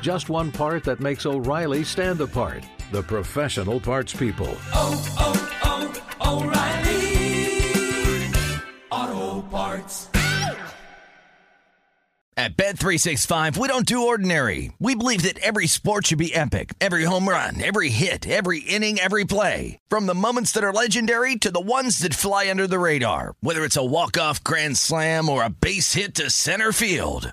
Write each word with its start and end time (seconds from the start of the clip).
Just 0.00 0.28
one 0.28 0.52
part 0.52 0.84
that 0.84 1.00
makes 1.00 1.26
O'Reilly 1.26 1.84
stand 1.84 2.20
apart. 2.20 2.64
The 2.92 3.02
professional 3.02 3.80
parts 3.80 4.14
people. 4.14 4.56
Oh, 4.72 5.04
oh, 5.18 6.00
oh, 6.20 6.40
O'Reilly! 6.40 7.08
Auto 8.90 9.42
Parts. 9.48 10.08
At 12.36 12.56
Bet365, 12.56 13.56
we 13.56 13.66
don't 13.66 13.84
do 13.84 14.06
ordinary. 14.06 14.72
We 14.78 14.94
believe 14.94 15.24
that 15.24 15.40
every 15.40 15.66
sport 15.66 16.06
should 16.06 16.18
be 16.18 16.32
epic. 16.32 16.74
Every 16.80 17.02
home 17.02 17.28
run, 17.28 17.60
every 17.60 17.90
hit, 17.90 18.28
every 18.28 18.60
inning, 18.60 19.00
every 19.00 19.24
play. 19.24 19.80
From 19.88 20.06
the 20.06 20.14
moments 20.14 20.52
that 20.52 20.62
are 20.62 20.72
legendary 20.72 21.34
to 21.34 21.50
the 21.50 21.60
ones 21.60 21.98
that 21.98 22.14
fly 22.14 22.48
under 22.48 22.68
the 22.68 22.78
radar. 22.78 23.34
Whether 23.40 23.64
it's 23.64 23.76
a 23.76 23.84
walk-off 23.84 24.44
grand 24.44 24.76
slam 24.76 25.28
or 25.28 25.42
a 25.42 25.50
base 25.50 25.94
hit 25.94 26.14
to 26.14 26.30
center 26.30 26.70
field. 26.70 27.32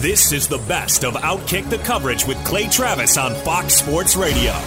This 0.00 0.32
is 0.32 0.48
the 0.48 0.56
best 0.56 1.04
of 1.04 1.12
Outkick 1.12 1.68
the 1.68 1.76
coverage 1.76 2.26
with 2.26 2.42
Clay 2.42 2.68
Travis 2.68 3.18
on 3.18 3.34
Fox 3.34 3.74
Sports 3.74 4.16
Radio. 4.16 4.58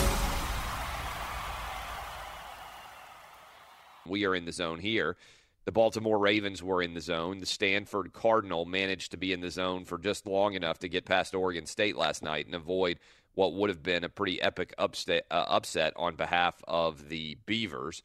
We 4.06 4.28
are 4.28 4.36
in 4.36 4.46
the 4.46 4.52
zone 4.52 4.78
here. 4.78 5.18
The 5.66 5.72
Baltimore 5.72 6.20
Ravens 6.20 6.62
were 6.62 6.84
in 6.84 6.94
the 6.94 7.02
zone. 7.02 7.40
The 7.40 7.48
Stanford 7.48 8.14
Cardinal 8.14 8.66
managed 8.66 9.10
to 9.10 9.18
be 9.18 9.34
in 9.34 9.42
the 9.42 9.50
zone 9.50 9.86
for 9.86 9.98
just 9.98 10.28
long 10.28 10.54
enough 10.54 10.78
to 10.78 10.88
get 10.88 11.06
past 11.06 11.34
Oregon 11.34 11.66
State 11.66 11.96
last 11.96 12.22
night 12.22 12.46
and 12.46 12.54
avoid 12.54 13.00
what 13.34 13.56
would 13.56 13.72
have 13.72 13.82
been 13.82 14.04
a 14.04 14.10
pretty 14.10 14.40
epic 14.40 14.76
upset, 14.78 15.26
uh, 15.32 15.46
upset 15.48 15.94
on 15.96 16.16
behalf 16.16 16.62
of 16.68 17.10
the 17.10 17.40
Beavers. 17.48 18.04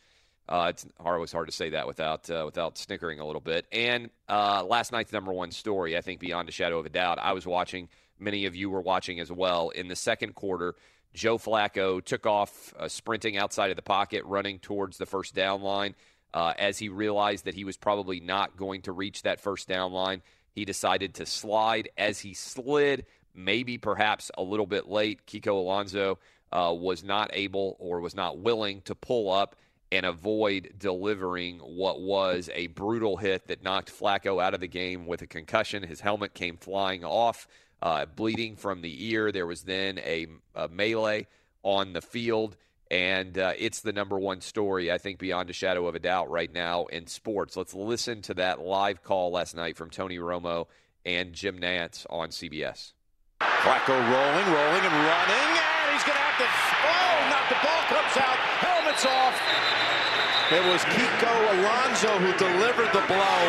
Uh, 0.49 0.69
it's 0.71 0.87
always 0.99 1.31
hard 1.31 1.47
to 1.47 1.53
say 1.53 1.71
that 1.71 1.87
without 1.87 2.31
uh, 2.31 2.43
without 2.47 2.79
snickering 2.79 3.21
a 3.21 3.27
little 3.27 3.41
bit. 3.41 3.67
And 3.71 4.11
uh, 4.29 4.65
last 4.65 4.93
night's 4.93 5.13
number 5.13 5.33
one 5.33 5.51
story, 5.51 5.97
I 5.97 6.01
think, 6.01 6.21
beyond 6.21 6.49
a 6.49 6.53
shadow 6.53 6.79
of 6.79 6.87
a 6.87 6.91
doubt. 6.91 7.19
I 7.19 7.33
was 7.33 7.47
watching. 7.47 7.89
Many 8.19 8.47
of 8.47 8.57
you 8.57 8.69
were 8.71 8.81
watching 8.81 9.21
as 9.21 9.31
well. 9.31 9.69
In 9.69 9.87
the 9.87 9.95
second 9.95 10.35
quarter, 10.35 10.75
Joe 11.15 11.39
Flacco 11.39 12.05
took 12.05 12.27
off, 12.27 12.75
uh, 12.77 12.89
sprinting 12.89 13.37
outside 13.37 13.71
of 13.71 13.77
the 13.77 13.83
pocket, 13.83 14.25
running 14.25 14.59
towards 14.59 14.99
the 14.99 15.07
first 15.07 15.35
down 15.35 15.63
line. 15.63 15.95
Uh, 16.35 16.53
as 16.59 16.79
he 16.79 16.89
realized 16.89 17.45
that 17.45 17.55
he 17.55 17.65
was 17.65 17.77
probably 17.77 18.21
not 18.21 18.57
going 18.57 18.83
to 18.83 18.93
reach 18.93 19.23
that 19.23 19.41
first 19.41 19.69
down 19.69 19.93
line, 19.93 20.23
he 20.51 20.65
decided 20.65 21.15
to 21.15 21.27
slide. 21.27 21.89
As 21.97 22.19
he 22.21 22.35
slid, 22.35 23.07
maybe 23.35 23.79
perhaps 23.79 24.31
a 24.37 24.43
little 24.43 24.67
bit 24.67 24.89
late, 24.89 25.27
Kiko 25.27 25.53
Alonso 25.53 26.19
uh, 26.53 26.75
was 26.77 27.05
not 27.05 27.31
able 27.33 27.77
or 27.79 28.01
was 28.01 28.15
not 28.15 28.39
willing 28.39 28.83
to 28.83 28.95
pull 28.95 29.31
up 29.31 29.57
and 29.91 30.05
avoid 30.05 30.75
delivering 30.79 31.59
what 31.59 32.01
was 32.01 32.51
a 32.55 32.67
brutal 32.69 33.17
hit 33.17 33.47
that 33.49 33.63
knocked 33.63 33.91
Flacco 33.91 34.43
out 34.43 34.55
of 34.55 34.61
the 34.61 34.69
game 34.69 35.07
with 35.07 35.23
a 35.23 35.27
concussion. 35.27 35.83
His 35.83 36.01
helmet 36.01 36.35
came 36.35 36.57
flying 36.57 37.05
off, 37.05 37.49
uh, 37.81 38.05
bleeding 38.05 38.57
from 38.57 38.83
the 38.83 39.11
ear. 39.11 39.33
There 39.33 39.47
was 39.47 39.63
then 39.63 39.99
a, 39.99 40.27
a 40.55 40.69
melee 40.69 41.27
on 41.63 41.95
the 41.95 42.03
field, 42.03 42.57
and 42.91 43.39
uh, 43.39 43.53
it's 43.59 43.81
the 43.81 43.93
number 43.93 44.19
one 44.19 44.41
story, 44.43 44.93
I 44.93 44.99
think, 44.99 45.19
beyond 45.19 45.49
a 45.49 45.55
shadow 45.55 45.87
of 45.87 45.95
a 45.95 45.99
doubt 45.99 46.31
right 46.31 46.53
now 46.53 46.87
in 46.87 47.07
sports. 47.07 47.57
Let's 47.57 47.75
listen 47.75 48.21
to 48.23 48.35
that 48.35 48.61
live 48.61 49.03
call 49.03 49.31
last 49.31 49.57
night 49.57 49.77
from 49.77 49.89
Tony 49.89 50.19
Romo 50.19 50.67
and 51.07 51.33
Jim 51.33 51.59
Nantz 51.59 52.05
on 52.11 52.29
CBS. 52.29 52.93
Flacco 53.41 53.95
rolling, 53.95 54.53
rolling, 54.53 54.85
and 54.85 54.93
running, 54.93 55.59
and 55.59 55.93
he's 55.93 56.05
going 56.05 56.17
to 56.17 56.23
have 56.23 56.39
to. 56.39 56.45
Oh, 56.45 57.31
not 57.31 57.49
the 57.49 57.67
ball 57.67 57.83
comes 57.89 58.17
out. 58.17 58.48
Off. 59.07 59.37
It 60.51 60.65
was 60.67 60.83
Kiko 60.91 61.35
Alonso 61.61 62.19
who 62.19 62.33
delivered 62.39 62.91
the 62.93 63.05
blow. 63.07 63.43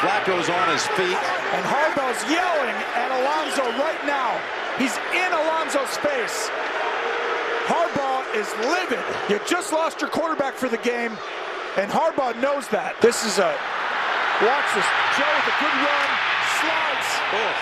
Flacco's 0.00 0.48
on 0.50 0.68
his 0.72 0.86
feet. 0.98 1.18
And 1.54 1.64
Harbaugh's 1.64 2.24
yelling 2.30 2.76
at 2.98 3.10
Alonso 3.20 3.62
right 3.78 4.02
now. 4.06 4.34
He's 4.78 4.96
in 5.14 5.32
Alonso's 5.32 5.96
face. 5.98 6.50
Harbaugh 7.66 8.22
is 8.34 8.46
livid. 8.70 9.04
You 9.28 9.40
just 9.48 9.72
lost 9.72 10.00
your 10.00 10.10
quarterback 10.10 10.54
for 10.54 10.68
the 10.68 10.78
game, 10.78 11.12
and 11.76 11.90
Harbaugh 11.90 12.40
knows 12.40 12.68
that. 12.68 12.94
This 13.00 13.24
is 13.24 13.38
a 13.38 13.50
watch 14.42 14.68
this. 14.74 14.86
Joe 15.18 15.26
with 15.26 15.50
a 15.50 15.56
good 15.58 15.76
run, 15.82 16.10
slides. 16.60 17.10
Oh. 17.34 17.54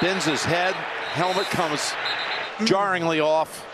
Bends 0.00 0.24
his 0.24 0.44
head. 0.44 0.74
Helmet 1.12 1.46
comes 1.46 1.92
mm. 2.58 2.66
jarringly 2.66 3.20
off. 3.20 3.66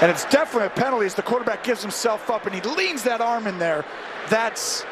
And 0.00 0.10
it's 0.10 0.24
definitely 0.26 0.66
a 0.66 0.70
penalty 0.70 1.06
as 1.06 1.14
the 1.14 1.22
quarterback 1.22 1.64
gives 1.64 1.82
himself 1.82 2.30
up 2.30 2.46
and 2.46 2.54
he 2.54 2.60
leans 2.60 3.02
that 3.02 3.20
arm 3.20 3.46
in 3.46 3.58
there. 3.58 3.84
That's 4.28 4.84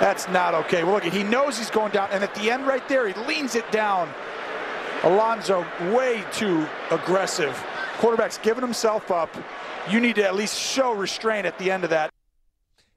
that's 0.00 0.28
not 0.28 0.54
okay. 0.54 0.82
Well, 0.82 0.94
look, 0.94 1.04
he 1.04 1.22
knows 1.22 1.56
he's 1.56 1.70
going 1.70 1.92
down, 1.92 2.08
and 2.10 2.24
at 2.24 2.34
the 2.34 2.50
end 2.50 2.66
right 2.66 2.86
there, 2.88 3.06
he 3.06 3.14
leans 3.26 3.54
it 3.54 3.70
down. 3.70 4.12
Alonso 5.04 5.64
way 5.92 6.24
too 6.32 6.66
aggressive. 6.90 7.54
Quarterback's 7.98 8.38
giving 8.38 8.62
himself 8.62 9.10
up. 9.10 9.34
You 9.88 10.00
need 10.00 10.16
to 10.16 10.24
at 10.24 10.34
least 10.34 10.58
show 10.58 10.94
restraint 10.94 11.46
at 11.46 11.58
the 11.58 11.70
end 11.70 11.84
of 11.84 11.90
that. 11.90 12.10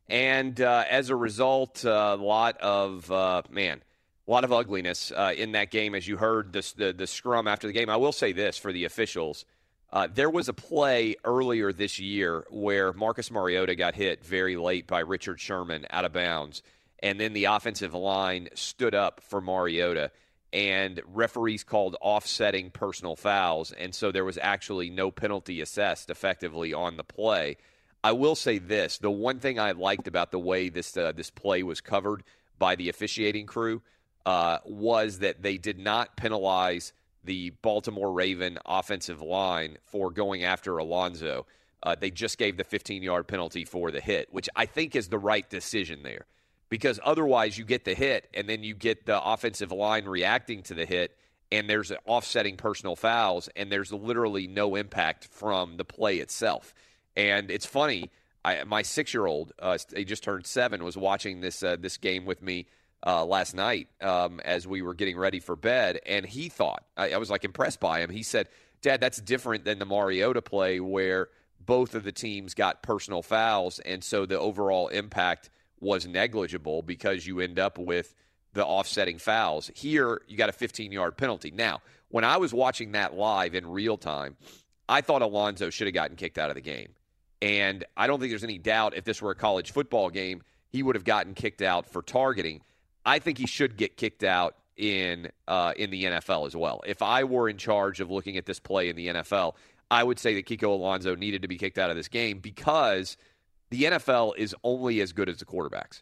And 0.10 0.60
uh, 0.60 0.86
as 0.90 1.10
a 1.10 1.16
result, 1.16 1.84
a 1.84 2.14
uh, 2.14 2.18
lot 2.18 2.58
of 2.62 3.12
uh, 3.12 3.44
man, 3.50 3.84
a 4.28 4.32
lot 4.32 4.44
of 4.44 4.52
ugliness 4.52 5.12
uh, 5.12 5.34
in 5.36 5.52
that 5.52 5.70
game. 5.70 5.94
As 5.94 6.08
you 6.08 6.18
heard 6.18 6.54
the 6.54 6.96
the 6.98 7.06
scrum 7.06 7.48
after 7.48 7.68
the 7.68 7.74
game, 7.74 7.90
I 7.90 7.98
will 7.98 8.14
say 8.14 8.32
this 8.32 8.58
for 8.58 8.72
the 8.72 8.86
officials: 8.86 9.46
uh, 9.92 10.08
there 10.14 10.30
was 10.30 10.50
a 10.50 10.54
play 10.54 11.16
earlier 11.24 11.72
this 11.72 12.00
year 12.00 12.46
where 12.50 12.92
Marcus 12.94 13.32
Mariota 13.32 13.76
got 13.76 13.96
hit 13.96 14.24
very 14.24 14.58
late 14.58 14.88
by 14.88 15.00
Richard 15.00 15.40
Sherman 15.40 15.86
out 15.90 16.06
of 16.06 16.14
bounds, 16.14 16.62
and 17.00 17.20
then 17.20 17.34
the 17.34 17.46
offensive 17.46 17.94
line 17.94 18.50
stood 18.54 18.94
up 18.94 19.22
for 19.22 19.40
Mariota 19.40 20.12
and 20.54 21.02
referees 21.14 21.64
called 21.64 21.96
offsetting 22.02 22.72
personal 22.72 23.16
fouls, 23.16 23.72
and 23.72 23.94
so 23.94 24.12
there 24.12 24.26
was 24.26 24.38
actually 24.42 24.90
no 24.90 25.12
penalty 25.12 25.62
assessed 25.62 26.10
effectively 26.10 26.74
on 26.74 26.98
the 26.98 27.04
play. 27.04 27.58
I 28.04 28.12
will 28.14 28.36
say 28.36 28.58
this: 28.58 28.98
the 28.98 29.12
one 29.12 29.40
thing 29.40 29.60
I 29.60 29.72
liked 29.72 30.08
about 30.08 30.32
the 30.32 30.40
way 30.40 30.70
this 30.70 30.96
uh, 30.96 31.12
this 31.12 31.30
play 31.30 31.64
was 31.64 31.82
covered 31.82 32.24
by 32.60 32.76
the 32.76 32.90
officiating 32.90 33.46
crew 33.46 33.82
uh, 34.26 34.60
was 34.66 35.20
that 35.20 35.42
they 35.42 35.58
did 35.58 35.80
not 35.80 36.18
penalize 36.18 36.94
the 37.28 37.52
Baltimore 37.62 38.12
Raven 38.12 38.58
offensive 38.66 39.22
line 39.22 39.78
for 39.86 40.10
going 40.10 40.44
after 40.44 40.78
Alonso. 40.78 41.46
Uh, 41.84 41.96
they 42.00 42.10
just 42.10 42.40
gave 42.40 42.58
the 42.58 42.64
15 42.64 43.04
yard 43.04 43.28
penalty 43.28 43.64
for 43.64 43.92
the 43.92 44.02
hit, 44.02 44.30
which 44.32 44.50
I 44.56 44.66
think 44.66 44.96
is 44.96 45.10
the 45.10 45.20
right 45.20 45.48
decision 45.48 46.02
there 46.02 46.26
because 46.70 47.00
otherwise 47.04 47.58
you 47.58 47.66
get 47.66 47.86
the 47.86 47.94
hit 47.94 48.30
and 48.34 48.50
then 48.50 48.64
you 48.64 48.74
get 48.74 49.06
the 49.06 49.24
offensive 49.24 49.72
line 49.72 50.06
reacting 50.06 50.64
to 50.64 50.74
the 50.74 50.86
hit 50.86 51.16
and 51.52 51.70
there's 51.70 51.92
offsetting 52.06 52.58
personal 52.58 52.96
fouls 52.96 53.50
and 53.56 53.72
there's 53.72 53.94
literally 53.94 54.48
no 54.48 54.76
impact 54.76 55.28
from 55.32 55.78
the 55.78 55.86
play 55.86 56.18
itself. 56.18 56.74
And 57.16 57.50
it's 57.50 57.66
funny, 57.66 58.10
I, 58.44 58.64
my 58.64 58.82
six 58.82 59.14
year 59.14 59.26
old, 59.26 59.54
uh, 59.60 59.78
he 59.96 60.04
just 60.04 60.24
turned 60.24 60.46
seven, 60.46 60.84
was 60.84 60.98
watching 60.98 61.42
this 61.42 61.64
uh, 61.64 61.78
this 61.80 61.98
game 61.98 62.26
with 62.26 62.42
me 62.42 62.68
uh, 63.06 63.26
last 63.26 63.56
night 63.56 63.88
um, 64.02 64.40
as 64.40 64.68
we 64.68 64.82
were 64.82 64.94
getting 64.94 65.18
ready 65.18 65.40
for 65.40 65.56
bed, 65.56 66.00
and 66.06 66.26
he 66.26 66.50
thought 66.50 66.84
I, 66.96 67.12
I 67.12 67.18
was 67.18 67.30
like 67.30 67.46
impressed 67.46 67.80
by 67.80 68.02
him. 68.02 68.10
He 68.10 68.24
said, 68.24 68.48
"Dad, 68.82 69.02
that's 69.02 69.22
different 69.22 69.66
than 69.66 69.80
the 69.80 69.86
Mariota 69.86 70.42
play 70.42 70.80
where." 70.80 71.30
both 71.68 71.96
of 71.96 72.04
the 72.04 72.12
teams 72.12 72.56
got 72.56 72.82
personal 72.82 73.22
fouls, 73.22 73.80
and 73.80 74.04
so 74.04 74.26
the 74.26 74.40
overall 74.40 74.88
impact 74.88 75.52
was 75.80 76.08
negligible 76.08 76.82
because 76.82 77.28
you 77.28 77.40
end 77.40 77.60
up 77.60 77.78
with 77.78 78.16
the 78.54 78.66
offsetting 78.66 79.20
fouls. 79.20 79.70
Here, 79.76 80.22
you 80.28 80.38
got 80.38 80.50
a 80.50 80.54
15 80.54 80.92
yard 80.92 81.18
penalty. 81.18 81.52
Now, 81.52 81.82
when 82.10 82.24
I 82.24 82.38
was 82.38 82.54
watching 82.54 82.94
that 82.94 83.14
live 83.14 83.54
in 83.54 83.68
real 83.70 83.98
time, 83.98 84.38
I 84.90 85.02
thought 85.02 85.22
Alonso 85.22 85.70
should 85.70 85.88
have 85.88 85.94
gotten 85.94 86.16
kicked 86.16 86.38
out 86.38 86.50
of 86.50 86.56
the 86.56 86.62
game. 86.62 86.94
And 87.42 87.84
I 87.96 88.08
don't 88.08 88.20
think 88.20 88.32
there's 88.32 88.44
any 88.44 88.58
doubt 88.58 88.96
if 88.96 89.04
this 89.04 89.22
were 89.22 89.32
a 89.32 89.36
college 89.36 89.72
football 89.72 90.10
game, 90.10 90.42
he 90.70 90.82
would 90.82 90.96
have 90.96 91.04
gotten 91.04 91.36
kicked 91.36 91.62
out 91.62 91.86
for 91.86 92.02
targeting. 92.02 92.62
I 93.08 93.20
think 93.20 93.38
he 93.38 93.48
should 93.48 93.78
get 93.78 93.96
kicked 93.96 94.24
out 94.24 94.58
in 94.76 95.32
uh, 95.48 95.74
in 95.78 95.90
the 95.90 96.04
NFL 96.04 96.46
as 96.46 96.56
well. 96.56 96.82
If 96.86 97.02
I 97.02 97.24
were 97.24 97.48
in 97.50 97.58
charge 97.58 98.02
of 98.02 98.12
looking 98.12 98.38
at 98.38 98.46
this 98.46 98.60
play 98.60 98.90
in 98.90 98.98
the 98.98 99.08
NFL, 99.08 99.56
I 99.90 100.04
would 100.04 100.20
say 100.20 100.36
that 100.36 100.46
Kiko 100.46 100.68
Alonso 100.68 101.16
needed 101.16 101.42
to 101.42 101.48
be 101.48 101.58
kicked 101.58 101.78
out 101.78 101.90
of 101.90 101.96
this 101.96 102.10
game 102.10 102.40
because 102.40 103.16
the 103.70 103.84
NFL 103.84 104.34
is 104.38 104.54
only 104.64 105.00
as 105.00 105.14
good 105.14 105.30
as 105.30 105.38
the 105.38 105.46
quarterbacks. 105.46 106.02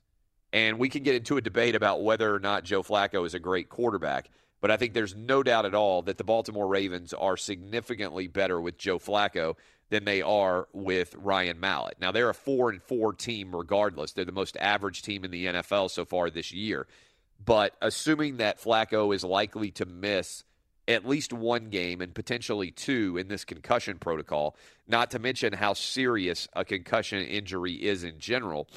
And 0.52 0.80
we 0.80 0.90
can 0.90 1.04
get 1.04 1.16
into 1.16 1.38
a 1.38 1.42
debate 1.42 1.76
about 1.76 2.04
whether 2.04 2.34
or 2.34 2.40
not 2.40 2.64
Joe 2.64 2.82
Flacco 2.82 3.26
is 3.26 3.36
a 3.36 3.40
great 3.40 3.70
quarterback. 3.70 4.30
But 4.60 4.72
I 4.72 4.78
think 4.78 4.94
there's 4.94 5.16
no 5.16 5.44
doubt 5.44 5.66
at 5.66 5.76
all 5.76 6.02
that 6.04 6.18
the 6.18 6.24
Baltimore 6.24 6.68
Ravens 6.68 7.14
are 7.14 7.38
significantly 7.38 8.28
better 8.28 8.60
with 8.60 8.80
Joe 8.80 8.98
Flacco 8.98 9.56
than 9.90 10.06
they 10.06 10.22
are 10.22 10.68
with 10.74 11.16
Ryan 11.16 11.60
Mallett. 11.60 11.98
Now 12.00 12.12
they're 12.12 12.30
a 12.30 12.34
four 12.34 12.70
and 12.70 12.82
four 12.82 13.14
team 13.14 13.56
regardless. 13.56 14.14
They're 14.14 14.26
the 14.26 14.32
most 14.32 14.58
average 14.58 15.04
team 15.04 15.24
in 15.24 15.32
the 15.32 15.46
NFL 15.46 15.92
so 15.92 16.06
far 16.06 16.30
this 16.30 16.52
year. 16.52 16.88
But 17.44 17.76
assuming 17.82 18.38
that 18.38 18.62
Flacco 18.62 19.14
is 19.14 19.24
likely 19.24 19.72
to 19.72 19.86
miss 19.86 20.44
at 20.88 21.08
least 21.08 21.34
one 21.34 21.70
game 21.70 22.02
and 22.02 22.14
potentially 22.14 22.72
two 22.72 23.18
in 23.18 23.28
this 23.28 23.46
concussion 23.46 23.98
protocol, 23.98 24.56
not 24.88 25.12
to 25.12 25.20
mention 25.20 25.54
how 25.54 25.74
serious 25.74 26.48
a 26.54 26.64
concussion 26.64 27.24
injury 27.24 27.74
is 27.74 28.04
in 28.04 28.20
general, 28.20 28.68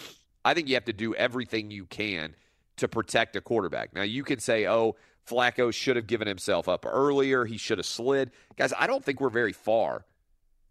I 0.45 0.55
think 0.55 0.69
you 0.69 0.75
have 0.75 0.87
to 0.87 0.93
do 0.93 1.15
everything 1.15 1.71
you 1.71 1.85
can 1.85 2.35
to 2.77 2.89
protect 2.89 3.37
a 3.37 3.41
quarterback. 3.41 3.95
Now, 3.95 4.03
you 4.03 4.25
can 4.25 4.39
say, 4.39 4.67
oh, 4.67 4.97
Flacco 5.29 5.73
should 5.73 5.97
have 5.97 6.07
given 6.07 6.27
himself 6.27 6.69
up 6.69 6.87
earlier. 6.87 7.45
He 7.45 7.59
should 7.59 7.79
have 7.79 7.87
slid. 7.87 8.31
Guys, 8.57 8.73
I 8.79 8.87
don't 8.87 9.05
think 9.05 9.21
we're 9.21 9.29
very 9.29 9.53
far 9.53 10.05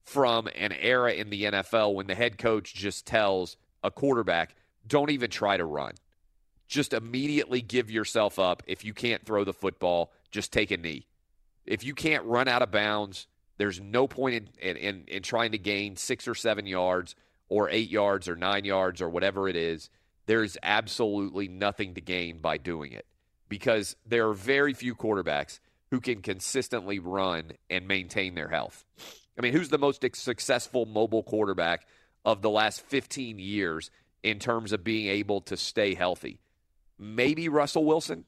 from 0.08 0.48
an 0.56 0.72
era 0.72 1.12
in 1.12 1.30
the 1.30 1.44
NFL 1.44 1.94
when 1.94 2.08
the 2.08 2.16
head 2.16 2.38
coach 2.38 2.74
just 2.74 3.06
tells 3.06 3.58
a 3.84 3.92
quarterback, 3.92 4.56
don't 4.88 5.12
even 5.12 5.30
try 5.30 5.58
to 5.58 5.66
run. 5.66 5.96
Just 6.70 6.94
immediately 6.94 7.62
give 7.62 7.92
yourself 7.92 8.40
up. 8.40 8.64
If 8.68 8.86
you 8.86 8.94
can't 8.94 9.26
throw 9.26 9.44
the 9.44 9.52
football, 9.52 10.14
just 10.32 10.54
take 10.54 10.72
a 10.72 10.78
knee. 10.78 11.08
If 11.66 11.84
you 11.84 11.94
can't 11.94 12.24
run 12.24 12.48
out 12.48 12.62
of 12.62 12.72
bounds, 12.72 13.28
there's 13.58 13.82
no 13.82 14.08
point 14.08 14.36
in, 14.36 14.70
in, 14.70 14.78
in, 14.78 15.04
in 15.10 15.24
trying 15.24 15.52
to 15.52 15.58
gain 15.58 15.98
six 15.98 16.26
or 16.26 16.36
seven 16.36 16.66
yards 16.66 17.14
or 17.50 17.70
eight 17.70 17.90
yards 17.90 18.30
or 18.30 18.38
nine 18.38 18.64
yards 18.64 19.02
or 19.02 19.10
whatever 19.10 19.50
it 19.50 19.58
is. 19.58 19.90
There's 20.26 20.56
absolutely 20.64 21.50
nothing 21.50 21.96
to 21.96 22.02
gain 22.02 22.40
by 22.40 22.60
doing 22.60 22.94
it 22.94 23.06
because 23.50 23.98
there 24.06 24.30
are 24.30 24.34
very 24.34 24.74
few 24.74 24.96
quarterbacks 24.96 25.60
who 25.92 26.00
can 26.00 26.22
consistently 26.22 26.98
run 26.98 27.52
and 27.70 27.90
maintain 27.90 28.36
their 28.36 28.48
health. 28.48 28.86
I 29.38 29.42
mean, 29.42 29.54
who's 29.54 29.70
the 29.70 29.78
most 29.78 30.04
successful 30.16 30.86
mobile 30.86 31.24
quarterback 31.24 31.88
of 32.26 32.42
the 32.42 32.50
last 32.50 32.82
15 32.82 33.40
years 33.40 33.92
in 34.24 34.40
terms 34.40 34.74
of 34.74 34.84
being 34.84 35.08
able 35.08 35.42
to 35.42 35.58
stay 35.58 35.94
healthy? 35.94 36.40
Maybe 36.98 37.48
Russell 37.48 37.86
Wilson. 37.86 38.26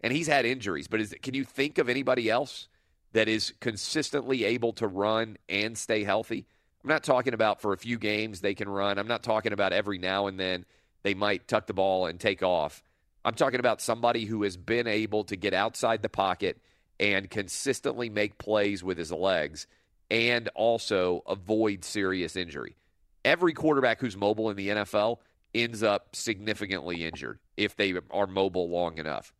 And 0.00 0.12
he's 0.12 0.26
had 0.26 0.44
injuries, 0.44 0.86
but 0.86 1.00
is, 1.00 1.14
can 1.22 1.34
you 1.34 1.44
think 1.44 1.78
of 1.78 1.88
anybody 1.88 2.30
else 2.30 2.68
that 3.12 3.26
is 3.26 3.54
consistently 3.60 4.44
able 4.44 4.72
to 4.74 4.86
run 4.86 5.38
and 5.48 5.76
stay 5.76 6.04
healthy? 6.04 6.46
I'm 6.84 6.90
not 6.90 7.02
talking 7.02 7.32
about 7.32 7.62
for 7.62 7.72
a 7.72 7.78
few 7.78 7.98
games 7.98 8.40
they 8.40 8.54
can 8.54 8.68
run. 8.68 8.98
I'm 8.98 9.08
not 9.08 9.22
talking 9.22 9.54
about 9.54 9.72
every 9.72 9.98
now 9.98 10.26
and 10.26 10.38
then 10.38 10.66
they 11.02 11.14
might 11.14 11.48
tuck 11.48 11.66
the 11.66 11.72
ball 11.72 12.06
and 12.06 12.20
take 12.20 12.42
off. 12.42 12.82
I'm 13.24 13.34
talking 13.34 13.60
about 13.60 13.80
somebody 13.80 14.26
who 14.26 14.42
has 14.42 14.58
been 14.58 14.86
able 14.86 15.24
to 15.24 15.36
get 15.36 15.54
outside 15.54 16.02
the 16.02 16.10
pocket 16.10 16.60
and 17.00 17.30
consistently 17.30 18.08
make 18.08 18.38
plays 18.38 18.82
with 18.82 18.98
his 18.98 19.12
legs 19.12 19.66
and 20.10 20.48
also 20.54 21.22
avoid 21.26 21.84
serious 21.84 22.36
injury. 22.36 22.76
Every 23.24 23.52
quarterback 23.52 24.00
who's 24.00 24.16
mobile 24.16 24.50
in 24.50 24.56
the 24.56 24.68
NFL 24.68 25.18
ends 25.54 25.82
up 25.82 26.14
significantly 26.14 27.04
injured 27.04 27.38
if 27.56 27.76
they 27.76 27.94
are 28.10 28.26
mobile 28.26 28.68
long 28.68 28.98
enough. 28.98 29.32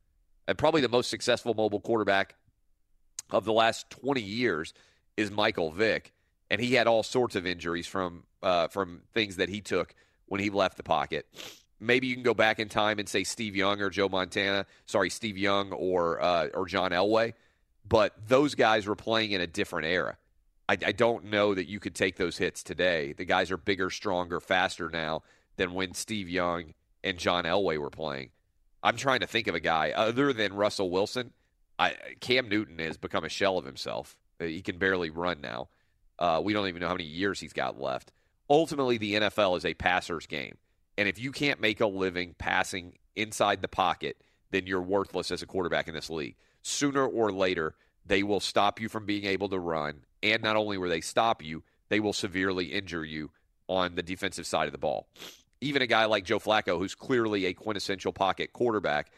And 0.47 0.57
probably 0.57 0.81
the 0.81 0.89
most 0.89 1.11
successful 1.11 1.55
mobile 1.55 1.81
quarterback 1.81 2.35
of 3.31 3.45
the 3.45 3.53
last 3.53 3.91
20 3.91 4.21
years 4.21 4.75
is 5.17 5.31
Michael 5.31 5.71
Vick, 5.71 6.13
and 6.51 6.61
he 6.61 6.75
had 6.75 6.87
all 6.87 7.03
sorts 7.03 7.37
of 7.37 7.47
injuries 7.47 7.87
from 7.87 8.25
uh, 8.43 8.69
from 8.69 9.01
things 9.15 9.37
that 9.37 9.49
he 9.49 9.61
took 9.61 9.95
when 10.27 10.41
he 10.41 10.51
left 10.51 10.77
the 10.77 10.83
pocket. 10.83 11.27
Maybe 11.85 12.07
you 12.07 12.15
can 12.15 12.23
go 12.23 12.35
back 12.35 12.59
in 12.59 12.69
time 12.69 12.99
and 12.99 13.09
say 13.09 13.25
Steve 13.25 13.55
Young 13.57 13.81
or 13.81 13.91
Joe 13.91 14.09
Montana. 14.09 14.67
Sorry, 14.87 15.11
Steve 15.11 15.39
Young 15.39 15.73
or 15.73 16.21
uh, 16.23 16.49
or 16.55 16.67
John 16.67 16.91
Elway 16.91 17.35
but 17.87 18.15
those 18.27 18.55
guys 18.55 18.87
were 18.87 18.95
playing 18.95 19.33
in 19.33 19.41
a 19.41 19.47
different 19.47 19.87
era. 19.87 20.17
I, 20.69 20.79
I, 20.87 20.93
don't 20.93 21.27
know 21.27 21.55
that 21.55 21.69
you 21.69 21.79
could 21.79 21.95
take 21.95 22.17
those 22.17 22.39
hits 22.39 22.63
today. 22.63 23.13
The 23.13 23.27
guys 23.27 23.51
are 23.51 23.59
bigger, 23.59 23.91
stronger, 23.91 24.41
faster 24.41 24.89
now 24.89 25.23
than 25.57 25.75
when 25.75 25.93
Steve 25.93 26.29
Young 26.29 26.73
and 27.03 27.19
John 27.19 27.45
Elway 27.45 27.79
were 27.79 27.91
playing. 27.91 28.31
I'm 28.83 28.97
trying 28.97 29.21
to 29.21 29.27
think 29.27 29.47
of 29.47 29.55
a 29.55 29.61
guy 29.61 29.93
other 29.95 30.33
than 30.33 30.55
Russell 30.55 30.91
Wilson. 30.91 31.33
I, 31.79 31.95
Cam 32.21 32.49
Newton 32.49 32.79
has 32.79 32.97
become 32.97 33.25
a 33.25 33.29
shell 33.29 33.59
of 33.59 33.67
himself. 33.67 34.17
Uh, 34.41 34.45
he 34.45 34.63
can 34.63 34.79
barely 34.79 35.11
run 35.11 35.41
now. 35.43 35.69
Uh, 36.19 36.41
we 36.43 36.53
don't 36.53 36.69
even 36.69 36.81
know 36.81 36.89
how 36.89 36.95
many 36.95 37.05
years 37.05 37.41
he's 37.41 37.53
got 37.53 37.79
left. 37.79 38.13
Ultimately, 38.49 38.97
the 38.97 39.15
NFL 39.15 39.59
is 39.59 39.65
a 39.67 39.75
passer's 39.75 40.27
game. 40.27 40.57
And 40.97 41.09
if 41.09 41.19
you 41.19 41.33
can't 41.33 41.61
make 41.61 41.81
a 41.81 41.87
living 41.87 42.35
passing 42.39 42.99
inside 43.17 43.63
the 43.63 43.69
pocket, 43.69 44.17
then 44.51 44.67
you're 44.67 44.83
worthless 44.83 45.31
as 45.31 45.43
a 45.43 45.47
quarterback 45.47 45.89
in 45.89 45.95
this 45.95 46.11
league 46.11 46.37
sooner 46.65 47.07
or 47.07 47.31
later, 47.31 47.75
they 48.05 48.23
will 48.23 48.41
stop 48.41 48.81
you 48.81 48.89
from 48.89 49.07
being 49.07 49.25
able 49.25 49.49
to 49.51 49.59
run. 49.59 50.01
And 50.23 50.43
not 50.43 50.57
only 50.57 50.79
will 50.79 50.89
they 50.89 51.01
stop 51.01 51.43
you, 51.43 51.63
they 51.91 52.01
will 52.01 52.13
severely 52.13 52.67
injure 52.67 53.05
you 53.05 53.31
on 53.69 53.95
the 53.95 54.03
defensive 54.03 54.47
side 54.47 54.67
of 54.67 54.73
the 54.73 54.79
ball. 54.79 55.07
Even 55.61 55.83
a 55.83 55.87
guy 55.87 56.07
like 56.07 56.25
Joe 56.25 56.39
Flacco, 56.39 56.79
who's 56.79 56.95
clearly 56.95 57.47
a 57.47 57.55
quintessential 57.55 58.13
pocket 58.13 58.53
quarterback, 58.53 59.11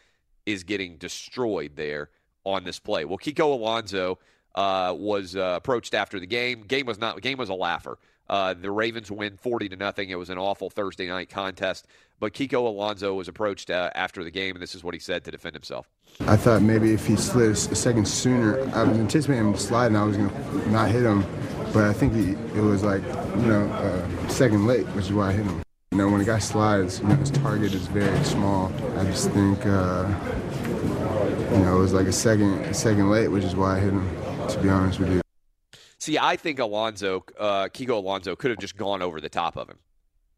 is 0.45 0.65
getting 0.65 0.97
destroyed 0.97 1.73
there 1.77 2.11
on 2.45 2.65
this 2.65 2.79
play. 2.79 3.05
Well, 3.05 3.19
Kiko 3.19 3.53
Alonso 3.53 4.19
uh, 4.55 4.95
was 4.97 5.35
uh, 5.35 5.55
approached 5.57 5.95
after 5.95 6.21
the 6.21 6.27
game. 6.27 6.63
Game 6.63 6.87
was 6.87 6.99
not 6.99 7.21
game 7.21 7.39
was 7.39 7.49
a 7.49 7.55
laugher. 7.55 7.99
Uh, 8.29 8.55
the 8.55 8.71
Ravens 8.71 9.11
win 9.11 9.37
40 9.37 9.69
to 9.71 9.77
nothing. 9.77 10.11
It 10.11 10.19
was 10.19 10.31
an 10.31 10.39
awful 10.39 10.71
Thursday 10.71 11.07
night 11.07 11.29
contest. 11.29 11.87
But 12.19 12.33
Kiko 12.33 12.67
Alonso 12.67 13.15
was 13.15 13.29
approached 13.29 13.71
uh, 13.71 13.91
after 13.95 14.25
the 14.25 14.31
game, 14.31 14.57
and 14.57 14.63
this 14.63 14.75
is 14.75 14.83
what 14.83 14.95
he 14.95 15.01
said 15.01 15.25
to 15.25 15.31
defend 15.31 15.55
himself. 15.55 15.89
I 16.21 16.37
thought 16.37 16.63
maybe 16.63 16.93
if 16.93 17.07
he 17.07 17.17
slid 17.17 17.51
a 17.51 17.55
second 17.57 18.09
sooner, 18.09 18.61
I 18.75 18.85
was 18.85 18.99
anticipating 18.99 19.47
him 19.47 19.57
sliding, 19.57 19.97
I 19.97 20.05
was 20.05 20.17
going 20.17 20.31
to 20.31 20.71
not 20.71 20.91
hit 20.91 21.03
him. 21.03 21.25
But 21.73 21.85
I 21.85 21.93
think 21.93 22.15
he, 22.15 22.31
it 22.59 22.63
was 22.63 22.83
like, 22.83 23.03
you 23.03 23.49
know, 23.49 23.67
uh, 23.67 24.29
second 24.29 24.67
late, 24.67 24.87
which 24.89 25.07
is 25.07 25.13
why 25.13 25.29
I 25.29 25.33
hit 25.33 25.45
him. 25.45 25.63
You 25.93 25.99
know, 25.99 26.09
when 26.09 26.21
a 26.21 26.25
guy 26.25 26.39
slides, 26.39 27.01
you 27.01 27.09
know, 27.09 27.17
his 27.17 27.31
target 27.31 27.75
is 27.75 27.87
very 27.89 28.25
small. 28.25 28.73
I 28.97 29.05
just 29.05 29.31
think, 29.31 29.65
uh, 29.67 30.09
you 31.53 31.59
know, 31.59 31.77
it 31.77 31.81
was 31.81 31.93
like 31.93 32.07
a 32.07 32.13
second, 32.13 32.61
a 32.61 32.75
second 32.75 33.11
late, 33.11 33.29
which 33.29 33.45
is 33.45 33.55
why 33.55 33.77
I 33.77 33.81
hit 33.81 33.93
him, 33.93 34.09
to 34.49 34.59
be 34.63 34.69
honest 34.69 35.01
with 35.01 35.13
you. 35.13 35.21
See, 36.07 36.19
I 36.19 36.37
think 36.37 36.61
Alonso, 36.61 37.25
uh, 37.37 37.65
Kiko 37.65 37.97
Alonso, 37.97 38.37
could 38.37 38.53
have 38.53 38.61
just 38.61 38.77
gone 38.77 39.03
over 39.03 39.21
the 39.21 39.29
top 39.29 39.57
of 39.57 39.69
him 39.69 39.79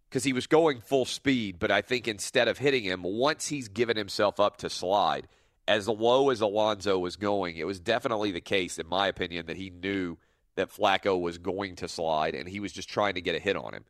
because 0.08 0.24
he 0.24 0.32
was 0.32 0.46
going 0.46 0.80
full 0.80 1.04
speed. 1.04 1.58
But 1.58 1.70
I 1.70 1.82
think 1.82 2.08
instead 2.08 2.48
of 2.48 2.56
hitting 2.56 2.84
him, 2.84 3.02
once 3.02 3.48
he's 3.48 3.68
given 3.68 3.94
himself 3.94 4.40
up 4.40 4.56
to 4.60 4.70
slide, 4.70 5.28
as 5.66 5.86
low 5.86 6.30
as 6.30 6.40
Alonso 6.40 6.98
was 6.98 7.16
going, 7.16 7.58
it 7.58 7.66
was 7.66 7.80
definitely 7.80 8.32
the 8.32 8.40
case, 8.40 8.78
in 8.78 8.88
my 8.88 9.08
opinion, 9.08 9.44
that 9.44 9.58
he 9.58 9.68
knew 9.68 10.16
that 10.56 10.72
Flacco 10.72 11.20
was 11.20 11.36
going 11.36 11.76
to 11.76 11.86
slide 11.86 12.34
and 12.34 12.48
he 12.48 12.60
was 12.60 12.72
just 12.72 12.88
trying 12.88 13.16
to 13.16 13.20
get 13.20 13.34
a 13.34 13.38
hit 13.38 13.54
on 13.54 13.74
him. 13.74 13.84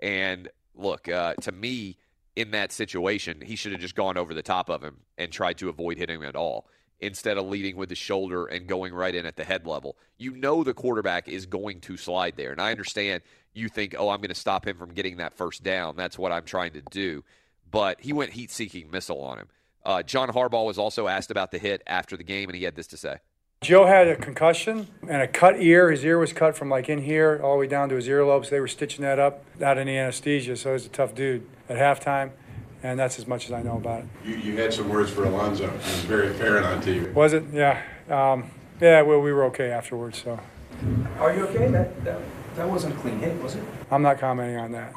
And 0.00 0.48
look, 0.76 1.08
uh, 1.08 1.34
to 1.40 1.50
me, 1.50 1.98
in 2.36 2.52
that 2.52 2.70
situation, 2.70 3.40
he 3.40 3.56
should 3.56 3.72
have 3.72 3.80
just 3.80 3.96
gone 3.96 4.16
over 4.16 4.34
the 4.34 4.42
top 4.44 4.68
of 4.68 4.84
him 4.84 4.98
and 5.18 5.32
tried 5.32 5.58
to 5.58 5.68
avoid 5.68 5.98
hitting 5.98 6.20
him 6.20 6.28
at 6.28 6.36
all 6.36 6.68
instead 7.00 7.36
of 7.36 7.46
leading 7.46 7.76
with 7.76 7.88
the 7.88 7.94
shoulder 7.94 8.46
and 8.46 8.66
going 8.66 8.94
right 8.94 9.14
in 9.14 9.26
at 9.26 9.36
the 9.36 9.44
head 9.44 9.66
level. 9.66 9.96
You 10.16 10.36
know 10.36 10.64
the 10.64 10.74
quarterback 10.74 11.28
is 11.28 11.46
going 11.46 11.80
to 11.82 11.96
slide 11.96 12.34
there. 12.36 12.52
And 12.52 12.60
I 12.60 12.70
understand 12.70 13.22
you 13.52 13.68
think, 13.68 13.94
oh, 13.98 14.08
I'm 14.08 14.18
going 14.18 14.28
to 14.28 14.34
stop 14.34 14.66
him 14.66 14.76
from 14.76 14.92
getting 14.92 15.18
that 15.18 15.36
first 15.36 15.62
down. 15.62 15.96
That's 15.96 16.18
what 16.18 16.32
I'm 16.32 16.44
trying 16.44 16.72
to 16.72 16.82
do. 16.90 17.24
But 17.70 18.00
he 18.00 18.12
went 18.12 18.32
heat 18.32 18.50
seeking 18.50 18.90
missile 18.90 19.20
on 19.20 19.38
him. 19.38 19.48
Uh, 19.84 20.02
John 20.02 20.30
Harbaugh 20.30 20.66
was 20.66 20.78
also 20.78 21.08
asked 21.08 21.30
about 21.30 21.50
the 21.50 21.58
hit 21.58 21.82
after 21.86 22.16
the 22.16 22.24
game, 22.24 22.48
and 22.48 22.56
he 22.56 22.64
had 22.64 22.74
this 22.74 22.86
to 22.88 22.96
say. 22.96 23.18
Joe 23.60 23.86
had 23.86 24.08
a 24.08 24.16
concussion 24.16 24.88
and 25.08 25.22
a 25.22 25.28
cut 25.28 25.60
ear. 25.60 25.90
His 25.90 26.04
ear 26.04 26.18
was 26.18 26.32
cut 26.32 26.56
from 26.56 26.68
like 26.68 26.88
in 26.88 26.98
here 26.98 27.40
all 27.42 27.54
the 27.54 27.60
way 27.60 27.66
down 27.66 27.88
to 27.88 27.94
his 27.94 28.08
earlobes. 28.08 28.50
They 28.50 28.60
were 28.60 28.68
stitching 28.68 29.02
that 29.02 29.18
up, 29.18 29.44
not 29.58 29.78
any 29.78 29.96
anesthesia, 29.96 30.56
so 30.56 30.72
he's 30.72 30.86
a 30.86 30.90
tough 30.90 31.14
dude. 31.14 31.46
At 31.66 31.78
halftime, 31.78 32.32
and 32.84 32.98
that's 32.98 33.18
as 33.18 33.26
much 33.26 33.46
as 33.46 33.52
I 33.52 33.62
know 33.62 33.78
about 33.78 34.00
it. 34.00 34.06
You, 34.24 34.36
you 34.36 34.56
had 34.58 34.72
some 34.72 34.90
words 34.90 35.10
for 35.10 35.24
Alonso. 35.24 35.68
He 35.68 35.72
was 35.74 36.04
very 36.04 36.30
apparent 36.30 36.66
on 36.66 36.82
TV. 36.82 37.12
Was 37.14 37.32
it? 37.32 37.42
Yeah. 37.50 37.82
Um, 38.10 38.50
yeah, 38.80 39.00
well, 39.00 39.20
we 39.20 39.32
were 39.32 39.44
okay 39.44 39.70
afterwards, 39.70 40.22
so. 40.22 40.38
Are 41.18 41.34
you 41.34 41.46
okay? 41.46 41.68
That, 41.68 42.04
that 42.04 42.20
That 42.56 42.68
wasn't 42.68 42.94
a 42.94 42.98
clean 42.98 43.18
hit, 43.18 43.42
was 43.42 43.54
it? 43.54 43.64
I'm 43.90 44.02
not 44.02 44.18
commenting 44.18 44.58
on 44.58 44.72
that. 44.72 44.92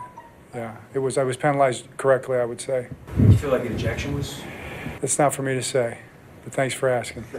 Yeah, 0.54 0.76
it 0.94 1.00
was. 1.00 1.18
I 1.18 1.24
was 1.24 1.38
penalized 1.38 1.88
correctly, 1.98 2.38
I 2.38 2.46
would 2.46 2.60
say. 2.60 2.88
You 3.20 3.38
feel 3.38 3.52
like 3.52 3.66
an 3.66 3.74
ejection 3.74 4.16
was? 4.16 4.42
It's 5.02 5.18
not 5.18 5.34
for 5.34 5.44
me 5.44 5.54
to 5.54 5.64
say, 5.64 6.00
but 6.44 6.54
thanks 6.54 6.76
for 6.76 6.90
asking. 6.90 7.24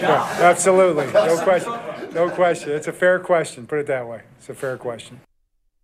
Yeah, 0.00 0.38
absolutely, 0.40 1.06
no 1.12 1.38
question. 1.42 1.72
No 2.14 2.30
question. 2.30 2.70
It's 2.70 2.86
a 2.86 2.92
fair 2.92 3.18
question. 3.18 3.66
Put 3.66 3.80
it 3.80 3.86
that 3.88 4.06
way. 4.06 4.22
It's 4.38 4.48
a 4.48 4.54
fair 4.54 4.76
question. 4.78 5.20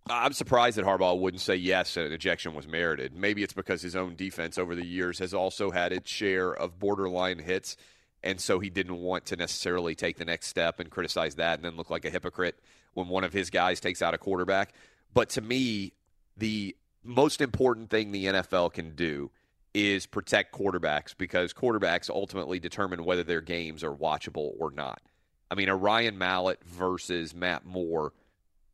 I'm 0.07 0.33
surprised 0.33 0.77
that 0.77 0.85
Harbaugh 0.85 1.17
wouldn't 1.19 1.41
say 1.41 1.55
yes, 1.55 1.97
an 1.97 2.11
ejection 2.11 2.53
was 2.53 2.67
merited. 2.67 3.15
Maybe 3.15 3.41
it's 3.41 3.53
because 3.53 3.81
his 3.81 3.95
own 3.95 4.15
defense 4.15 4.57
over 4.57 4.75
the 4.75 4.85
years 4.85 5.17
has 5.17 5.33
also 5.33 5.71
had 5.71 5.91
its 5.91 6.11
share 6.11 6.53
of 6.53 6.77
borderline 6.77 7.39
hits, 7.39 7.75
and 8.21 8.39
so 8.39 8.59
he 8.59 8.69
didn't 8.69 8.97
want 8.97 9.25
to 9.27 9.35
necessarily 9.35 9.95
take 9.95 10.17
the 10.17 10.25
next 10.25 10.47
step 10.47 10.79
and 10.79 10.91
criticize 10.91 11.35
that 11.35 11.55
and 11.55 11.65
then 11.65 11.75
look 11.75 11.89
like 11.89 12.05
a 12.05 12.11
hypocrite 12.11 12.59
when 12.93 13.07
one 13.07 13.23
of 13.23 13.33
his 13.33 13.49
guys 13.49 13.79
takes 13.79 14.03
out 14.03 14.13
a 14.13 14.19
quarterback. 14.19 14.73
But 15.13 15.29
to 15.29 15.41
me, 15.41 15.93
the 16.37 16.75
most 17.03 17.41
important 17.41 17.89
thing 17.89 18.11
the 18.11 18.25
NFL 18.25 18.73
can 18.73 18.95
do 18.95 19.31
is 19.73 20.05
protect 20.05 20.53
quarterbacks 20.53 21.15
because 21.17 21.51
quarterbacks 21.51 22.11
ultimately 22.11 22.59
determine 22.59 23.05
whether 23.05 23.23
their 23.23 23.41
games 23.41 23.83
are 23.83 23.93
watchable 23.93 24.51
or 24.59 24.69
not. 24.69 25.01
I 25.49 25.55
mean, 25.55 25.69
a 25.69 25.75
Ryan 25.75 26.17
Mallett 26.17 26.63
versus 26.63 27.33
Matt 27.33 27.65
Moore 27.65 28.13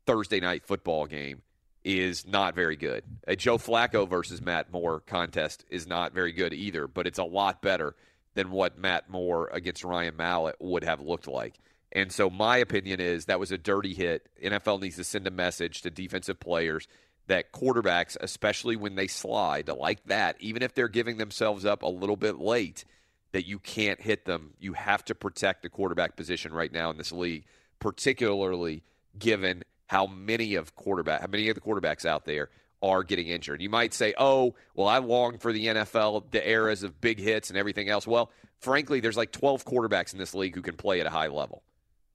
Thursday 0.05 0.39
night 0.39 0.65
football 0.65 1.05
game 1.05 1.41
is 1.83 2.27
not 2.27 2.55
very 2.55 2.75
good. 2.75 3.03
A 3.27 3.35
Joe 3.35 3.57
Flacco 3.57 4.07
versus 4.07 4.41
Matt 4.41 4.71
Moore 4.71 4.99
contest 4.99 5.65
is 5.69 5.87
not 5.87 6.13
very 6.13 6.31
good 6.31 6.53
either, 6.53 6.87
but 6.87 7.07
it's 7.07 7.19
a 7.19 7.23
lot 7.23 7.61
better 7.61 7.95
than 8.33 8.51
what 8.51 8.77
Matt 8.77 9.09
Moore 9.09 9.49
against 9.51 9.83
Ryan 9.83 10.15
Mallett 10.15 10.55
would 10.59 10.83
have 10.83 11.01
looked 11.01 11.27
like. 11.27 11.55
And 11.91 12.11
so 12.11 12.29
my 12.29 12.57
opinion 12.57 12.99
is 13.01 13.25
that 13.25 13.39
was 13.39 13.51
a 13.51 13.57
dirty 13.57 13.93
hit. 13.93 14.29
NFL 14.41 14.81
needs 14.81 14.95
to 14.95 15.03
send 15.03 15.27
a 15.27 15.31
message 15.31 15.81
to 15.81 15.89
defensive 15.89 16.39
players 16.39 16.87
that 17.27 17.51
quarterbacks, 17.51 18.15
especially 18.19 18.75
when 18.75 18.95
they 18.95 19.07
slide 19.07 19.67
like 19.67 20.03
that, 20.05 20.37
even 20.39 20.61
if 20.63 20.73
they're 20.73 20.87
giving 20.87 21.17
themselves 21.17 21.65
up 21.65 21.83
a 21.83 21.87
little 21.87 22.15
bit 22.15 22.39
late, 22.39 22.85
that 23.31 23.45
you 23.45 23.59
can't 23.59 24.01
hit 24.01 24.25
them. 24.25 24.53
You 24.59 24.73
have 24.73 25.03
to 25.05 25.15
protect 25.15 25.63
the 25.63 25.69
quarterback 25.69 26.15
position 26.15 26.53
right 26.53 26.71
now 26.71 26.89
in 26.89 26.97
this 26.97 27.11
league, 27.11 27.45
particularly 27.79 28.83
given 29.17 29.63
how 29.91 30.07
many 30.07 30.55
of 30.55 30.73
quarterback 30.73 31.19
how 31.19 31.27
many 31.27 31.49
of 31.49 31.55
the 31.55 31.59
quarterbacks 31.59 32.05
out 32.05 32.23
there 32.23 32.49
are 32.81 33.03
getting 33.03 33.27
injured. 33.27 33.61
You 33.61 33.69
might 33.69 33.93
say, 33.93 34.13
"Oh, 34.17 34.55
well, 34.73 34.87
I 34.87 34.99
long 34.99 35.37
for 35.37 35.51
the 35.51 35.67
NFL, 35.67 36.31
the 36.31 36.49
eras 36.49 36.81
of 36.81 37.01
big 37.01 37.19
hits 37.19 37.49
and 37.49 37.59
everything 37.59 37.89
else." 37.89 38.07
Well, 38.07 38.31
frankly, 38.61 39.01
there's 39.01 39.17
like 39.17 39.33
12 39.33 39.65
quarterbacks 39.65 40.13
in 40.13 40.19
this 40.19 40.33
league 40.33 40.55
who 40.55 40.61
can 40.61 40.77
play 40.77 41.01
at 41.01 41.07
a 41.07 41.09
high 41.09 41.27
level. 41.27 41.61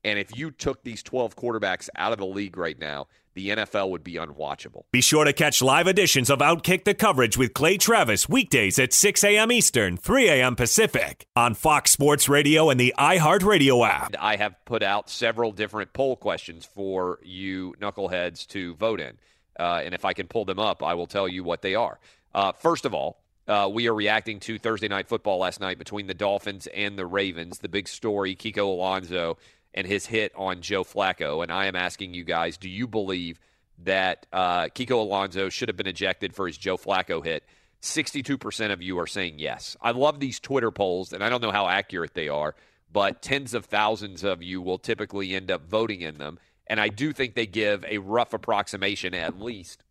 And 0.07 0.21
if 0.21 0.39
you 0.39 0.53
took 0.53 0.85
these 0.85 1.03
12 1.03 1.35
quarterbacks 1.35 1.89
out 1.97 2.13
of 2.13 2.19
the 2.19 2.27
league 2.27 2.57
right 2.57 2.79
now, 2.79 3.09
the 3.35 3.49
NFL 3.49 3.91
would 3.91 4.05
be 4.05 4.15
unwatchable. 4.15 4.85
Be 4.93 5.01
sure 5.01 5.25
to 5.25 5.33
catch 5.33 5.61
live 5.61 5.89
editions 5.89 6.31
of 6.31 6.39
Outkick 6.39 6.85
the 6.85 6.95
Coverage 6.95 7.37
with 7.37 7.53
Clay 7.55 7.77
Travis 7.77 8.29
weekdays 8.29 8.79
at 8.79 8.93
6 8.93 9.25
a.m. 9.25 9.51
Eastern, 9.51 9.97
3 9.97 10.29
a.m. 10.29 10.55
Pacific 10.55 11.27
on 11.35 11.55
Fox 11.55 11.91
Sports 11.91 12.29
Radio 12.29 12.71
and 12.71 12.79
the 12.79 12.95
iHeartRadio 12.97 13.85
app. 13.85 14.15
I 14.21 14.37
have 14.37 14.55
put 14.65 14.85
out 14.85 15.11
several 15.11 15.51
different 15.51 15.93
poll 15.93 16.15
questions 16.15 16.65
for 16.65 17.19
you 17.25 17.75
knuckleheads 17.81 18.47
to 18.49 18.77
vote 18.77 19.01
in. 19.01 19.19
Uh, 19.59 19.83
and 19.85 19.93
if 19.93 20.05
I 20.05 20.13
can 20.13 20.29
pull 20.29 20.45
them 20.45 20.61
up, 20.61 20.85
I 20.85 20.95
will 20.95 21.09
tell 21.09 21.27
you 21.27 21.43
what 21.43 21.63
they 21.63 21.75
are. 21.75 21.99
Uh, 22.33 22.53
first 22.53 22.85
of 22.85 22.95
all, 22.95 23.19
uh, 23.49 23.69
we 23.73 23.89
are 23.89 23.95
reacting 23.95 24.41
to 24.41 24.59
Thursday 24.59 24.89
night 24.89 25.09
football 25.09 25.39
last 25.39 25.61
night 25.61 25.79
between 25.79 26.07
the 26.07 26.15
Dolphins 26.15 26.67
and 26.69 26.99
the 26.99 27.07
Ravens. 27.07 27.59
The 27.59 27.69
big 27.69 27.87
story, 27.87 28.35
Kiko 28.35 28.67
Alonso 28.67 29.39
and 29.77 29.87
his 29.87 30.07
hit 30.07 30.33
on 30.35 30.63
Joe 30.63 30.83
Flacco. 30.83 31.43
And 31.43 31.53
I 31.53 31.67
am 31.67 31.77
asking 31.77 32.15
you 32.15 32.25
guys, 32.25 32.57
do 32.57 32.69
you 32.69 32.87
believe 32.87 33.39
that 33.85 34.27
uh, 34.33 34.65
Kiko 34.65 34.93
Alonso 34.93 35.51
should 35.51 35.69
have 35.69 35.77
been 35.77 35.87
ejected 35.87 36.35
for 36.35 36.47
his 36.47 36.57
Joe 36.57 36.79
Flacco 36.79 37.23
hit? 37.23 37.45
62% 37.83 38.73
of 38.73 38.83
you 38.83 38.99
are 38.99 39.07
saying 39.07 39.39
yes. 39.39 39.77
I 39.81 39.91
love 39.91 40.19
these 40.19 40.41
Twitter 40.41 40.71
polls, 40.71 41.13
and 41.13 41.23
I 41.23 41.29
don't 41.29 41.43
know 41.43 41.53
how 41.53 41.69
accurate 41.69 42.15
they 42.15 42.29
are, 42.29 42.55
but 42.91 43.21
tens 43.21 43.53
of 43.53 43.67
thousands 43.67 44.25
of 44.25 44.43
you 44.43 44.63
will 44.63 44.79
typically 44.79 45.35
end 45.35 45.51
up 45.51 45.69
voting 45.69 46.01
in 46.01 46.17
them. 46.17 46.39
And 46.67 46.81
I 46.81 46.89
do 46.89 47.13
think 47.13 47.35
they 47.35 47.47
give 47.47 47.85
a 47.85 47.99
rough 47.99 48.33
approximation, 48.33 49.15
at 49.15 49.41
least, 49.41 49.85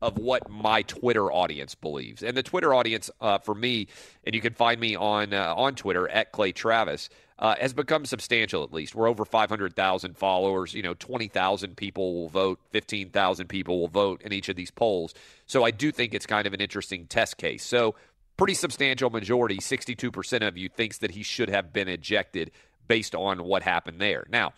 of 0.00 0.18
what 0.18 0.48
my 0.50 0.82
Twitter 0.82 1.30
audience 1.30 1.74
believes. 1.74 2.22
And 2.22 2.36
the 2.36 2.42
Twitter 2.42 2.72
audience 2.72 3.10
uh, 3.20 3.38
for 3.38 3.54
me, 3.54 3.88
and 4.24 4.34
you 4.34 4.40
can 4.40 4.54
find 4.54 4.80
me 4.80 4.96
on 4.96 5.34
uh, 5.34 5.54
on 5.56 5.74
Twitter 5.74 6.08
at 6.08 6.32
Clay 6.32 6.52
Travis, 6.52 7.10
uh, 7.38 7.54
has 7.60 7.72
become 7.72 8.04
substantial. 8.04 8.62
At 8.62 8.72
least 8.72 8.94
we're 8.94 9.08
over 9.08 9.24
500,000 9.24 10.16
followers. 10.16 10.74
You 10.74 10.82
know, 10.82 10.94
20,000 10.94 11.76
people 11.76 12.14
will 12.14 12.28
vote, 12.28 12.60
15,000 12.70 13.48
people 13.48 13.80
will 13.80 13.88
vote 13.88 14.22
in 14.22 14.32
each 14.32 14.48
of 14.48 14.56
these 14.56 14.70
polls. 14.70 15.14
So 15.46 15.64
I 15.64 15.70
do 15.70 15.92
think 15.92 16.14
it's 16.14 16.26
kind 16.26 16.46
of 16.46 16.54
an 16.54 16.60
interesting 16.60 17.06
test 17.06 17.36
case. 17.36 17.64
So 17.64 17.94
pretty 18.36 18.54
substantial 18.54 19.10
majority, 19.10 19.58
62% 19.58 20.46
of 20.46 20.56
you 20.56 20.68
thinks 20.68 20.98
that 20.98 21.10
he 21.12 21.22
should 21.22 21.50
have 21.50 21.72
been 21.72 21.88
ejected 21.88 22.50
based 22.88 23.14
on 23.14 23.44
what 23.44 23.62
happened 23.62 24.00
there. 24.00 24.26
Now, 24.28 24.52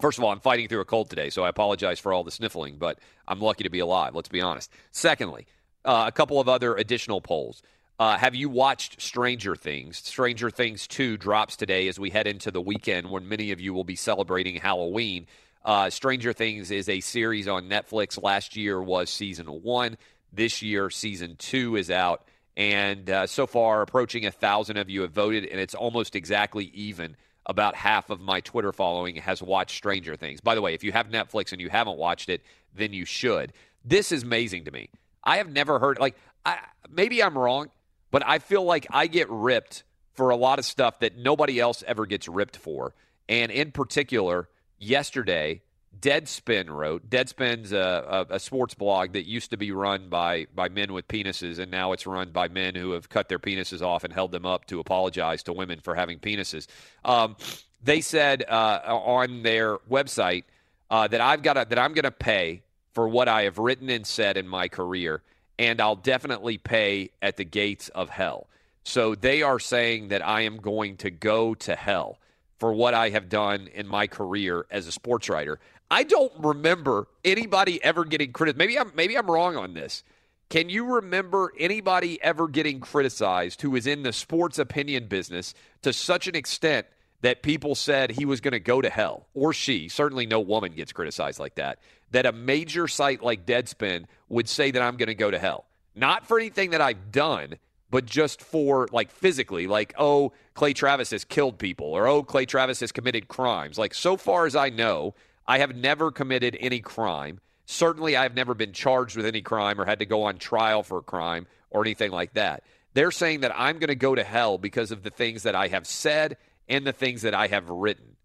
First 0.00 0.16
of 0.16 0.24
all, 0.24 0.30
I'm 0.30 0.40
fighting 0.40 0.66
through 0.66 0.80
a 0.80 0.86
cold 0.86 1.10
today, 1.10 1.28
so 1.28 1.44
I 1.44 1.50
apologize 1.50 2.00
for 2.00 2.12
all 2.12 2.24
the 2.24 2.30
sniffling, 2.30 2.78
but 2.78 2.98
I'm 3.28 3.38
lucky 3.38 3.64
to 3.64 3.70
be 3.70 3.80
alive, 3.80 4.14
let's 4.14 4.30
be 4.30 4.40
honest. 4.40 4.72
Secondly, 4.92 5.46
uh, 5.84 6.04
a 6.06 6.12
couple 6.12 6.40
of 6.40 6.48
other 6.48 6.74
additional 6.74 7.20
polls. 7.20 7.62
Uh, 8.00 8.16
have 8.16 8.34
you 8.34 8.48
watched 8.48 8.98
Stranger 8.98 9.54
Things? 9.54 9.98
Stranger 9.98 10.48
Things 10.48 10.86
2 10.86 11.18
drops 11.18 11.54
today 11.54 11.86
as 11.86 12.00
we 12.00 12.08
head 12.08 12.26
into 12.26 12.50
the 12.50 12.60
weekend 12.60 13.10
when 13.10 13.28
many 13.28 13.52
of 13.52 13.60
you 13.60 13.74
will 13.74 13.84
be 13.84 13.94
celebrating 13.94 14.56
Halloween. 14.56 15.26
Uh, 15.66 15.90
Stranger 15.90 16.32
Things 16.32 16.70
is 16.70 16.88
a 16.88 17.00
series 17.00 17.46
on 17.46 17.68
Netflix. 17.68 18.20
Last 18.20 18.56
year 18.56 18.80
was 18.80 19.10
season 19.10 19.48
one. 19.48 19.98
This 20.32 20.62
year, 20.62 20.88
season 20.88 21.36
two 21.36 21.76
is 21.76 21.90
out. 21.90 22.24
And 22.56 23.10
uh, 23.10 23.26
so 23.26 23.46
far, 23.46 23.82
approaching 23.82 24.24
a 24.24 24.30
thousand 24.30 24.78
of 24.78 24.88
you 24.88 25.02
have 25.02 25.12
voted, 25.12 25.44
and 25.44 25.60
it's 25.60 25.74
almost 25.74 26.16
exactly 26.16 26.70
even 26.72 27.16
about 27.44 27.74
half 27.74 28.08
of 28.08 28.18
my 28.18 28.40
Twitter 28.40 28.72
following 28.72 29.16
has 29.16 29.42
watched 29.42 29.76
Stranger 29.76 30.16
Things. 30.16 30.40
By 30.40 30.54
the 30.54 30.62
way, 30.62 30.72
if 30.72 30.82
you 30.82 30.92
have 30.92 31.08
Netflix 31.08 31.52
and 31.52 31.60
you 31.60 31.68
haven't 31.68 31.98
watched 31.98 32.30
it, 32.30 32.40
then 32.74 32.94
you 32.94 33.04
should. 33.04 33.52
This 33.84 34.10
is 34.10 34.22
amazing 34.22 34.64
to 34.64 34.70
me. 34.70 34.88
I 35.22 35.36
have 35.36 35.50
never 35.50 35.78
heard 35.78 35.98
like 35.98 36.16
I, 36.46 36.60
maybe 36.88 37.22
I'm 37.22 37.36
wrong, 37.36 37.68
but 38.10 38.26
I 38.26 38.38
feel 38.38 38.64
like 38.64 38.86
I 38.90 39.06
get 39.06 39.28
ripped 39.30 39.84
for 40.14 40.30
a 40.30 40.36
lot 40.36 40.58
of 40.58 40.64
stuff 40.64 41.00
that 41.00 41.16
nobody 41.16 41.60
else 41.60 41.82
ever 41.86 42.06
gets 42.06 42.28
ripped 42.28 42.56
for. 42.56 42.94
And 43.28 43.50
in 43.50 43.72
particular, 43.72 44.48
yesterday 44.78 45.62
Deadspin 45.98 46.70
wrote. 46.70 47.10
Deadspin's 47.10 47.72
a, 47.72 48.26
a, 48.30 48.34
a, 48.34 48.40
sports 48.40 48.74
blog 48.74 49.12
that 49.12 49.26
used 49.26 49.50
to 49.50 49.56
be 49.56 49.72
run 49.72 50.08
by 50.08 50.46
by 50.54 50.68
men 50.68 50.92
with 50.92 51.06
penises, 51.08 51.58
and 51.58 51.70
now 51.70 51.92
it's 51.92 52.06
run 52.06 52.30
by 52.30 52.48
men 52.48 52.74
who 52.74 52.92
have 52.92 53.08
cut 53.08 53.28
their 53.28 53.38
penises 53.38 53.82
off 53.82 54.04
and 54.04 54.12
held 54.12 54.30
them 54.30 54.46
up 54.46 54.66
to 54.66 54.80
apologize 54.80 55.42
to 55.42 55.52
women 55.52 55.80
for 55.80 55.94
having 55.94 56.18
penises. 56.18 56.68
Um, 57.04 57.36
they 57.82 58.00
said 58.00 58.44
uh, 58.48 58.80
on 58.86 59.42
their 59.42 59.78
website 59.90 60.44
uh, 60.90 61.08
that 61.08 61.20
I've 61.20 61.42
got 61.42 61.68
that 61.68 61.78
I'm 61.78 61.92
going 61.92 62.04
to 62.04 62.10
pay 62.10 62.62
for 62.92 63.08
what 63.08 63.28
I 63.28 63.42
have 63.42 63.58
written 63.58 63.90
and 63.90 64.06
said 64.06 64.36
in 64.36 64.48
my 64.48 64.68
career, 64.68 65.22
and 65.60 65.78
I'll 65.78 65.94
definitely 65.94 66.56
pay 66.56 67.10
at 67.20 67.36
the 67.36 67.44
gates 67.44 67.90
of 67.90 68.08
hell. 68.08 68.48
So 68.82 69.14
they 69.14 69.42
are 69.42 69.58
saying 69.58 70.08
that 70.08 70.26
I 70.26 70.40
am 70.40 70.56
going 70.56 70.96
to 70.98 71.10
go 71.10 71.54
to 71.54 71.76
hell 71.76 72.18
for 72.58 72.72
what 72.72 72.94
I 72.94 73.10
have 73.10 73.28
done 73.28 73.68
in 73.74 73.86
my 73.86 74.06
career 74.06 74.64
as 74.70 74.86
a 74.86 74.92
sports 74.92 75.28
writer. 75.28 75.60
I 75.90 76.04
don't 76.04 76.32
remember 76.38 77.08
anybody 77.26 77.82
ever 77.84 78.06
getting 78.06 78.32
criticized. 78.32 78.56
Maybe 78.56 78.78
I'm 78.78 78.90
maybe 78.94 79.18
I'm 79.18 79.30
wrong 79.30 79.56
on 79.58 79.74
this. 79.74 80.02
Can 80.48 80.70
you 80.70 80.94
remember 80.94 81.52
anybody 81.58 82.20
ever 82.22 82.48
getting 82.48 82.80
criticized 82.80 83.60
who 83.60 83.76
is 83.76 83.86
in 83.86 84.02
the 84.02 84.14
sports 84.14 84.58
opinion 84.58 85.08
business 85.08 85.52
to 85.82 85.92
such 85.92 86.26
an 86.26 86.34
extent 86.34 86.86
that 87.22 87.42
people 87.42 87.74
said 87.74 88.10
he 88.10 88.24
was 88.24 88.40
going 88.40 88.52
to 88.52 88.60
go 88.60 88.80
to 88.80 88.90
hell 88.90 89.26
or 89.34 89.52
she? 89.52 89.88
Certainly, 89.88 90.26
no 90.26 90.40
woman 90.40 90.72
gets 90.72 90.92
criticized 90.92 91.38
like 91.38 91.56
that. 91.56 91.78
That 92.12 92.26
a 92.26 92.32
major 92.32 92.88
site 92.88 93.22
like 93.22 93.46
Deadspin 93.46 94.06
would 94.28 94.48
say 94.48 94.70
that 94.70 94.82
I'm 94.82 94.96
going 94.96 95.08
to 95.08 95.14
go 95.14 95.30
to 95.30 95.38
hell, 95.38 95.66
not 95.94 96.26
for 96.26 96.38
anything 96.38 96.70
that 96.70 96.80
I've 96.80 97.12
done, 97.12 97.56
but 97.90 98.06
just 98.06 98.40
for 98.42 98.88
like 98.92 99.10
physically, 99.10 99.66
like, 99.66 99.94
oh, 99.98 100.32
Clay 100.54 100.72
Travis 100.72 101.10
has 101.10 101.24
killed 101.24 101.58
people 101.58 101.86
or 101.86 102.06
oh, 102.06 102.22
Clay 102.22 102.46
Travis 102.46 102.80
has 102.80 102.92
committed 102.92 103.28
crimes. 103.28 103.78
Like, 103.78 103.94
so 103.94 104.16
far 104.16 104.46
as 104.46 104.56
I 104.56 104.70
know, 104.70 105.14
I 105.46 105.58
have 105.58 105.74
never 105.74 106.10
committed 106.10 106.56
any 106.60 106.80
crime. 106.80 107.40
Certainly, 107.66 108.16
I 108.16 108.22
have 108.22 108.34
never 108.34 108.54
been 108.54 108.72
charged 108.72 109.16
with 109.16 109.26
any 109.26 109.42
crime 109.42 109.80
or 109.80 109.84
had 109.84 110.00
to 110.00 110.06
go 110.06 110.24
on 110.24 110.38
trial 110.38 110.82
for 110.82 110.98
a 110.98 111.02
crime 111.02 111.46
or 111.70 111.82
anything 111.82 112.10
like 112.10 112.34
that. 112.34 112.64
They're 112.94 113.12
saying 113.12 113.40
that 113.40 113.52
I'm 113.56 113.78
going 113.78 113.88
to 113.88 113.94
go 113.94 114.14
to 114.14 114.24
hell 114.24 114.58
because 114.58 114.90
of 114.90 115.02
the 115.02 115.10
things 115.10 115.44
that 115.44 115.54
I 115.54 115.68
have 115.68 115.86
said 115.86 116.36
and 116.70 116.86
the 116.86 116.92
things 116.92 117.22
that 117.22 117.34
I 117.34 117.48
have 117.48 117.68
written. 117.68 118.16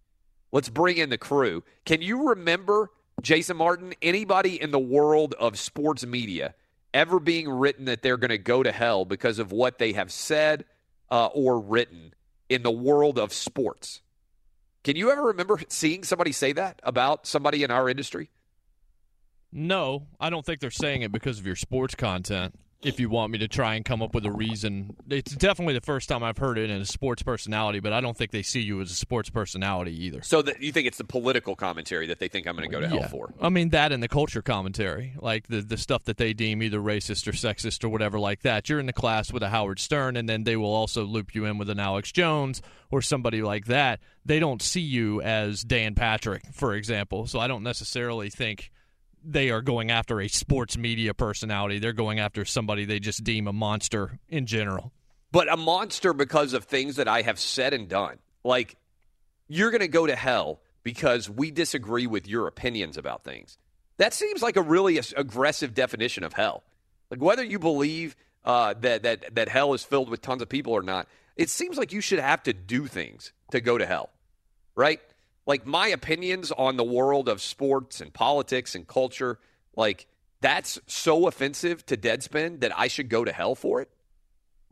Let's 0.54 0.70
bring 0.70 0.98
in 0.98 1.10
the 1.10 1.18
crew. 1.18 1.64
Can 1.84 2.02
you 2.02 2.30
remember, 2.30 2.92
Jason 3.22 3.58
Martin, 3.58 3.94
anybody 4.02 4.62
in 4.62 4.72
the 4.72 4.80
world 4.80 5.34
of 5.34 5.60
sports 5.60 6.06
media 6.06 6.56
ever 6.94 7.20
being 7.20 7.50
written 7.50 7.86
that 7.86 8.02
they're 8.02 8.16
going 8.16 8.30
to 8.30 8.38
go 8.38 8.64
to 8.64 8.72
hell 8.72 9.04
because 9.04 9.40
of 9.40 9.52
what 9.52 9.80
they 9.80 9.92
have 9.92 10.12
said 10.12 10.64
uh, 11.12 11.26
or 11.28 11.60
written 11.60 12.14
in 12.48 12.64
the 12.64 12.72
world 12.72 13.20
of 13.20 13.34
sports? 13.34 14.02
Can 14.86 14.96
you 14.96 15.12
ever 15.12 15.24
remember 15.24 15.60
seeing 15.68 16.04
somebody 16.04 16.32
say 16.32 16.54
that 16.54 16.80
about 16.84 17.26
somebody 17.26 17.64
in 17.64 17.72
our 17.72 17.90
industry? 17.90 18.30
No, 19.52 20.08
I 20.20 20.30
don't 20.30 20.46
think 20.46 20.60
they're 20.60 20.70
saying 20.70 21.02
it 21.02 21.12
because 21.12 21.40
of 21.40 21.46
your 21.46 21.56
sports 21.56 21.96
content. 21.96 22.58
If 22.84 23.00
you 23.00 23.10
want 23.10 23.32
me 23.32 23.40
to 23.40 23.48
try 23.48 23.74
and 23.74 23.84
come 23.84 24.04
up 24.04 24.14
with 24.14 24.26
a 24.28 24.32
reason, 24.32 24.96
it's 25.10 25.34
definitely 25.36 25.74
the 25.74 25.82
first 25.82 26.08
time 26.08 26.22
I've 26.24 26.38
heard 26.38 26.60
it 26.60 26.70
in 26.70 26.82
a 26.82 26.86
sports 26.86 27.24
personality, 27.24 27.80
but 27.80 27.94
I 27.94 28.00
don't 28.00 28.16
think 28.16 28.30
they 28.30 28.44
see 28.44 28.62
you 28.62 28.80
as 28.80 28.92
a 28.92 28.96
sports 28.96 29.30
personality 29.32 30.06
either. 30.06 30.22
So 30.22 30.44
that 30.44 30.62
you 30.62 30.72
think 30.72 30.86
it's 30.86 31.00
the 31.00 31.04
political 31.04 31.56
commentary 31.56 32.06
that 32.08 32.20
they 32.20 32.28
think 32.28 32.46
I'm 32.48 32.56
going 32.56 32.70
to 32.70 32.72
go 32.72 32.80
to 32.82 32.88
hell 32.88 32.98
Yeah. 33.00 33.08
for? 33.08 33.34
I 33.42 33.50
mean 33.50 33.70
that 33.70 33.92
and 33.92 34.04
the 34.04 34.08
culture 34.08 34.44
commentary, 34.44 35.16
like 35.20 35.48
the 35.48 35.62
the 35.62 35.78
stuff 35.78 36.04
that 36.04 36.18
they 36.18 36.34
deem 36.34 36.62
either 36.62 36.80
racist 36.80 37.28
or 37.28 37.32
sexist 37.32 37.84
or 37.84 37.90
whatever 37.90 38.20
like 38.20 38.42
that. 38.44 38.70
You're 38.70 38.80
in 38.80 38.86
the 38.86 38.94
class 38.94 39.34
with 39.34 39.42
a 39.42 39.50
Howard 39.50 39.80
Stern, 39.80 40.16
and 40.16 40.30
then 40.30 40.44
they 40.44 40.56
will 40.56 40.74
also 40.74 41.06
loop 41.06 41.34
you 41.34 41.46
in 41.46 41.58
with 41.58 41.72
an 41.72 41.80
Alex 41.80 42.12
Jones 42.12 42.62
or 42.92 43.02
somebody 43.02 43.42
like 43.42 43.66
that. 43.66 44.00
They 44.26 44.40
don't 44.40 44.62
see 44.62 44.82
you 44.82 45.22
as 45.22 45.64
Dan 45.64 45.96
Patrick, 45.96 46.44
for 46.54 46.76
example. 46.76 47.26
So 47.26 47.40
I 47.40 47.48
don't 47.48 47.64
necessarily 47.64 48.30
think 48.30 48.72
they 49.26 49.50
are 49.50 49.62
going 49.62 49.92
after 49.92 50.22
a 50.22 50.28
sports 50.28 50.78
media 50.78 51.14
personality. 51.14 51.80
They're 51.80 51.94
going 51.94 52.20
after 52.20 52.46
somebody 52.46 52.86
they 52.86 53.00
just 53.00 53.24
deem 53.24 53.48
a 53.48 53.54
monster 53.54 54.20
in 54.30 54.46
general. 54.46 54.92
but 55.32 55.52
a 55.52 55.58
monster 55.58 56.14
because 56.14 56.54
of 56.54 56.64
things 56.64 56.96
that 56.96 57.08
I 57.08 57.22
have 57.24 57.40
said 57.40 57.74
and 57.74 57.90
done. 57.90 58.20
Like, 58.44 58.78
you're 59.48 59.72
going 59.72 59.82
to 59.82 59.88
go 59.88 60.08
to 60.08 60.16
hell 60.16 60.62
because 60.84 61.30
we 61.30 61.52
disagree 61.52 62.08
with 62.08 62.28
your 62.28 62.48
opinions 62.48 62.98
about 62.98 63.24
things. 63.24 63.58
That 63.98 64.14
seems 64.14 64.42
like 64.42 64.56
a 64.56 64.62
really 64.62 64.98
aggressive 65.18 65.74
definition 65.74 66.24
of 66.24 66.34
hell. 66.34 66.64
Like, 67.12 67.22
whether 67.22 67.44
you 67.44 67.60
believe 67.60 68.16
uh, 68.46 68.76
that, 68.82 69.04
that, 69.04 69.36
that 69.36 69.50
hell 69.50 69.74
is 69.74 69.84
filled 69.84 70.10
with 70.10 70.22
tons 70.22 70.42
of 70.42 70.50
people 70.50 70.74
or 70.74 70.84
not, 70.84 71.08
it 71.36 71.50
seems 71.50 71.78
like 71.78 71.92
you 71.92 72.02
should 72.02 72.20
have 72.20 72.44
to 72.44 72.54
do 72.54 72.88
things 72.88 73.34
to 73.52 73.60
go 73.60 73.78
to 73.78 73.86
hell, 73.86 74.12
right? 74.76 75.02
Like, 75.46 75.66
my 75.66 75.88
opinions 75.88 76.52
on 76.52 76.78
the 76.78 76.84
world 76.84 77.30
of 77.30 77.42
sports 77.42 78.02
and 78.02 78.14
politics 78.14 78.76
and 78.76 78.88
culture, 78.88 79.40
like, 79.76 80.08
that's 80.42 80.80
so 80.88 81.28
offensive 81.28 81.86
to 81.88 81.98
Deadspin 81.98 82.60
that 82.62 82.78
I 82.78 82.88
should 82.88 83.10
go 83.10 83.26
to 83.26 83.32
hell 83.32 83.56
for 83.56 83.82
it. 83.82 83.90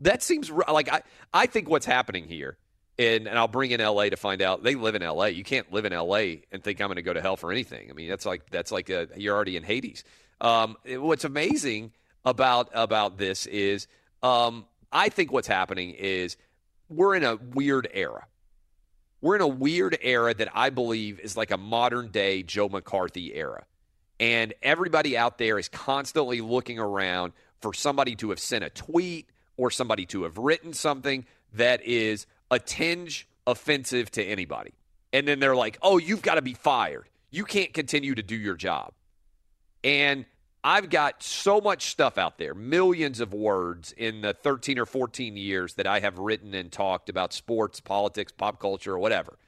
That 0.00 0.22
seems 0.22 0.50
like 0.50 0.92
I, 0.92 1.02
I 1.32 1.46
think 1.46 1.68
what's 1.68 1.86
happening 1.86 2.28
here, 2.28 2.58
and, 2.98 3.26
and 3.26 3.38
I'll 3.38 3.48
bring 3.48 3.70
in 3.70 3.80
LA 3.80 4.10
to 4.10 4.16
find 4.16 4.42
out. 4.42 4.62
They 4.62 4.74
live 4.74 4.94
in 4.94 5.02
LA. 5.02 5.26
You 5.26 5.44
can't 5.44 5.72
live 5.72 5.84
in 5.84 5.92
LA 5.92 6.42
and 6.52 6.62
think 6.62 6.80
I'm 6.80 6.88
going 6.88 6.96
to 6.96 7.02
go 7.02 7.12
to 7.12 7.20
hell 7.20 7.36
for 7.36 7.50
anything. 7.50 7.90
I 7.90 7.92
mean, 7.92 8.08
that's 8.08 8.26
like 8.26 8.50
that's 8.50 8.70
like 8.70 8.90
a, 8.90 9.08
you're 9.16 9.34
already 9.34 9.56
in 9.56 9.62
Hades. 9.62 10.04
Um, 10.40 10.76
what's 10.86 11.24
amazing 11.24 11.92
about 12.24 12.70
about 12.72 13.18
this 13.18 13.46
is 13.46 13.86
um, 14.22 14.66
I 14.92 15.08
think 15.08 15.32
what's 15.32 15.48
happening 15.48 15.90
is 15.90 16.36
we're 16.88 17.14
in 17.14 17.24
a 17.24 17.36
weird 17.36 17.88
era. 17.92 18.26
We're 19.24 19.36
in 19.36 19.40
a 19.40 19.48
weird 19.48 19.96
era 20.02 20.34
that 20.34 20.48
I 20.52 20.68
believe 20.68 21.18
is 21.18 21.34
like 21.34 21.50
a 21.50 21.56
modern 21.56 22.08
day 22.08 22.42
Joe 22.42 22.68
McCarthy 22.68 23.34
era. 23.34 23.64
And 24.20 24.52
everybody 24.62 25.16
out 25.16 25.38
there 25.38 25.58
is 25.58 25.66
constantly 25.70 26.42
looking 26.42 26.78
around 26.78 27.32
for 27.62 27.72
somebody 27.72 28.16
to 28.16 28.28
have 28.28 28.38
sent 28.38 28.64
a 28.64 28.68
tweet 28.68 29.30
or 29.56 29.70
somebody 29.70 30.04
to 30.04 30.24
have 30.24 30.36
written 30.36 30.74
something 30.74 31.24
that 31.54 31.82
is 31.86 32.26
a 32.50 32.58
tinge 32.58 33.26
offensive 33.46 34.10
to 34.10 34.22
anybody. 34.22 34.74
And 35.14 35.26
then 35.26 35.40
they're 35.40 35.56
like, 35.56 35.78
oh, 35.80 35.96
you've 35.96 36.20
got 36.20 36.34
to 36.34 36.42
be 36.42 36.52
fired. 36.52 37.08
You 37.30 37.46
can't 37.46 37.72
continue 37.72 38.14
to 38.14 38.22
do 38.22 38.36
your 38.36 38.56
job. 38.56 38.92
And 39.82 40.26
I've 40.66 40.88
got 40.88 41.22
so 41.22 41.60
much 41.60 41.90
stuff 41.90 42.16
out 42.16 42.38
there, 42.38 42.54
millions 42.54 43.20
of 43.20 43.34
words 43.34 43.92
in 43.92 44.22
the 44.22 44.32
13 44.32 44.78
or 44.78 44.86
14 44.86 45.36
years 45.36 45.74
that 45.74 45.86
I 45.86 46.00
have 46.00 46.18
written 46.18 46.54
and 46.54 46.72
talked 46.72 47.10
about 47.10 47.34
sports, 47.34 47.80
politics, 47.80 48.32
pop 48.32 48.58
culture, 48.58 48.94
or 48.94 48.98
whatever. 48.98 49.38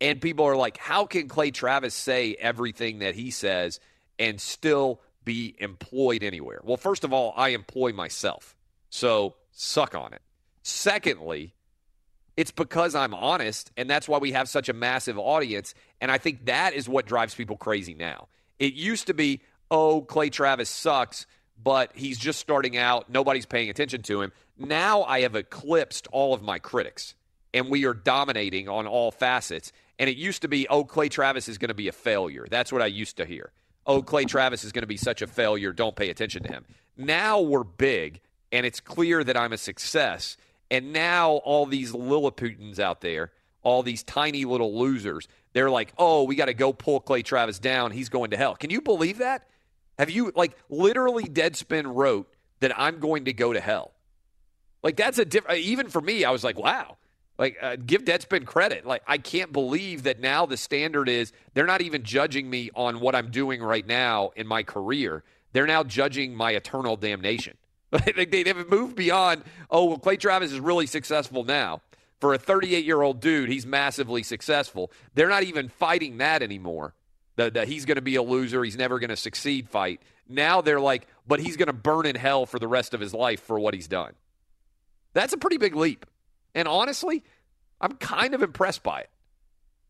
And 0.00 0.20
people 0.20 0.44
are 0.44 0.56
like, 0.56 0.78
how 0.78 1.06
can 1.06 1.28
Clay 1.28 1.52
Travis 1.52 1.94
say 1.94 2.34
everything 2.34 2.98
that 2.98 3.14
he 3.14 3.30
says 3.30 3.78
and 4.18 4.40
still 4.40 5.00
be 5.24 5.54
employed 5.60 6.24
anywhere? 6.24 6.58
Well, 6.64 6.76
first 6.76 7.04
of 7.04 7.12
all, 7.12 7.32
I 7.36 7.50
employ 7.50 7.92
myself. 7.92 8.56
So 8.90 9.36
suck 9.52 9.94
on 9.94 10.12
it. 10.12 10.22
Secondly, 10.64 11.54
it's 12.36 12.50
because 12.50 12.96
I'm 12.96 13.14
honest, 13.14 13.70
and 13.76 13.88
that's 13.88 14.08
why 14.08 14.18
we 14.18 14.32
have 14.32 14.48
such 14.48 14.68
a 14.68 14.72
massive 14.72 15.18
audience. 15.18 15.72
And 16.00 16.10
I 16.10 16.18
think 16.18 16.46
that 16.46 16.74
is 16.74 16.88
what 16.88 17.06
drives 17.06 17.36
people 17.36 17.56
crazy 17.56 17.94
now. 17.94 18.26
It 18.58 18.74
used 18.74 19.06
to 19.06 19.14
be, 19.14 19.40
oh, 19.72 20.02
Clay 20.02 20.28
Travis 20.30 20.68
sucks, 20.68 21.26
but 21.60 21.90
he's 21.94 22.18
just 22.18 22.38
starting 22.38 22.76
out. 22.76 23.10
Nobody's 23.10 23.46
paying 23.46 23.70
attention 23.70 24.02
to 24.02 24.20
him. 24.20 24.30
Now 24.58 25.02
I 25.02 25.22
have 25.22 25.34
eclipsed 25.34 26.06
all 26.12 26.34
of 26.34 26.42
my 26.42 26.58
critics, 26.58 27.14
and 27.54 27.70
we 27.70 27.86
are 27.86 27.94
dominating 27.94 28.68
on 28.68 28.86
all 28.86 29.10
facets. 29.10 29.72
And 29.98 30.10
it 30.10 30.16
used 30.16 30.42
to 30.42 30.48
be, 30.48 30.68
oh, 30.68 30.84
Clay 30.84 31.08
Travis 31.08 31.48
is 31.48 31.58
going 31.58 31.70
to 31.70 31.74
be 31.74 31.88
a 31.88 31.92
failure. 31.92 32.46
That's 32.50 32.70
what 32.70 32.82
I 32.82 32.86
used 32.86 33.16
to 33.16 33.24
hear. 33.24 33.50
Oh, 33.86 34.02
Clay 34.02 34.26
Travis 34.26 34.62
is 34.62 34.72
going 34.72 34.82
to 34.82 34.86
be 34.86 34.96
such 34.96 35.22
a 35.22 35.26
failure. 35.26 35.72
Don't 35.72 35.96
pay 35.96 36.10
attention 36.10 36.42
to 36.44 36.52
him. 36.52 36.66
Now 36.96 37.40
we're 37.40 37.64
big, 37.64 38.20
and 38.52 38.66
it's 38.66 38.78
clear 38.78 39.24
that 39.24 39.36
I'm 39.36 39.52
a 39.52 39.58
success. 39.58 40.36
And 40.70 40.92
now 40.92 41.32
all 41.44 41.64
these 41.64 41.94
Lilliputians 41.94 42.78
out 42.78 43.00
there, 43.00 43.32
all 43.62 43.82
these 43.82 44.02
tiny 44.02 44.44
little 44.44 44.78
losers, 44.78 45.28
they're 45.54 45.70
like, 45.70 45.92
oh, 45.96 46.24
we 46.24 46.34
got 46.34 46.46
to 46.46 46.54
go 46.54 46.72
pull 46.72 47.00
Clay 47.00 47.22
Travis 47.22 47.58
down. 47.58 47.90
He's 47.90 48.10
going 48.10 48.30
to 48.30 48.36
hell. 48.36 48.54
Can 48.54 48.70
you 48.70 48.82
believe 48.82 49.18
that? 49.18 49.46
Have 50.02 50.10
you, 50.10 50.32
like, 50.34 50.56
literally 50.68 51.22
Deadspin 51.22 51.94
wrote 51.94 52.28
that 52.58 52.76
I'm 52.76 52.98
going 52.98 53.26
to 53.26 53.32
go 53.32 53.52
to 53.52 53.60
hell? 53.60 53.92
Like, 54.82 54.96
that's 54.96 55.16
a 55.18 55.24
different, 55.24 55.60
even 55.60 55.88
for 55.88 56.00
me, 56.00 56.24
I 56.24 56.32
was 56.32 56.42
like, 56.42 56.58
wow. 56.58 56.96
Like, 57.38 57.56
uh, 57.62 57.76
give 57.76 58.04
Deadspin 58.04 58.44
credit. 58.44 58.84
Like, 58.84 59.04
I 59.06 59.18
can't 59.18 59.52
believe 59.52 60.02
that 60.02 60.18
now 60.18 60.44
the 60.44 60.56
standard 60.56 61.08
is 61.08 61.32
they're 61.54 61.68
not 61.68 61.82
even 61.82 62.02
judging 62.02 62.50
me 62.50 62.68
on 62.74 62.98
what 62.98 63.14
I'm 63.14 63.30
doing 63.30 63.62
right 63.62 63.86
now 63.86 64.32
in 64.34 64.44
my 64.44 64.64
career. 64.64 65.22
They're 65.52 65.68
now 65.68 65.84
judging 65.84 66.34
my 66.34 66.50
eternal 66.50 66.96
damnation. 66.96 67.56
Like, 67.92 68.32
they, 68.32 68.42
they've 68.42 68.68
moved 68.68 68.96
beyond, 68.96 69.44
oh, 69.70 69.84
well, 69.84 69.98
Clay 69.98 70.16
Travis 70.16 70.50
is 70.50 70.58
really 70.58 70.86
successful 70.86 71.44
now. 71.44 71.80
For 72.20 72.34
a 72.34 72.38
38 72.38 72.84
year 72.84 73.02
old 73.02 73.20
dude, 73.20 73.50
he's 73.50 73.66
massively 73.66 74.24
successful. 74.24 74.90
They're 75.14 75.28
not 75.28 75.44
even 75.44 75.68
fighting 75.68 76.18
that 76.18 76.42
anymore. 76.42 76.92
The, 77.36 77.50
the 77.50 77.64
he's 77.64 77.84
going 77.84 77.96
to 77.96 78.02
be 78.02 78.16
a 78.16 78.22
loser, 78.22 78.62
he's 78.62 78.76
never 78.76 78.98
going 78.98 79.10
to 79.10 79.16
succeed 79.16 79.68
fight. 79.68 80.00
Now 80.28 80.60
they're 80.60 80.80
like, 80.80 81.06
but 81.26 81.40
he's 81.40 81.56
going 81.56 81.66
to 81.66 81.72
burn 81.72 82.06
in 82.06 82.16
hell 82.16 82.46
for 82.46 82.58
the 82.58 82.68
rest 82.68 82.94
of 82.94 83.00
his 83.00 83.14
life 83.14 83.42
for 83.42 83.58
what 83.58 83.74
he's 83.74 83.88
done. 83.88 84.12
That's 85.14 85.32
a 85.32 85.38
pretty 85.38 85.58
big 85.58 85.74
leap. 85.74 86.06
And 86.54 86.68
honestly, 86.68 87.22
I'm 87.80 87.92
kind 87.92 88.34
of 88.34 88.42
impressed 88.42 88.82
by 88.82 89.00
it. 89.00 89.10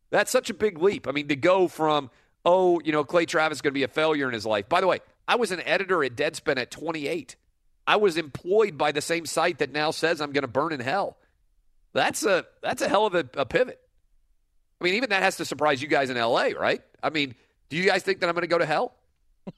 That's 0.09 0.31
such 0.31 0.49
a 0.49 0.53
big 0.53 0.81
leap. 0.81 1.07
I 1.07 1.11
mean, 1.11 1.27
to 1.29 1.35
go 1.35 1.67
from, 1.67 2.09
oh, 2.45 2.79
you 2.83 2.91
know, 2.91 3.03
Clay 3.03 3.25
Travis 3.25 3.57
is 3.57 3.61
going 3.61 3.71
to 3.71 3.79
be 3.79 3.83
a 3.83 3.87
failure 3.87 4.27
in 4.27 4.33
his 4.33 4.45
life. 4.45 4.69
By 4.69 4.81
the 4.81 4.87
way, 4.87 4.99
I 5.27 5.35
was 5.35 5.51
an 5.51 5.61
editor 5.61 6.03
at 6.03 6.15
Deadspin 6.15 6.57
at 6.57 6.71
28. 6.71 7.35
I 7.85 7.95
was 7.97 8.17
employed 8.17 8.77
by 8.77 8.91
the 8.91 9.01
same 9.01 9.25
site 9.25 9.59
that 9.59 9.71
now 9.71 9.91
says 9.91 10.21
I'm 10.21 10.31
going 10.31 10.43
to 10.43 10.47
burn 10.47 10.71
in 10.71 10.79
hell. 10.79 11.17
That's 11.93 12.23
a 12.25 12.45
that's 12.61 12.81
a 12.81 12.89
hell 12.89 13.05
of 13.05 13.13
a, 13.15 13.25
a 13.35 13.45
pivot. 13.45 13.79
I 14.79 14.83
mean, 14.83 14.95
even 14.95 15.09
that 15.11 15.21
has 15.21 15.37
to 15.37 15.45
surprise 15.45 15.81
you 15.81 15.87
guys 15.87 16.09
in 16.09 16.17
LA, 16.17 16.49
right? 16.57 16.81
I 17.03 17.09
mean, 17.09 17.35
do 17.69 17.77
you 17.77 17.85
guys 17.85 18.01
think 18.01 18.19
that 18.21 18.29
I'm 18.29 18.33
going 18.33 18.41
to 18.41 18.47
go 18.47 18.57
to 18.57 18.65
hell? 18.65 18.95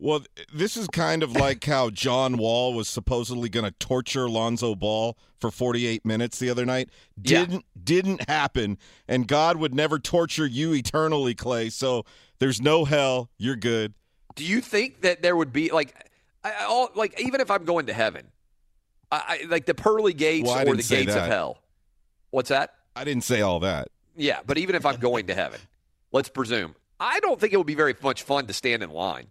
Well, 0.00 0.22
this 0.54 0.76
is 0.76 0.86
kind 0.86 1.24
of 1.24 1.32
like 1.32 1.64
how 1.64 1.90
John 1.90 2.36
Wall 2.36 2.72
was 2.72 2.88
supposedly 2.88 3.48
going 3.48 3.64
to 3.64 3.72
torture 3.72 4.28
Lonzo 4.28 4.76
Ball 4.76 5.18
for 5.40 5.50
48 5.50 6.04
minutes 6.04 6.38
the 6.38 6.50
other 6.50 6.64
night. 6.64 6.90
Didn't 7.20 7.64
didn't 7.82 8.28
happen, 8.28 8.78
and 9.08 9.26
God 9.26 9.56
would 9.56 9.74
never 9.74 9.98
torture 9.98 10.46
you 10.46 10.72
eternally, 10.72 11.34
Clay. 11.34 11.68
So 11.70 12.04
there's 12.38 12.60
no 12.62 12.84
hell. 12.84 13.30
You're 13.38 13.56
good. 13.56 13.94
Do 14.36 14.44
you 14.44 14.60
think 14.60 15.00
that 15.00 15.20
there 15.20 15.36
would 15.36 15.52
be 15.52 15.72
like, 15.72 15.92
I, 16.44 16.64
all, 16.68 16.90
like 16.94 17.20
even 17.20 17.40
if 17.40 17.50
I'm 17.50 17.64
going 17.64 17.86
to 17.86 17.92
heaven, 17.92 18.28
I, 19.10 19.40
I, 19.42 19.46
like 19.48 19.66
the 19.66 19.74
pearly 19.74 20.12
gates 20.12 20.46
Well, 20.46 20.60
or 20.60 20.76
the 20.76 20.82
gates 20.84 21.16
of 21.16 21.26
hell? 21.26 21.58
What's 22.30 22.50
that? 22.50 22.74
I 22.94 23.02
didn't 23.02 23.24
say 23.24 23.40
all 23.40 23.58
that. 23.60 23.88
Yeah, 24.16 24.40
but 24.46 24.58
even 24.58 24.76
if 24.76 24.86
I'm 24.86 24.96
going 24.96 25.26
to 25.26 25.34
heaven, 25.34 25.60
let's 26.18 26.28
presume. 26.28 26.74
I 26.98 27.20
don't 27.20 27.38
think 27.38 27.52
it 27.52 27.58
would 27.58 27.66
be 27.68 27.76
very 27.76 27.94
much 28.02 28.24
fun 28.24 28.46
to 28.48 28.52
stand 28.52 28.82
in 28.82 28.90
line. 28.90 29.28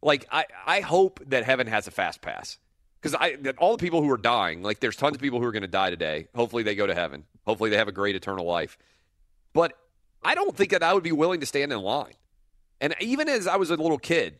Like 0.00 0.24
I, 0.30 0.44
I 0.64 0.80
hope 0.82 1.18
that 1.26 1.42
heaven 1.42 1.66
has 1.66 1.88
a 1.88 1.90
fast 1.90 2.20
pass 2.20 2.58
because 3.00 3.16
I 3.16 3.34
that 3.42 3.58
all 3.58 3.76
the 3.76 3.82
people 3.82 4.02
who 4.02 4.10
are 4.12 4.16
dying, 4.16 4.62
like 4.62 4.78
there's 4.78 4.94
tons 4.94 5.16
of 5.16 5.20
people 5.20 5.40
who 5.40 5.46
are 5.46 5.50
going 5.50 5.62
to 5.62 5.68
die 5.68 5.90
today. 5.90 6.28
Hopefully 6.36 6.62
they 6.62 6.76
go 6.76 6.86
to 6.86 6.94
heaven. 6.94 7.24
Hopefully 7.44 7.70
they 7.70 7.76
have 7.76 7.88
a 7.88 7.92
great 7.92 8.14
eternal 8.14 8.46
life. 8.46 8.78
But 9.52 9.72
I 10.22 10.36
don't 10.36 10.56
think 10.56 10.70
that 10.70 10.84
I 10.84 10.94
would 10.94 11.02
be 11.02 11.10
willing 11.10 11.40
to 11.40 11.46
stand 11.46 11.72
in 11.72 11.80
line. 11.80 12.14
And 12.80 12.94
even 13.00 13.28
as 13.28 13.48
I 13.48 13.56
was 13.56 13.70
a 13.70 13.76
little 13.76 13.98
kid, 13.98 14.38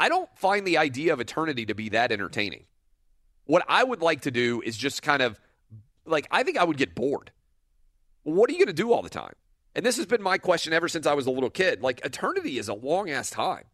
I 0.00 0.08
don't 0.08 0.28
find 0.36 0.66
the 0.66 0.78
idea 0.78 1.12
of 1.12 1.20
eternity 1.20 1.64
to 1.66 1.76
be 1.76 1.90
that 1.90 2.10
entertaining. 2.10 2.64
What 3.44 3.64
I 3.68 3.84
would 3.84 4.02
like 4.02 4.22
to 4.22 4.32
do 4.32 4.62
is 4.62 4.76
just 4.76 5.00
kind 5.00 5.22
of 5.22 5.38
like 6.06 6.26
I 6.32 6.42
think 6.42 6.58
I 6.58 6.64
would 6.64 6.76
get 6.76 6.96
bored. 6.96 7.30
What 8.24 8.50
are 8.50 8.52
you 8.52 8.58
going 8.58 8.66
to 8.66 8.82
do 8.82 8.92
all 8.92 9.02
the 9.02 9.08
time? 9.08 9.34
And 9.76 9.84
this 9.84 9.98
has 9.98 10.06
been 10.06 10.22
my 10.22 10.38
question 10.38 10.72
ever 10.72 10.88
since 10.88 11.06
I 11.06 11.12
was 11.12 11.26
a 11.26 11.30
little 11.30 11.50
kid. 11.50 11.82
Like 11.82 12.02
eternity 12.02 12.58
is 12.58 12.68
a 12.68 12.74
long 12.74 13.10
ass 13.10 13.28
time. 13.28 13.64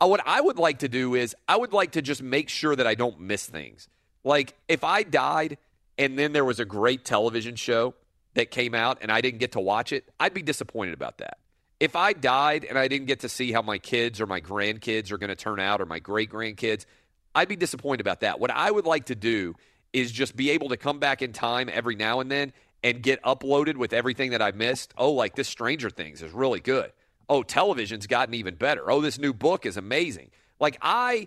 Uh, 0.00 0.06
what 0.06 0.20
I 0.24 0.40
would 0.40 0.56
like 0.56 0.78
to 0.78 0.88
do 0.88 1.16
is 1.16 1.34
I 1.48 1.56
would 1.56 1.72
like 1.72 1.92
to 1.92 2.02
just 2.02 2.22
make 2.22 2.48
sure 2.48 2.76
that 2.76 2.86
I 2.86 2.94
don't 2.94 3.18
miss 3.18 3.44
things. 3.44 3.88
Like 4.22 4.54
if 4.68 4.84
I 4.84 5.02
died 5.02 5.58
and 5.98 6.16
then 6.16 6.32
there 6.32 6.44
was 6.44 6.60
a 6.60 6.64
great 6.64 7.04
television 7.04 7.56
show 7.56 7.94
that 8.34 8.52
came 8.52 8.72
out 8.72 8.98
and 9.02 9.10
I 9.10 9.20
didn't 9.20 9.40
get 9.40 9.52
to 9.52 9.60
watch 9.60 9.92
it, 9.92 10.08
I'd 10.20 10.32
be 10.32 10.42
disappointed 10.42 10.94
about 10.94 11.18
that. 11.18 11.38
If 11.80 11.96
I 11.96 12.12
died 12.12 12.64
and 12.64 12.78
I 12.78 12.86
didn't 12.86 13.08
get 13.08 13.20
to 13.20 13.28
see 13.28 13.50
how 13.50 13.62
my 13.62 13.78
kids 13.78 14.20
or 14.20 14.26
my 14.26 14.40
grandkids 14.40 15.10
are 15.10 15.18
going 15.18 15.28
to 15.28 15.36
turn 15.36 15.58
out 15.58 15.80
or 15.80 15.86
my 15.86 15.98
great 15.98 16.30
grandkids, 16.30 16.86
I'd 17.34 17.48
be 17.48 17.56
disappointed 17.56 18.00
about 18.00 18.20
that. 18.20 18.38
What 18.38 18.52
I 18.52 18.70
would 18.70 18.86
like 18.86 19.06
to 19.06 19.16
do 19.16 19.56
is 19.92 20.12
just 20.12 20.36
be 20.36 20.50
able 20.50 20.68
to 20.68 20.76
come 20.76 21.00
back 21.00 21.20
in 21.20 21.32
time 21.32 21.68
every 21.72 21.96
now 21.96 22.20
and 22.20 22.30
then 22.30 22.52
and 22.86 23.02
get 23.02 23.20
uploaded 23.24 23.76
with 23.76 23.92
everything 23.92 24.30
that 24.30 24.40
I 24.40 24.52
missed. 24.52 24.94
Oh, 24.96 25.10
like 25.10 25.34
this 25.34 25.48
Stranger 25.48 25.90
Things 25.90 26.22
is 26.22 26.30
really 26.30 26.60
good. 26.60 26.92
Oh, 27.28 27.42
television's 27.42 28.06
gotten 28.06 28.32
even 28.34 28.54
better. 28.54 28.88
Oh, 28.88 29.00
this 29.00 29.18
new 29.18 29.32
book 29.32 29.66
is 29.66 29.76
amazing. 29.76 30.30
Like 30.60 30.78
I 30.80 31.26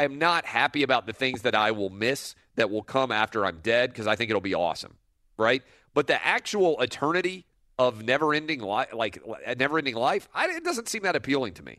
am 0.00 0.18
not 0.18 0.44
happy 0.46 0.82
about 0.82 1.06
the 1.06 1.12
things 1.12 1.42
that 1.42 1.54
I 1.54 1.70
will 1.70 1.90
miss 1.90 2.34
that 2.56 2.70
will 2.70 2.82
come 2.82 3.12
after 3.12 3.46
I'm 3.46 3.60
dead 3.62 3.90
because 3.90 4.08
I 4.08 4.16
think 4.16 4.30
it'll 4.30 4.40
be 4.40 4.54
awesome, 4.54 4.96
right? 5.38 5.62
But 5.94 6.08
the 6.08 6.26
actual 6.26 6.80
eternity 6.80 7.46
of 7.78 8.02
never-ending 8.02 8.60
life, 8.60 8.92
like 8.92 9.22
never-ending 9.56 9.94
life, 9.94 10.28
I, 10.34 10.48
it 10.48 10.64
doesn't 10.64 10.88
seem 10.88 11.04
that 11.04 11.14
appealing 11.14 11.54
to 11.54 11.62
me. 11.62 11.78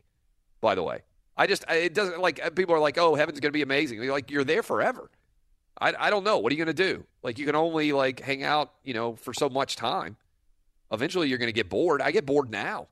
By 0.62 0.74
the 0.74 0.82
way, 0.82 1.02
I 1.36 1.46
just 1.46 1.66
it 1.68 1.92
doesn't 1.92 2.18
like 2.18 2.42
uh, 2.42 2.48
people 2.48 2.74
are 2.74 2.80
like, 2.80 2.96
oh, 2.96 3.14
heaven's 3.14 3.40
going 3.40 3.50
to 3.50 3.56
be 3.56 3.62
amazing. 3.62 4.02
You're 4.02 4.10
like 4.10 4.30
you're 4.30 4.42
there 4.42 4.62
forever. 4.62 5.10
I, 5.80 5.94
I 5.98 6.10
don't 6.10 6.24
know. 6.24 6.38
What 6.38 6.52
are 6.52 6.56
you 6.56 6.64
going 6.64 6.74
to 6.76 6.94
do? 6.94 7.04
Like 7.22 7.38
you 7.38 7.46
can 7.46 7.54
only 7.54 7.92
like 7.92 8.20
hang 8.20 8.42
out, 8.42 8.72
you 8.82 8.94
know, 8.94 9.16
for 9.16 9.32
so 9.32 9.48
much 9.48 9.76
time. 9.76 10.16
Eventually, 10.90 11.28
you're 11.28 11.38
going 11.38 11.48
to 11.48 11.52
get 11.52 11.68
bored. 11.68 12.00
I 12.00 12.10
get 12.10 12.24
bored 12.24 12.50
now, 12.50 12.88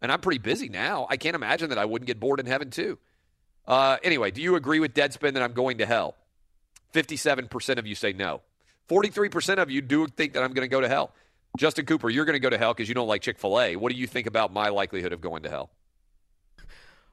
and 0.00 0.10
I'm 0.10 0.20
pretty 0.20 0.38
busy 0.38 0.68
now. 0.68 1.06
I 1.10 1.16
can't 1.16 1.36
imagine 1.36 1.68
that 1.68 1.78
I 1.78 1.84
wouldn't 1.84 2.06
get 2.06 2.18
bored 2.18 2.40
in 2.40 2.46
heaven 2.46 2.70
too. 2.70 2.98
Uh, 3.66 3.98
anyway, 4.02 4.30
do 4.30 4.42
you 4.42 4.56
agree 4.56 4.80
with 4.80 4.94
Deadspin 4.94 5.34
that 5.34 5.42
I'm 5.42 5.52
going 5.52 5.78
to 5.78 5.86
hell? 5.86 6.16
57% 6.94 7.78
of 7.78 7.86
you 7.86 7.94
say 7.94 8.12
no. 8.12 8.40
43% 8.88 9.58
of 9.58 9.70
you 9.70 9.80
do 9.80 10.06
think 10.06 10.34
that 10.34 10.42
I'm 10.42 10.52
going 10.52 10.64
to 10.64 10.70
go 10.70 10.80
to 10.80 10.88
hell. 10.88 11.12
Justin 11.56 11.86
Cooper, 11.86 12.10
you're 12.10 12.24
going 12.24 12.34
to 12.34 12.40
go 12.40 12.50
to 12.50 12.58
hell 12.58 12.74
because 12.74 12.88
you 12.88 12.94
don't 12.94 13.08
like 13.08 13.22
Chick 13.22 13.38
fil 13.38 13.60
A. 13.60 13.76
What 13.76 13.92
do 13.92 13.98
you 13.98 14.06
think 14.06 14.26
about 14.26 14.52
my 14.52 14.68
likelihood 14.68 15.12
of 15.12 15.20
going 15.20 15.42
to 15.44 15.50
hell? 15.50 15.70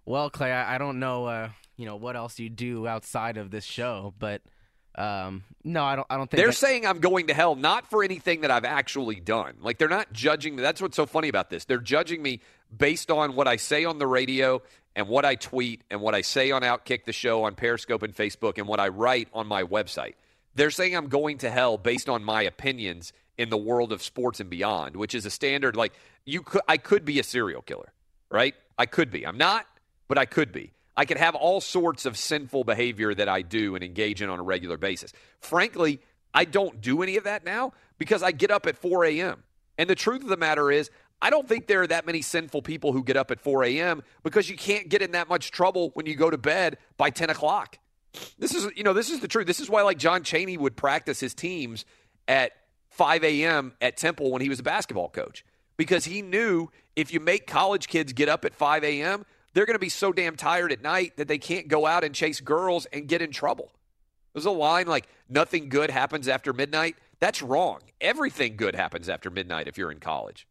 Well, 0.05 0.29
Clay, 0.29 0.51
I, 0.51 0.75
I 0.75 0.77
don't 0.77 0.99
know, 0.99 1.25
uh, 1.25 1.49
you 1.77 1.85
know, 1.85 1.95
what 1.95 2.15
else 2.15 2.39
you 2.39 2.49
do 2.49 2.87
outside 2.87 3.37
of 3.37 3.51
this 3.51 3.63
show, 3.63 4.13
but 4.17 4.41
um, 4.95 5.43
no, 5.63 5.83
I 5.83 5.95
don't. 5.95 6.07
I 6.09 6.17
don't 6.17 6.29
think 6.29 6.37
they're 6.37 6.47
that- 6.47 6.53
saying 6.53 6.85
I'm 6.85 6.99
going 6.99 7.27
to 7.27 7.33
hell 7.33 7.55
not 7.55 7.89
for 7.89 8.03
anything 8.03 8.41
that 8.41 8.51
I've 8.51 8.65
actually 8.65 9.19
done. 9.19 9.55
Like 9.61 9.77
they're 9.77 9.87
not 9.87 10.11
judging 10.11 10.55
me. 10.55 10.61
That's 10.61 10.81
what's 10.81 10.95
so 10.95 11.05
funny 11.05 11.29
about 11.29 11.49
this. 11.49 11.65
They're 11.65 11.77
judging 11.79 12.21
me 12.21 12.41
based 12.75 13.09
on 13.11 13.35
what 13.35 13.47
I 13.47 13.55
say 13.55 13.85
on 13.85 13.99
the 13.99 14.07
radio 14.07 14.61
and 14.95 15.07
what 15.07 15.23
I 15.23 15.35
tweet 15.35 15.81
and 15.89 16.01
what 16.01 16.13
I 16.13 16.21
say 16.21 16.51
on 16.51 16.61
Outkick 16.63 17.05
the 17.05 17.13
show 17.13 17.43
on 17.45 17.55
Periscope 17.55 18.03
and 18.03 18.15
Facebook 18.15 18.57
and 18.57 18.67
what 18.67 18.79
I 18.79 18.89
write 18.89 19.29
on 19.33 19.47
my 19.47 19.63
website. 19.63 20.15
They're 20.55 20.71
saying 20.71 20.95
I'm 20.95 21.07
going 21.07 21.37
to 21.39 21.49
hell 21.49 21.77
based 21.77 22.09
on 22.09 22.23
my 22.23 22.41
opinions 22.41 23.13
in 23.37 23.49
the 23.49 23.57
world 23.57 23.93
of 23.93 24.03
sports 24.03 24.41
and 24.41 24.49
beyond, 24.49 24.97
which 24.97 25.15
is 25.15 25.25
a 25.25 25.29
standard. 25.29 25.77
Like 25.77 25.93
you 26.25 26.41
could, 26.41 26.61
I 26.67 26.75
could 26.77 27.05
be 27.05 27.19
a 27.19 27.23
serial 27.23 27.61
killer, 27.61 27.93
right? 28.29 28.53
I 28.77 28.85
could 28.85 29.09
be. 29.11 29.25
I'm 29.25 29.37
not, 29.37 29.65
but 30.09 30.17
I 30.17 30.25
could 30.25 30.51
be. 30.51 30.71
I 30.95 31.05
could 31.05 31.17
have 31.17 31.35
all 31.35 31.61
sorts 31.61 32.05
of 32.05 32.17
sinful 32.17 32.63
behavior 32.63 33.13
that 33.13 33.29
I 33.29 33.41
do 33.41 33.75
and 33.75 33.83
engage 33.83 34.21
in 34.21 34.29
on 34.29 34.39
a 34.39 34.43
regular 34.43 34.77
basis. 34.77 35.13
Frankly, 35.39 36.01
I 36.33 36.45
don't 36.45 36.81
do 36.81 37.01
any 37.01 37.17
of 37.17 37.23
that 37.23 37.45
now 37.45 37.73
because 37.97 38.23
I 38.23 38.31
get 38.31 38.51
up 38.51 38.67
at 38.67 38.77
4 38.77 39.05
a.m. 39.05 39.43
And 39.77 39.89
the 39.89 39.95
truth 39.95 40.21
of 40.23 40.29
the 40.29 40.37
matter 40.37 40.71
is, 40.71 40.89
I 41.21 41.29
don't 41.29 41.47
think 41.47 41.67
there 41.67 41.81
are 41.81 41.87
that 41.87 42.05
many 42.05 42.21
sinful 42.21 42.63
people 42.63 42.93
who 42.93 43.03
get 43.03 43.15
up 43.15 43.31
at 43.31 43.39
4 43.39 43.63
a.m. 43.65 44.01
because 44.23 44.49
you 44.49 44.57
can't 44.57 44.89
get 44.89 45.01
in 45.01 45.11
that 45.11 45.29
much 45.29 45.51
trouble 45.51 45.91
when 45.93 46.05
you 46.05 46.15
go 46.15 46.29
to 46.29 46.37
bed 46.37 46.77
by 46.97 47.09
10 47.09 47.29
o'clock. 47.29 47.77
This 48.39 48.53
is, 48.55 48.67
you 48.75 48.83
know, 48.83 48.93
this 48.93 49.09
is 49.09 49.19
the 49.19 49.27
truth. 49.27 49.47
This 49.47 49.59
is 49.59 49.69
why, 49.69 49.83
like, 49.83 49.97
John 49.97 50.23
Chaney 50.23 50.57
would 50.57 50.75
practice 50.75 51.19
his 51.19 51.33
teams 51.33 51.85
at 52.27 52.51
5 52.89 53.23
a.m. 53.23 53.73
at 53.79 53.97
Temple 53.97 54.31
when 54.31 54.41
he 54.41 54.49
was 54.49 54.59
a 54.59 54.63
basketball 54.63 55.09
coach 55.09 55.45
because 55.77 56.05
he 56.05 56.21
knew 56.21 56.69
if 56.95 57.13
you 57.13 57.19
make 57.19 57.47
college 57.47 57.87
kids 57.87 58.13
get 58.13 58.27
up 58.27 58.43
at 58.43 58.53
5 58.53 58.83
a.m., 58.83 59.25
they're 59.53 59.65
going 59.65 59.75
to 59.75 59.79
be 59.79 59.89
so 59.89 60.11
damn 60.11 60.35
tired 60.35 60.71
at 60.71 60.81
night 60.81 61.17
that 61.17 61.27
they 61.27 61.37
can't 61.37 61.67
go 61.67 61.85
out 61.85 62.03
and 62.03 62.15
chase 62.15 62.39
girls 62.39 62.85
and 62.87 63.07
get 63.07 63.21
in 63.21 63.31
trouble. 63.31 63.71
There's 64.33 64.45
a 64.45 64.51
line 64.51 64.87
like, 64.87 65.07
nothing 65.27 65.69
good 65.69 65.91
happens 65.91 66.27
after 66.27 66.53
midnight. 66.53 66.95
That's 67.19 67.41
wrong. 67.41 67.81
Everything 67.99 68.55
good 68.55 68.75
happens 68.75 69.09
after 69.09 69.29
midnight 69.29 69.67
if 69.67 69.77
you're 69.77 69.91
in 69.91 69.99
college. 69.99 70.47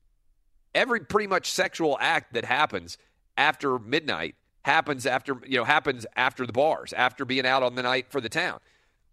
Every 0.75 1.01
pretty 1.01 1.27
much 1.27 1.51
sexual 1.51 1.97
act 2.01 2.35
that 2.35 2.45
happens 2.45 2.99
after 3.37 3.79
midnight 3.79 4.35
happens 4.63 5.07
after, 5.07 5.41
you 5.47 5.57
know, 5.57 5.65
happens 5.65 6.07
after 6.15 6.47
the 6.47 6.53
bars, 6.53 6.93
after 6.93 7.25
being 7.25 7.47
out 7.47 7.63
on 7.63 7.75
the 7.75 7.83
night 7.83 8.11
for 8.11 8.21
the 8.21 8.29
town. 8.29 8.61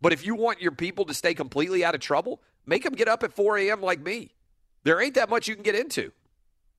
But 0.02 0.14
if 0.14 0.26
you 0.26 0.36
want 0.36 0.62
your 0.62 0.74
people 0.74 1.06
to 1.06 1.14
stay 1.14 1.34
completely 1.34 1.84
out 1.84 1.96
of 1.96 2.02
trouble, 2.02 2.42
make 2.66 2.84
them 2.84 2.94
get 2.94 3.08
up 3.08 3.24
at 3.24 3.34
4 3.34 3.58
a.m. 3.60 3.82
like 3.82 4.02
me. 4.02 4.36
There 4.84 5.02
ain't 5.02 5.16
that 5.16 5.30
much 5.30 5.48
you 5.48 5.56
can 5.56 5.64
get 5.64 5.76
into. 5.76 6.12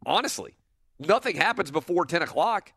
Honestly, 0.06 0.54
nothing 0.98 1.36
happens 1.36 1.70
before 1.70 2.04
10 2.04 2.22
o'clock. 2.22 2.72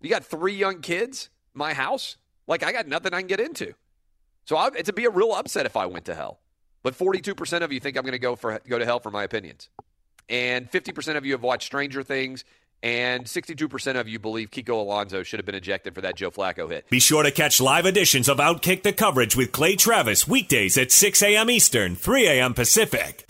You 0.00 0.10
got 0.10 0.24
three 0.24 0.54
young 0.54 0.80
kids, 0.80 1.28
my 1.54 1.74
house. 1.74 2.16
Like, 2.46 2.62
I 2.62 2.72
got 2.72 2.86
nothing 2.86 3.12
I 3.12 3.20
can 3.20 3.26
get 3.26 3.40
into. 3.40 3.74
So 4.44 4.56
I, 4.56 4.68
it'd 4.68 4.94
be 4.94 5.04
a 5.04 5.10
real 5.10 5.32
upset 5.32 5.66
if 5.66 5.76
I 5.76 5.86
went 5.86 6.06
to 6.06 6.14
hell. 6.14 6.40
But 6.82 6.96
42% 6.96 7.62
of 7.62 7.72
you 7.72 7.80
think 7.80 7.96
I'm 7.96 8.02
going 8.02 8.12
to 8.12 8.18
go 8.18 8.36
for 8.36 8.60
go 8.66 8.78
to 8.78 8.84
hell 8.84 9.00
for 9.00 9.10
my 9.10 9.24
opinions. 9.24 9.68
And 10.28 10.70
50% 10.70 11.16
of 11.16 11.26
you 11.26 11.32
have 11.32 11.42
watched 11.42 11.66
Stranger 11.66 12.02
Things. 12.02 12.44
And 12.82 13.24
62% 13.24 13.98
of 13.98 14.08
you 14.08 14.20
believe 14.20 14.52
Kiko 14.52 14.80
Alonso 14.80 15.24
should 15.24 15.40
have 15.40 15.46
been 15.46 15.56
ejected 15.56 15.96
for 15.96 16.00
that 16.02 16.14
Joe 16.14 16.30
Flacco 16.30 16.70
hit. 16.70 16.88
Be 16.88 17.00
sure 17.00 17.24
to 17.24 17.32
catch 17.32 17.60
live 17.60 17.86
editions 17.86 18.28
of 18.28 18.38
Outkick 18.38 18.84
the 18.84 18.92
Coverage 18.92 19.34
with 19.34 19.50
Clay 19.50 19.74
Travis 19.74 20.28
weekdays 20.28 20.78
at 20.78 20.92
6 20.92 21.20
a.m. 21.22 21.50
Eastern, 21.50 21.96
3 21.96 22.28
a.m. 22.28 22.54
Pacific. 22.54 23.28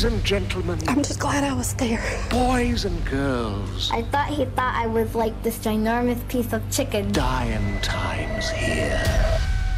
Ladies 0.00 0.16
and 0.16 0.24
gentlemen. 0.24 0.78
I'm 0.88 1.02
just 1.02 1.20
glad 1.20 1.44
I 1.44 1.52
was 1.52 1.74
there. 1.74 2.02
Boys 2.30 2.86
and 2.86 3.04
girls. 3.04 3.90
I 3.90 4.00
thought 4.04 4.28
he 4.28 4.46
thought 4.46 4.74
I 4.74 4.86
was 4.86 5.14
like 5.14 5.42
this 5.42 5.58
ginormous 5.58 6.26
piece 6.26 6.54
of 6.54 6.62
chicken. 6.70 7.12
Dying 7.12 7.78
times 7.82 8.48
here. 8.48 8.98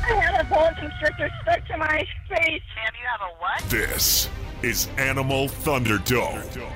I 0.04 0.12
had 0.12 0.40
a 0.40 0.44
bone 0.48 0.74
constrictor 0.78 1.28
stuck 1.42 1.66
to 1.66 1.76
my 1.76 2.06
face. 2.28 2.38
And 2.38 2.94
you 2.94 3.04
have 3.10 3.20
a 3.20 3.34
what? 3.40 3.68
This 3.68 4.28
is 4.62 4.86
Animal 4.96 5.48
Thunderdome. 5.48 6.70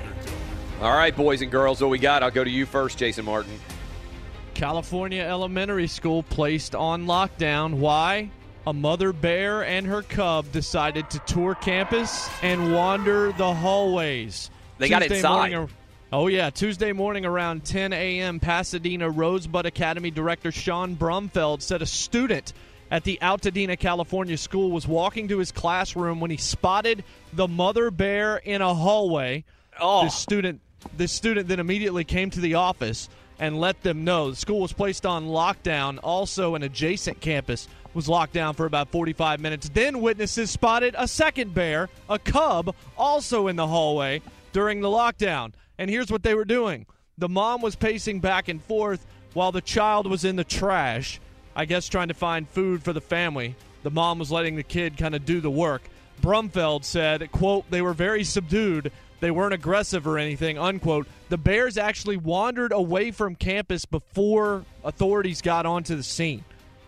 All 0.81 0.97
right, 0.97 1.15
boys 1.15 1.41
and 1.41 1.49
girls, 1.49 1.79
what 1.79 1.89
we 1.89 1.99
got? 1.99 2.23
I'll 2.23 2.31
go 2.31 2.43
to 2.43 2.49
you 2.49 2.65
first, 2.65 2.97
Jason 2.97 3.23
Martin. 3.23 3.57
California 4.55 5.23
Elementary 5.23 5.87
School 5.87 6.21
placed 6.21 6.75
on 6.75 7.05
lockdown. 7.05 7.75
Why? 7.75 8.29
A 8.67 8.73
mother 8.73 9.13
bear 9.13 9.63
and 9.63 9.87
her 9.87 10.01
cub 10.01 10.51
decided 10.51 11.09
to 11.11 11.19
tour 11.19 11.55
campus 11.55 12.29
and 12.43 12.73
wander 12.73 13.31
the 13.31 13.53
hallways. 13.53 14.49
They 14.77 14.89
got 14.89 15.03
inside. 15.03 15.53
Morning, 15.53 15.69
oh, 16.11 16.27
yeah. 16.27 16.49
Tuesday 16.49 16.91
morning 16.91 17.25
around 17.25 17.63
10 17.63 17.93
a.m., 17.93 18.41
Pasadena 18.41 19.09
Rosebud 19.09 19.65
Academy 19.65 20.11
director 20.11 20.51
Sean 20.51 20.97
Brumfeld 20.97 21.61
said 21.61 21.81
a 21.81 21.85
student 21.85 22.51
at 22.91 23.05
the 23.05 23.17
Altadena, 23.21 23.79
California 23.79 24.37
school 24.37 24.69
was 24.69 24.85
walking 24.85 25.29
to 25.29 25.37
his 25.37 25.53
classroom 25.53 26.19
when 26.19 26.29
he 26.29 26.35
spotted 26.35 27.05
the 27.31 27.47
mother 27.47 27.89
bear 27.89 28.35
in 28.35 28.61
a 28.61 28.73
hallway. 28.73 29.45
Oh. 29.79 30.03
This 30.03 30.15
student, 30.15 30.59
this 30.97 31.13
student 31.13 31.47
then 31.47 31.61
immediately 31.61 32.03
came 32.03 32.31
to 32.31 32.41
the 32.41 32.55
office 32.55 33.07
and 33.39 33.59
let 33.59 33.81
them 33.83 34.03
know. 34.03 34.31
The 34.31 34.35
school 34.35 34.59
was 34.59 34.73
placed 34.73 35.05
on 35.05 35.27
lockdown. 35.27 35.99
Also, 36.03 36.55
an 36.55 36.63
adjacent 36.63 37.21
campus 37.21 37.69
was 37.97 38.07
locked 38.07 38.31
down 38.31 38.53
for 38.53 38.67
about 38.67 38.89
45 38.89 39.41
minutes. 39.41 39.69
Then, 39.69 40.01
witnesses 40.01 40.51
spotted 40.51 40.95
a 40.97 41.07
second 41.07 41.55
bear, 41.55 41.89
a 42.07 42.19
cub, 42.19 42.75
also 42.95 43.47
in 43.47 43.55
the 43.55 43.65
hallway 43.65 44.21
during 44.53 44.81
the 44.81 44.87
lockdown. 44.87 45.53
And 45.79 45.89
here's 45.89 46.11
what 46.11 46.21
they 46.21 46.35
were 46.35 46.45
doing 46.45 46.85
the 47.17 47.27
mom 47.27 47.59
was 47.61 47.75
pacing 47.75 48.19
back 48.19 48.49
and 48.49 48.63
forth 48.63 49.03
while 49.33 49.51
the 49.51 49.61
child 49.61 50.05
was 50.07 50.23
in 50.23 50.35
the 50.35 50.43
trash, 50.43 51.19
I 51.55 51.65
guess 51.65 51.89
trying 51.89 52.09
to 52.09 52.13
find 52.13 52.47
food 52.47 52.83
for 52.83 52.93
the 52.93 53.01
family. 53.01 53.55
The 53.81 53.89
mom 53.89 54.19
was 54.19 54.31
letting 54.31 54.55
the 54.55 54.63
kid 54.63 54.95
kind 54.95 55.15
of 55.15 55.25
do 55.25 55.41
the 55.41 55.49
work. 55.49 55.81
Brumfeld 56.21 56.83
said, 56.83 57.31
quote, 57.31 57.69
they 57.71 57.81
were 57.81 57.93
very 57.93 58.23
subdued. 58.23 58.91
They 59.21 59.31
weren't 59.31 59.55
aggressive 59.55 60.05
or 60.05 60.19
anything, 60.19 60.59
unquote. 60.59 61.07
The 61.29 61.37
Bears 61.39 61.79
actually 61.79 62.17
wandered 62.17 62.73
away 62.73 63.09
from 63.09 63.33
campus 63.33 63.85
before 63.85 64.65
authorities 64.83 65.41
got 65.41 65.65
onto 65.65 65.95
the 65.95 66.03
scene. 66.03 66.43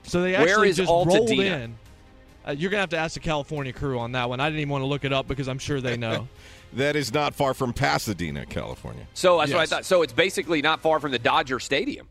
So 0.09 0.21
they 0.21 0.35
actually 0.35 0.69
is 0.69 0.77
just 0.77 0.89
rolled 0.89 1.29
in. 1.29 1.75
Uh, 2.47 2.51
you're 2.51 2.71
going 2.71 2.77
to 2.77 2.81
have 2.81 2.89
to 2.89 2.97
ask 2.97 3.13
the 3.13 3.19
California 3.19 3.73
crew 3.73 3.99
on 3.99 4.13
that 4.13 4.29
one. 4.29 4.39
I 4.39 4.47
didn't 4.49 4.61
even 4.61 4.71
want 4.71 4.81
to 4.81 4.87
look 4.87 5.03
it 5.03 5.13
up 5.13 5.27
because 5.27 5.47
I'm 5.47 5.59
sure 5.59 5.81
they 5.81 5.97
know. 6.07 6.27
That 6.73 6.95
is 6.95 7.13
not 7.13 7.35
far 7.35 7.53
from 7.53 7.73
Pasadena, 7.73 8.45
California. 8.45 9.07
So 9.13 9.39
that's 9.39 9.51
what 9.51 9.61
I 9.61 9.65
thought. 9.65 9.85
So 9.85 10.01
it's 10.01 10.13
basically 10.13 10.61
not 10.61 10.81
far 10.81 10.99
from 10.99 11.11
the 11.11 11.19
Dodger 11.19 11.59
Stadium. 11.59 12.07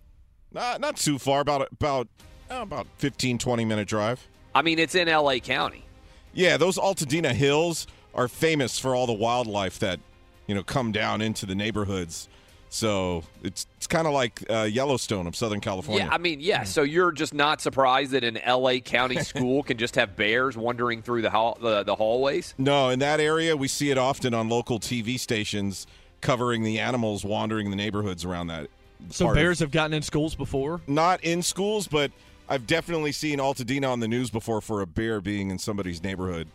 Not, 0.52 0.80
not 0.80 0.96
too 0.96 1.18
far, 1.18 1.40
about 1.40 1.68
about 1.72 2.08
uh, 2.50 2.60
about 2.62 2.86
15, 2.98 3.38
20 3.38 3.64
minute 3.64 3.88
drive. 3.88 4.26
I 4.54 4.62
mean, 4.62 4.78
it's 4.78 4.94
in 4.94 5.08
L.A. 5.08 5.40
County. 5.40 5.84
Yeah, 6.32 6.56
those 6.56 6.78
Altadena 6.78 7.32
hills 7.32 7.86
are 8.14 8.28
famous 8.28 8.78
for 8.78 8.94
all 8.94 9.06
the 9.06 9.12
wildlife 9.12 9.78
that 9.80 10.00
you 10.46 10.54
know 10.54 10.62
come 10.62 10.92
down 10.92 11.20
into 11.20 11.46
the 11.46 11.54
neighborhoods 11.54 12.28
So 12.70 13.24
it's 13.42 13.66
it's 13.76 13.86
kind 13.86 14.06
of 14.06 14.12
like 14.12 14.42
uh, 14.50 14.62
Yellowstone 14.62 15.26
of 15.26 15.34
Southern 15.34 15.60
California. 15.60 16.04
Yeah, 16.04 16.14
I 16.14 16.18
mean, 16.18 16.40
yeah. 16.40 16.64
So 16.64 16.82
you're 16.82 17.12
just 17.12 17.32
not 17.32 17.60
surprised 17.60 18.10
that 18.12 18.24
an 18.24 18.36
L.A. 18.38 18.80
County 18.80 19.18
school 19.22 19.62
can 19.62 19.78
just 19.78 19.94
have 19.94 20.16
bears 20.16 20.56
wandering 20.56 21.02
through 21.02 21.22
the 21.22 21.30
hall, 21.30 21.56
the, 21.60 21.82
the 21.82 21.94
hallways? 21.94 22.54
No, 22.58 22.90
in 22.90 22.98
that 22.98 23.20
area, 23.20 23.56
we 23.56 23.68
see 23.68 23.90
it 23.90 23.98
often 23.98 24.34
on 24.34 24.48
local 24.48 24.78
TV 24.78 25.18
stations 25.18 25.86
covering 26.20 26.62
the 26.62 26.78
animals 26.78 27.24
wandering 27.24 27.70
the 27.70 27.76
neighborhoods 27.76 28.24
around 28.24 28.48
that. 28.48 28.68
So 29.10 29.26
part 29.26 29.38
of- 29.38 29.42
bears 29.42 29.58
have 29.60 29.70
gotten 29.70 29.94
in 29.94 30.02
schools 30.02 30.34
before. 30.34 30.80
not 30.86 31.22
in 31.24 31.42
schools, 31.42 31.86
but 31.88 32.10
I've 32.48 32.66
definitely 32.66 33.12
seen 33.12 33.38
Altadena 33.38 33.90
on 33.90 34.00
the 34.00 34.08
news 34.08 34.30
before 34.30 34.60
for 34.60 34.80
a 34.80 34.86
bear 34.86 35.20
being 35.20 35.50
in 35.50 35.58
somebody's 35.58 36.02
neighborhood. 36.02 36.48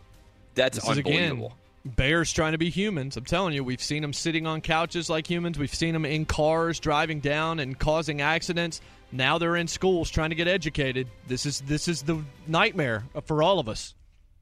That's 0.56 0.78
This 0.80 0.89
is 0.89 0.97
again 0.97 1.47
bears 1.86 2.32
trying 2.32 2.54
to 2.54 2.58
be 2.58 2.69
humans. 2.69 3.17
I'm 3.17 3.26
telling 3.26 3.54
you, 3.54 3.63
we've 3.63 3.82
seen 3.82 4.02
them 4.02 4.13
sitting 4.13 4.48
on 4.48 4.62
couches 4.62 5.10
like 5.10 5.30
humans. 5.30 5.60
We've 5.60 5.74
seen 5.74 5.93
them 5.93 6.06
in 6.06 6.26
cars 6.26 6.80
driving 6.80 7.19
down 7.19 7.60
and 7.60 7.78
causing 7.78 8.22
accidents. 8.22 8.82
Now 9.12 9.38
they're 9.38 9.56
in 9.56 9.67
schools 9.67 10.10
trying 10.10 10.30
to 10.30 10.36
get 10.36 10.48
educated. 10.48 11.08
This 11.28 11.46
is 11.46 11.62
this 11.62 11.88
is 11.88 12.04
the 12.04 12.24
nightmare 12.48 13.04
for 13.26 13.43
all 13.43 13.60
of 13.60 13.69
us. 13.69 13.93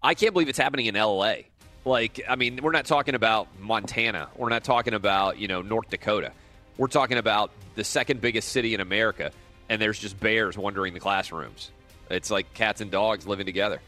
I 0.01 0.13
can't 0.13 0.33
believe 0.33 0.49
it's 0.49 0.57
happening 0.57 0.85
in 0.85 0.95
L.A. 0.95 1.47
Like, 1.83 2.21
I 2.27 2.35
mean, 2.35 2.59
we're 2.61 2.71
not 2.71 2.85
talking 2.85 3.15
about 3.15 3.47
Montana. 3.59 4.29
We're 4.35 4.49
not 4.49 4.63
talking 4.63 4.93
about 4.93 5.39
you 5.39 5.47
know 5.47 5.61
North 5.61 5.89
Dakota. 5.89 6.31
We're 6.77 6.87
talking 6.87 7.17
about 7.17 7.51
the 7.75 7.83
second 7.83 8.21
biggest 8.21 8.49
city 8.49 8.73
in 8.73 8.81
America, 8.81 9.31
and 9.67 9.81
there's 9.81 9.99
just 9.99 10.19
bears 10.19 10.57
wandering 10.57 10.93
the 10.93 10.99
classrooms. 10.99 11.71
It's 12.09 12.29
like 12.31 12.53
cats 12.53 12.81
and 12.81 12.91
dogs 12.91 13.25
living 13.27 13.45
together. 13.45 13.81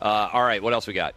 Uh, 0.00 0.28
all 0.32 0.42
right, 0.42 0.62
what 0.62 0.72
else 0.72 0.86
we 0.86 0.92
got? 0.92 1.14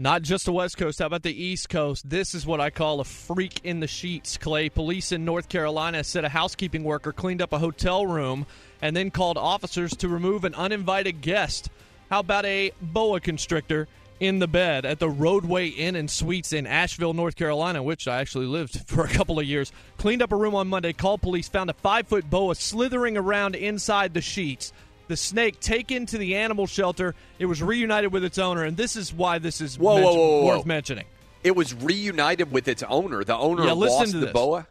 Not 0.00 0.22
just 0.22 0.44
the 0.44 0.52
West 0.52 0.76
Coast. 0.76 1.00
How 1.00 1.06
about 1.06 1.24
the 1.24 1.42
East 1.42 1.70
Coast? 1.70 2.08
This 2.08 2.32
is 2.32 2.46
what 2.46 2.60
I 2.60 2.70
call 2.70 3.00
a 3.00 3.04
freak 3.04 3.64
in 3.64 3.80
the 3.80 3.88
sheets, 3.88 4.36
Clay. 4.36 4.68
Police 4.68 5.10
in 5.10 5.24
North 5.24 5.48
Carolina 5.48 6.04
said 6.04 6.24
a 6.24 6.28
housekeeping 6.28 6.84
worker 6.84 7.12
cleaned 7.12 7.42
up 7.42 7.52
a 7.52 7.58
hotel 7.58 8.06
room 8.06 8.46
and 8.80 8.94
then 8.94 9.10
called 9.10 9.36
officers 9.36 9.96
to 9.96 10.08
remove 10.08 10.44
an 10.44 10.54
uninvited 10.54 11.20
guest. 11.20 11.68
How 12.10 12.20
about 12.20 12.44
a 12.44 12.70
boa 12.80 13.18
constrictor 13.18 13.88
in 14.20 14.38
the 14.38 14.46
bed 14.46 14.84
at 14.84 15.00
the 15.00 15.08
Rodeway 15.08 15.76
Inn 15.76 15.96
and 15.96 16.08
Suites 16.08 16.52
in 16.52 16.64
Asheville, 16.64 17.12
North 17.12 17.34
Carolina, 17.34 17.82
which 17.82 18.06
I 18.06 18.20
actually 18.20 18.46
lived 18.46 18.80
for 18.86 19.04
a 19.04 19.08
couple 19.08 19.40
of 19.40 19.46
years? 19.46 19.72
Cleaned 19.96 20.22
up 20.22 20.30
a 20.30 20.36
room 20.36 20.54
on 20.54 20.68
Monday, 20.68 20.92
called 20.92 21.22
police, 21.22 21.48
found 21.48 21.70
a 21.70 21.74
five 21.74 22.06
foot 22.06 22.30
boa 22.30 22.54
slithering 22.54 23.16
around 23.16 23.56
inside 23.56 24.14
the 24.14 24.20
sheets 24.20 24.72
the 25.08 25.16
snake 25.16 25.58
taken 25.60 26.06
to 26.06 26.18
the 26.18 26.36
animal 26.36 26.66
shelter. 26.66 27.14
It 27.38 27.46
was 27.46 27.62
reunited 27.62 28.12
with 28.12 28.24
its 28.24 28.38
owner, 28.38 28.64
and 28.64 28.76
this 28.76 28.94
is 28.96 29.12
why 29.12 29.38
this 29.38 29.60
is 29.60 29.78
Whoa, 29.78 29.94
whoa, 30.00 30.14
whoa, 30.14 30.40
whoa, 30.42 30.46
worth 30.56 30.66
mentioning. 30.66 31.06
It 31.42 31.56
was 31.56 31.74
reunited 31.74 32.52
with 32.52 32.68
its 32.68 32.82
owner. 32.82 33.24
The 33.24 33.36
owner 33.36 33.64
Yeah, 33.64 33.72
lost 33.72 34.12
to 34.12 34.18
the 34.18 34.26
this. 34.26 34.32
boa. 34.32 34.66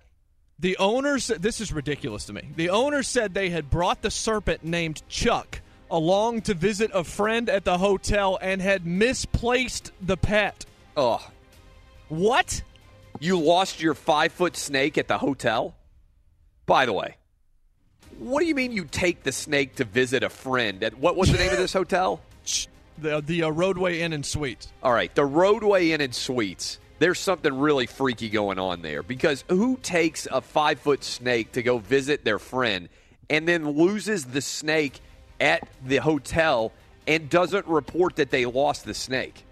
The 0.59 0.77
owner 0.77 1.19
said, 1.19 1.41
This 1.41 1.61
is 1.61 1.71
ridiculous 1.71 2.25
to 2.25 2.33
me. 2.33 2.41
The 2.55 2.69
owner 2.69 3.03
said 3.03 3.33
they 3.33 3.49
had 3.49 3.69
brought 3.69 4.01
the 4.01 4.11
serpent 4.11 4.63
named 4.63 5.01
Chuck 5.07 5.61
along 5.89 6.41
to 6.41 6.53
visit 6.53 6.91
a 6.93 7.03
friend 7.03 7.49
at 7.49 7.63
the 7.63 7.77
hotel 7.77 8.37
and 8.41 8.61
had 8.61 8.85
misplaced 8.85 9.91
the 10.01 10.17
pet. 10.17 10.65
Oh, 10.97 11.25
what? 12.09 12.61
You 13.19 13.39
lost 13.39 13.81
your 13.81 13.93
five 13.93 14.31
foot 14.31 14.57
snake 14.57 14.97
at 14.97 15.07
the 15.07 15.17
hotel? 15.17 15.75
By 16.65 16.85
the 16.85 16.93
way, 16.93 17.15
what 18.19 18.41
do 18.41 18.47
you 18.47 18.55
mean 18.55 18.71
you 18.71 18.85
take 18.85 19.23
the 19.23 19.31
snake 19.31 19.75
to 19.75 19.85
visit 19.85 20.23
a 20.23 20.29
friend 20.29 20.83
at 20.83 20.97
what 20.97 21.15
was 21.15 21.31
the 21.31 21.37
name 21.37 21.51
of 21.51 21.57
this 21.57 21.73
hotel? 21.73 22.21
The 22.97 23.21
the 23.21 23.43
uh, 23.43 23.51
Rodeway 23.51 23.99
Inn 23.99 24.13
and 24.13 24.25
Suites. 24.25 24.71
All 24.81 24.93
right, 24.93 25.13
the 25.13 25.21
Rodeway 25.27 25.89
Inn 25.89 26.01
and 26.01 26.15
Suites. 26.15 26.79
There's 26.99 27.19
something 27.19 27.55
really 27.55 27.85
freaky 27.85 28.29
going 28.29 28.57
on 28.57 28.81
there 28.81 29.03
because 29.03 29.43
who 29.49 29.77
takes 29.77 30.27
a 30.31 30.41
five 30.41 30.79
foot 30.79 31.03
snake 31.03 31.51
to 31.51 31.61
go 31.61 31.77
visit 31.77 32.25
their 32.25 32.39
friend 32.39 32.89
and 33.29 33.47
then 33.47 33.69
loses 33.69 34.25
the 34.25 34.41
snake 34.41 34.99
at 35.39 35.67
the 35.85 35.97
hotel 35.97 36.71
and 37.05 37.29
doesn't 37.29 37.67
report 37.67 38.15
that 38.15 38.31
they 38.31 38.45
lost 38.45 38.83
the 38.85 38.95
snake? 38.95 39.43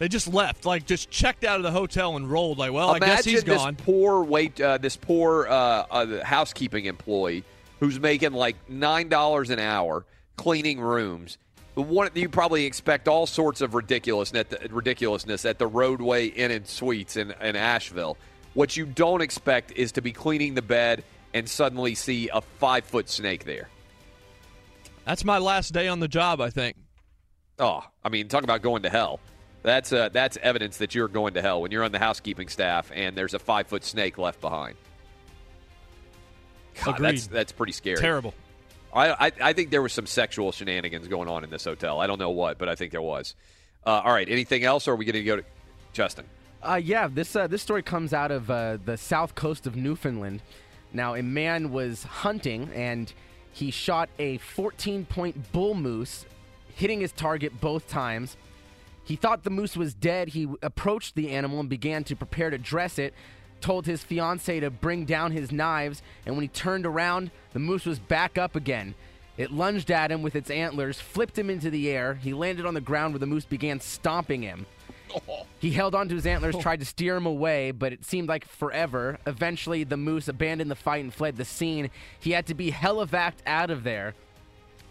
They 0.00 0.08
just 0.08 0.26
left, 0.26 0.64
like 0.64 0.84
just 0.84 1.10
checked 1.10 1.44
out 1.44 1.58
of 1.58 1.62
the 1.62 1.70
hotel 1.70 2.16
and 2.16 2.28
rolled. 2.28 2.58
Like, 2.58 2.72
well, 2.72 2.90
I 2.90 2.98
guess 2.98 3.08
Imagine 3.08 3.32
he's 3.32 3.44
this 3.44 3.58
gone. 3.58 3.76
poor 3.76 4.24
wait, 4.24 4.60
uh, 4.60 4.78
this 4.78 4.96
poor 4.96 5.46
uh, 5.46 5.52
uh, 5.52 6.24
housekeeping 6.24 6.86
employee 6.86 7.44
who's 7.80 7.98
making 7.98 8.32
like 8.32 8.56
nine 8.68 9.08
dollars 9.08 9.50
an 9.50 9.58
hour 9.58 10.04
cleaning 10.36 10.80
rooms. 10.80 11.38
One, 11.74 12.10
you 12.14 12.28
probably 12.28 12.64
expect 12.64 13.08
all 13.08 13.26
sorts 13.26 13.60
of 13.60 13.74
ridiculousness, 13.74 14.46
ridiculousness 14.70 15.44
at 15.44 15.58
the 15.58 15.68
Rodeway 15.68 16.34
Inn 16.34 16.50
and 16.50 16.66
Suites 16.66 17.16
in, 17.16 17.32
in 17.40 17.56
Asheville. 17.56 18.16
What 18.54 18.76
you 18.76 18.84
don't 18.84 19.20
expect 19.20 19.72
is 19.72 19.92
to 19.92 20.02
be 20.02 20.12
cleaning 20.12 20.54
the 20.54 20.62
bed 20.62 21.04
and 21.32 21.48
suddenly 21.48 21.94
see 21.94 22.28
a 22.32 22.40
five 22.40 22.84
foot 22.84 23.08
snake 23.08 23.44
there. 23.44 23.68
That's 25.04 25.24
my 25.24 25.38
last 25.38 25.72
day 25.72 25.88
on 25.88 26.00
the 26.00 26.08
job, 26.08 26.40
I 26.40 26.50
think. 26.50 26.76
Oh, 27.58 27.84
I 28.04 28.08
mean, 28.08 28.28
talk 28.28 28.42
about 28.42 28.62
going 28.62 28.82
to 28.82 28.90
hell. 28.90 29.20
That's 29.62 29.92
uh, 29.92 30.08
that's 30.08 30.38
evidence 30.42 30.78
that 30.78 30.94
you're 30.94 31.08
going 31.08 31.34
to 31.34 31.42
hell 31.42 31.60
when 31.60 31.70
you're 31.70 31.84
on 31.84 31.92
the 31.92 31.98
housekeeping 31.98 32.48
staff 32.48 32.90
and 32.94 33.16
there's 33.16 33.34
a 33.34 33.38
five 33.38 33.66
foot 33.66 33.84
snake 33.84 34.16
left 34.18 34.40
behind. 34.40 34.76
God, 36.84 36.94
Agreed. 36.94 37.12
That's 37.12 37.26
that's 37.26 37.52
pretty 37.52 37.72
scary. 37.72 37.96
Terrible. 37.96 38.34
I, 38.92 39.26
I 39.26 39.32
I 39.42 39.52
think 39.52 39.70
there 39.70 39.82
was 39.82 39.92
some 39.92 40.06
sexual 40.06 40.52
shenanigans 40.52 41.08
going 41.08 41.28
on 41.28 41.44
in 41.44 41.50
this 41.50 41.64
hotel. 41.64 42.00
I 42.00 42.06
don't 42.06 42.18
know 42.18 42.30
what, 42.30 42.58
but 42.58 42.68
I 42.68 42.74
think 42.74 42.92
there 42.92 43.02
was. 43.02 43.34
Uh, 43.86 44.02
all 44.04 44.12
right. 44.12 44.28
Anything 44.28 44.64
else, 44.64 44.88
or 44.88 44.92
are 44.92 44.96
we 44.96 45.04
going 45.04 45.14
to 45.14 45.22
go 45.22 45.36
to 45.36 45.44
Justin? 45.92 46.26
Uh, 46.62 46.80
yeah, 46.82 47.08
this 47.08 47.34
uh, 47.34 47.46
this 47.46 47.62
story 47.62 47.82
comes 47.82 48.12
out 48.12 48.30
of 48.30 48.50
uh, 48.50 48.78
the 48.84 48.96
south 48.96 49.34
coast 49.34 49.66
of 49.66 49.76
Newfoundland. 49.76 50.42
Now, 50.92 51.14
a 51.14 51.22
man 51.22 51.70
was 51.70 52.02
hunting 52.02 52.68
and 52.74 53.12
he 53.52 53.70
shot 53.70 54.08
a 54.18 54.38
14 54.38 55.06
point 55.06 55.52
bull 55.52 55.74
moose, 55.74 56.26
hitting 56.74 57.00
his 57.00 57.12
target 57.12 57.60
both 57.60 57.88
times. 57.88 58.36
He 59.04 59.16
thought 59.16 59.42
the 59.42 59.50
moose 59.50 59.76
was 59.76 59.94
dead. 59.94 60.28
He 60.28 60.48
approached 60.62 61.14
the 61.14 61.30
animal 61.30 61.60
and 61.60 61.68
began 61.68 62.04
to 62.04 62.16
prepare 62.16 62.50
to 62.50 62.58
dress 62.58 62.98
it. 62.98 63.14
Told 63.60 63.86
his 63.86 64.02
fiancee 64.02 64.60
to 64.60 64.70
bring 64.70 65.04
down 65.04 65.32
his 65.32 65.52
knives, 65.52 66.02
and 66.24 66.34
when 66.34 66.42
he 66.42 66.48
turned 66.48 66.86
around, 66.86 67.30
the 67.52 67.58
moose 67.58 67.84
was 67.84 67.98
back 67.98 68.38
up 68.38 68.56
again. 68.56 68.94
It 69.36 69.50
lunged 69.50 69.90
at 69.90 70.10
him 70.10 70.22
with 70.22 70.36
its 70.36 70.50
antlers, 70.50 71.00
flipped 71.00 71.38
him 71.38 71.48
into 71.48 71.70
the 71.70 71.88
air. 71.90 72.14
He 72.14 72.34
landed 72.34 72.66
on 72.66 72.74
the 72.74 72.80
ground 72.80 73.14
where 73.14 73.18
the 73.18 73.26
moose 73.26 73.44
began 73.44 73.80
stomping 73.80 74.42
him. 74.42 74.66
He 75.60 75.72
held 75.72 75.94
onto 75.94 76.14
his 76.14 76.24
antlers, 76.24 76.56
tried 76.56 76.80
to 76.80 76.86
steer 76.86 77.16
him 77.16 77.26
away, 77.26 77.70
but 77.70 77.92
it 77.92 78.02
seemed 78.02 78.30
like 78.30 78.46
forever. 78.46 79.18
Eventually, 79.26 79.84
the 79.84 79.98
moose 79.98 80.26
abandoned 80.26 80.70
the 80.70 80.74
fight 80.74 81.04
and 81.04 81.12
fled 81.12 81.36
the 81.36 81.44
scene. 81.44 81.90
He 82.18 82.30
had 82.30 82.46
to 82.46 82.54
be 82.54 82.70
helivaced 82.70 83.42
out 83.46 83.70
of 83.70 83.84
there. 83.84 84.14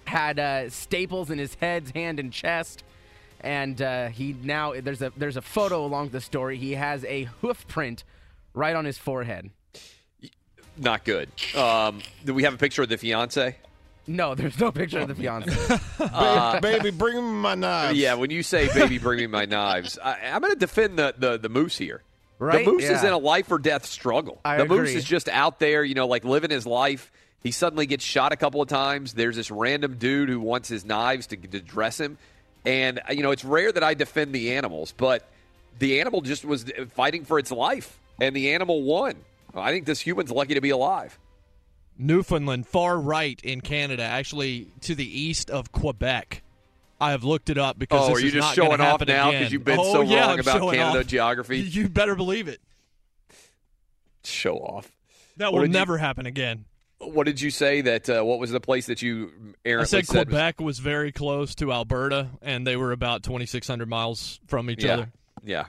Had 0.05 0.37
uh, 0.37 0.69
staples 0.69 1.31
in 1.31 1.39
his 1.39 1.55
head, 1.55 1.91
hand, 1.95 2.19
and 2.19 2.31
chest, 2.31 2.83
and 3.41 3.81
uh, 3.81 4.09
he 4.09 4.35
now 4.43 4.73
there's 4.79 5.01
a 5.01 5.11
there's 5.17 5.37
a 5.37 5.41
photo 5.41 5.83
along 5.83 6.09
the 6.09 6.21
story. 6.21 6.57
He 6.57 6.73
has 6.73 7.03
a 7.05 7.23
hoof 7.41 7.67
print 7.67 8.03
right 8.53 8.75
on 8.75 8.85
his 8.85 8.97
forehead. 8.97 9.49
Not 10.77 11.03
good. 11.03 11.29
Um, 11.55 12.01
do 12.23 12.33
we 12.33 12.43
have 12.43 12.53
a 12.53 12.57
picture 12.57 12.81
of 12.81 12.89
the 12.89 12.97
fiance? 12.97 13.55
No, 14.07 14.33
there's 14.33 14.59
no 14.59 14.71
picture 14.71 14.99
of 14.99 15.07
the 15.07 15.15
fiance. 15.15 15.79
Uh, 15.99 16.59
baby, 16.61 16.91
bring 16.91 17.15
me 17.15 17.21
my 17.21 17.55
knives. 17.55 17.97
Yeah, 17.97 18.13
when 18.15 18.31
you 18.31 18.41
say 18.41 18.73
"baby, 18.73 18.97
bring 18.97 19.19
me 19.19 19.27
my 19.27 19.45
knives," 19.45 19.99
I, 19.99 20.17
I'm 20.31 20.41
going 20.41 20.53
to 20.53 20.59
defend 20.59 20.97
the, 20.97 21.13
the 21.17 21.37
the 21.37 21.49
moose 21.49 21.77
here. 21.77 22.01
Right? 22.39 22.65
The 22.65 22.71
moose 22.71 22.85
is 22.85 23.03
in 23.03 23.11
a 23.11 23.17
life 23.17 23.51
or 23.51 23.59
death 23.59 23.85
struggle. 23.85 24.39
I 24.45 24.57
the 24.57 24.65
moose 24.65 24.91
is 24.91 25.03
just 25.03 25.27
out 25.27 25.59
there, 25.59 25.83
you 25.83 25.93
know, 25.93 26.07
like 26.07 26.23
living 26.23 26.51
his 26.51 26.65
life. 26.65 27.11
He 27.43 27.51
suddenly 27.51 27.85
gets 27.85 28.03
shot 28.03 28.31
a 28.31 28.37
couple 28.37 28.61
of 28.61 28.69
times. 28.69 29.13
There's 29.13 29.35
this 29.35 29.51
random 29.51 29.97
dude 29.97 30.29
who 30.29 30.39
wants 30.39 30.69
his 30.69 30.85
knives 30.85 31.27
to, 31.27 31.37
to 31.37 31.59
dress 31.59 31.99
him, 31.99 32.17
and 32.65 32.99
uh, 33.09 33.11
you 33.11 33.23
know, 33.23 33.31
it's 33.31 33.45
rare 33.45 33.71
that 33.71 33.83
I 33.83 33.93
defend 33.93 34.33
the 34.33 34.53
animals, 34.53 34.93
but 34.95 35.29
the 35.79 35.99
animal 35.99 36.21
just 36.21 36.45
was 36.45 36.65
fighting 36.95 37.25
for 37.25 37.39
its 37.39 37.51
life, 37.51 37.99
and 38.21 38.35
the 38.35 38.53
animal 38.53 38.83
won. 38.83 39.15
I 39.55 39.71
think 39.71 39.85
this 39.85 39.99
human's 39.99 40.31
lucky 40.31 40.53
to 40.53 40.61
be 40.61 40.69
alive. 40.69 41.17
Newfoundland, 41.97 42.67
far 42.67 42.97
right 42.99 43.39
in 43.43 43.61
Canada, 43.61 44.03
actually 44.03 44.67
to 44.81 44.95
the 44.95 45.19
east 45.21 45.49
of 45.49 45.71
Quebec. 45.71 46.43
I 47.01 47.11
have 47.11 47.23
looked 47.23 47.49
it 47.49 47.57
up 47.57 47.79
because 47.79 48.09
Oh, 48.09 48.13
this 48.13 48.23
are 48.23 48.25
you 48.25 48.31
just 48.31 48.55
showing 48.55 48.81
off 48.81 49.05
now 49.05 49.31
because 49.31 49.51
you've 49.51 49.63
been 49.63 49.79
oh, 49.79 49.93
so 49.93 50.01
yeah, 50.01 50.21
wrong 50.21 50.29
I'm 50.31 50.39
about 50.39 50.71
Canada 50.73 50.99
off. 50.99 51.07
geography? 51.07 51.59
You 51.61 51.87
better 51.89 52.15
believe 52.15 52.47
it. 52.47 52.59
Show 54.23 54.57
off. 54.57 54.91
That 55.37 55.51
What 55.53 55.59
will 55.59 55.61
did 55.67 55.73
you- 55.73 55.79
never 55.79 55.97
happen 55.97 56.25
again. 56.25 56.65
What 57.01 57.25
did 57.25 57.39
you 57.39 57.49
say? 57.49 57.79
That 57.79 58.09
uh, 58.09 58.23
what 58.23 58.39
was 58.39 58.51
the 58.51 58.59
place 58.59 58.87
that 58.87 59.01
you 59.01 59.31
I 59.65 59.83
said 59.85 59.87
said 59.87 59.97
was- 59.99 60.09
Quebec 60.09 60.59
was 60.59 60.79
very 60.79 61.13
close 61.13 61.55
to 61.55 61.71
Alberta, 61.71 62.27
and 62.41 62.67
they 62.67 62.75
were 62.75 62.91
about 62.91 63.23
2,600 63.23 63.87
miles 63.87 64.41
from 64.47 64.69
each 64.69 64.83
yeah, 64.83 64.93
other. 64.93 65.11
yeah, 65.45 65.65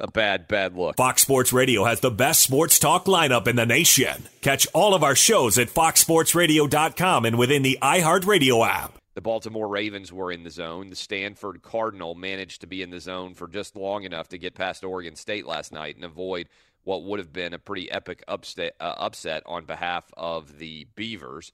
a 0.00 0.10
bad, 0.10 0.48
bad 0.48 0.74
look. 0.76 0.96
Fox 0.96 1.22
Sports 1.22 1.52
Radio 1.52 1.84
has 1.84 2.00
the 2.00 2.10
best 2.10 2.40
sports 2.40 2.78
talk 2.78 3.04
lineup 3.06 3.46
in 3.46 3.56
the 3.56 3.66
nation. 3.66 4.28
Catch 4.40 4.66
all 4.72 4.94
of 4.94 5.04
our 5.04 5.14
shows 5.14 5.58
at 5.58 5.68
foxsportsradio.com 5.68 7.24
and 7.24 7.38
within 7.38 7.62
the 7.62 7.78
iHeartRadio 7.80 8.66
app. 8.66 8.94
The 9.14 9.20
Baltimore 9.20 9.68
Ravens 9.68 10.12
were 10.12 10.30
in 10.32 10.44
the 10.44 10.50
zone. 10.50 10.88
The 10.88 10.96
Stanford 10.96 11.62
Cardinal 11.62 12.14
managed 12.14 12.60
to 12.60 12.66
be 12.66 12.80
in 12.80 12.90
the 12.90 13.00
zone 13.00 13.34
for 13.34 13.48
just 13.48 13.76
long 13.76 14.04
enough 14.04 14.28
to 14.28 14.38
get 14.38 14.54
past 14.54 14.84
Oregon 14.84 15.16
State 15.16 15.46
last 15.46 15.72
night 15.72 15.96
and 15.96 16.04
avoid 16.04 16.48
what 16.84 17.02
would 17.02 17.18
have 17.18 17.32
been 17.32 17.52
a 17.52 17.58
pretty 17.58 17.90
epic 17.90 18.22
upset, 18.28 18.74
uh, 18.80 18.94
upset 18.96 19.42
on 19.46 19.64
behalf 19.64 20.04
of 20.16 20.58
the 20.58 20.86
Beavers. 20.94 21.52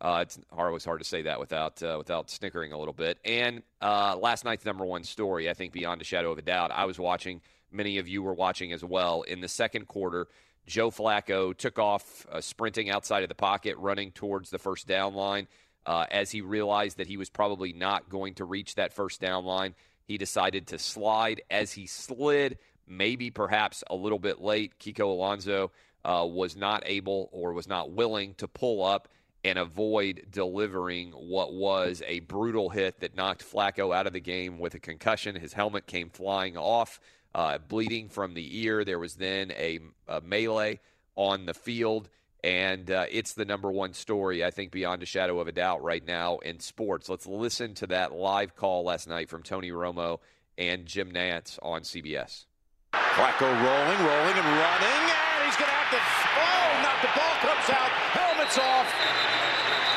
Uh, 0.00 0.20
it's 0.22 0.38
always 0.52 0.84
hard 0.84 1.00
to 1.00 1.04
say 1.04 1.22
that 1.22 1.40
without 1.40 1.82
uh, 1.82 1.96
without 1.98 2.30
snickering 2.30 2.72
a 2.72 2.78
little 2.78 2.94
bit. 2.94 3.18
And 3.24 3.62
uh, 3.80 4.16
last 4.16 4.44
night's 4.44 4.64
number 4.64 4.84
one 4.84 5.02
story, 5.02 5.50
I 5.50 5.54
think, 5.54 5.72
beyond 5.72 6.00
a 6.00 6.04
shadow 6.04 6.30
of 6.30 6.38
a 6.38 6.42
doubt. 6.42 6.70
I 6.70 6.84
was 6.84 6.98
watching. 6.98 7.40
Many 7.70 7.98
of 7.98 8.08
you 8.08 8.22
were 8.22 8.34
watching 8.34 8.72
as 8.72 8.84
well. 8.84 9.22
In 9.22 9.40
the 9.40 9.48
second 9.48 9.86
quarter, 9.86 10.28
Joe 10.66 10.90
Flacco 10.90 11.56
took 11.56 11.78
off, 11.78 12.26
uh, 12.30 12.40
sprinting 12.40 12.90
outside 12.90 13.22
of 13.22 13.28
the 13.28 13.34
pocket, 13.34 13.76
running 13.78 14.12
towards 14.12 14.50
the 14.50 14.58
first 14.58 14.86
down 14.86 15.14
line. 15.14 15.48
Uh, 15.86 16.04
as 16.10 16.30
he 16.30 16.42
realized 16.42 16.98
that 16.98 17.06
he 17.06 17.16
was 17.16 17.30
probably 17.30 17.72
not 17.72 18.10
going 18.10 18.34
to 18.34 18.44
reach 18.44 18.74
that 18.74 18.92
first 18.92 19.20
down 19.20 19.44
line, 19.44 19.74
he 20.04 20.18
decided 20.18 20.66
to 20.66 20.78
slide. 20.78 21.40
As 21.50 21.72
he 21.72 21.86
slid, 21.86 22.58
maybe 22.86 23.30
perhaps 23.30 23.82
a 23.88 23.94
little 23.94 24.18
bit 24.18 24.40
late, 24.40 24.78
Kiko 24.78 25.06
Alonso 25.06 25.70
uh, 26.04 26.26
was 26.28 26.56
not 26.56 26.82
able 26.84 27.28
or 27.32 27.52
was 27.52 27.68
not 27.68 27.90
willing 27.90 28.34
to 28.34 28.48
pull 28.48 28.84
up 28.84 29.08
and 29.44 29.58
avoid 29.58 30.26
delivering 30.30 31.12
what 31.12 31.52
was 31.54 32.02
a 32.06 32.20
brutal 32.20 32.68
hit 32.68 33.00
that 33.00 33.16
knocked 33.16 33.44
Flacco 33.44 33.94
out 33.94 34.06
of 34.06 34.12
the 34.12 34.20
game 34.20 34.58
with 34.58 34.74
a 34.74 34.80
concussion. 34.80 35.36
His 35.36 35.52
helmet 35.52 35.86
came 35.86 36.10
flying 36.10 36.56
off, 36.56 37.00
uh, 37.38 37.56
bleeding 37.68 38.08
from 38.08 38.34
the 38.34 38.64
ear. 38.64 38.84
There 38.84 38.98
was 38.98 39.14
then 39.14 39.52
a, 39.52 39.78
a 40.08 40.20
melee 40.20 40.80
on 41.14 41.46
the 41.46 41.54
field, 41.54 42.08
and 42.42 42.90
uh, 42.90 43.06
it's 43.08 43.34
the 43.34 43.44
number 43.44 43.70
one 43.70 43.92
story, 43.92 44.44
I 44.44 44.50
think, 44.50 44.72
beyond 44.72 45.04
a 45.04 45.06
shadow 45.06 45.38
of 45.38 45.46
a 45.46 45.52
doubt 45.52 45.80
right 45.84 46.04
now 46.04 46.38
in 46.38 46.58
sports. 46.58 47.08
Let's 47.08 47.28
listen 47.28 47.74
to 47.74 47.86
that 47.86 48.12
live 48.12 48.56
call 48.56 48.82
last 48.82 49.06
night 49.06 49.28
from 49.28 49.44
Tony 49.44 49.70
Romo 49.70 50.18
and 50.58 50.84
Jim 50.84 51.12
Nantz 51.12 51.60
on 51.62 51.82
CBS. 51.82 52.46
Flacco 52.92 53.46
rolling, 53.46 54.00
rolling, 54.02 54.34
and 54.34 54.48
running, 54.58 55.02
and 55.06 55.46
he's 55.46 55.54
going 55.54 55.70
to 55.70 55.78
have 55.78 55.90
to. 55.94 56.00
Oh, 56.42 56.82
not 56.82 56.98
the 57.02 57.12
ball 57.14 57.36
comes 57.38 57.70
out. 57.70 57.90
Helmet's 58.18 58.58
off. 58.58 58.90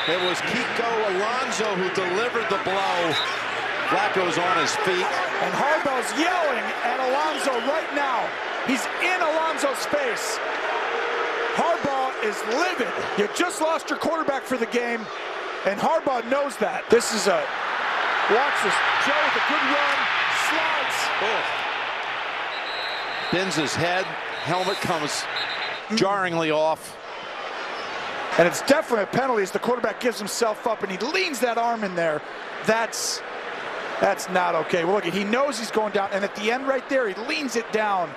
It 0.06 0.20
was 0.28 0.38
Kiko 0.46 1.16
Alonso 1.16 1.74
who 1.74 1.90
delivered 1.92 2.48
the 2.48 2.62
blow. 2.62 3.51
Flacco's 3.92 4.38
on 4.40 4.56
his 4.56 4.74
feet. 4.88 5.04
And 5.44 5.52
Harbaugh's 5.52 6.08
yelling 6.16 6.64
at 6.80 6.96
Alonso 6.96 7.52
right 7.68 7.92
now. 7.94 8.24
He's 8.66 8.80
in 9.04 9.20
Alonso's 9.20 9.84
face. 9.92 10.40
Harbaugh 11.52 12.16
is 12.24 12.40
livid. 12.56 12.88
You 13.18 13.28
just 13.36 13.60
lost 13.60 13.90
your 13.90 13.98
quarterback 13.98 14.44
for 14.44 14.56
the 14.56 14.66
game, 14.66 15.00
and 15.66 15.78
Harbaugh 15.78 16.24
knows 16.30 16.56
that. 16.56 16.88
This 16.88 17.12
is 17.12 17.26
a 17.26 17.44
watch 18.32 18.56
this. 18.64 18.72
Joe 19.04 19.12
with 19.28 19.36
a 19.36 19.44
good 19.52 19.64
run, 19.76 19.98
slides. 20.48 20.98
Oh. 21.20 21.44
Bends 23.32 23.56
his 23.56 23.74
head. 23.74 24.06
Helmet 24.44 24.76
comes 24.76 25.24
jarringly 25.96 26.50
off. 26.50 26.96
And 28.38 28.48
it's 28.48 28.62
definitely 28.62 29.04
a 29.04 29.06
penalty 29.06 29.42
as 29.42 29.50
the 29.50 29.58
quarterback 29.58 30.00
gives 30.00 30.18
himself 30.18 30.66
up 30.66 30.82
and 30.82 30.90
he 30.90 30.96
leans 31.12 31.40
that 31.40 31.58
arm 31.58 31.84
in 31.84 31.94
there. 31.94 32.22
That's 32.64 33.20
that's 34.02 34.28
not 34.30 34.56
okay. 34.56 34.84
Well, 34.84 34.94
look, 34.94 35.04
he 35.04 35.22
knows 35.22 35.60
he's 35.60 35.70
going 35.70 35.92
down, 35.92 36.10
and 36.12 36.24
at 36.24 36.34
the 36.34 36.50
end 36.50 36.66
right 36.66 36.86
there, 36.88 37.08
he 37.08 37.14
leans 37.28 37.54
it 37.54 37.70
down. 37.72 38.10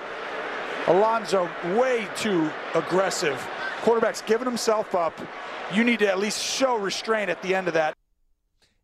Alonso 0.87 1.47
way 1.75 2.07
too 2.15 2.49
aggressive. 2.73 3.39
Quarterback's 3.81 4.23
giving 4.23 4.47
himself 4.47 4.95
up. 4.95 5.13
You 5.71 5.83
need 5.83 5.99
to 5.99 6.07
at 6.07 6.17
least 6.17 6.43
show 6.43 6.75
restraint 6.75 7.29
at 7.29 7.39
the 7.43 7.53
end 7.53 7.67
of 7.67 7.75
that. 7.75 7.95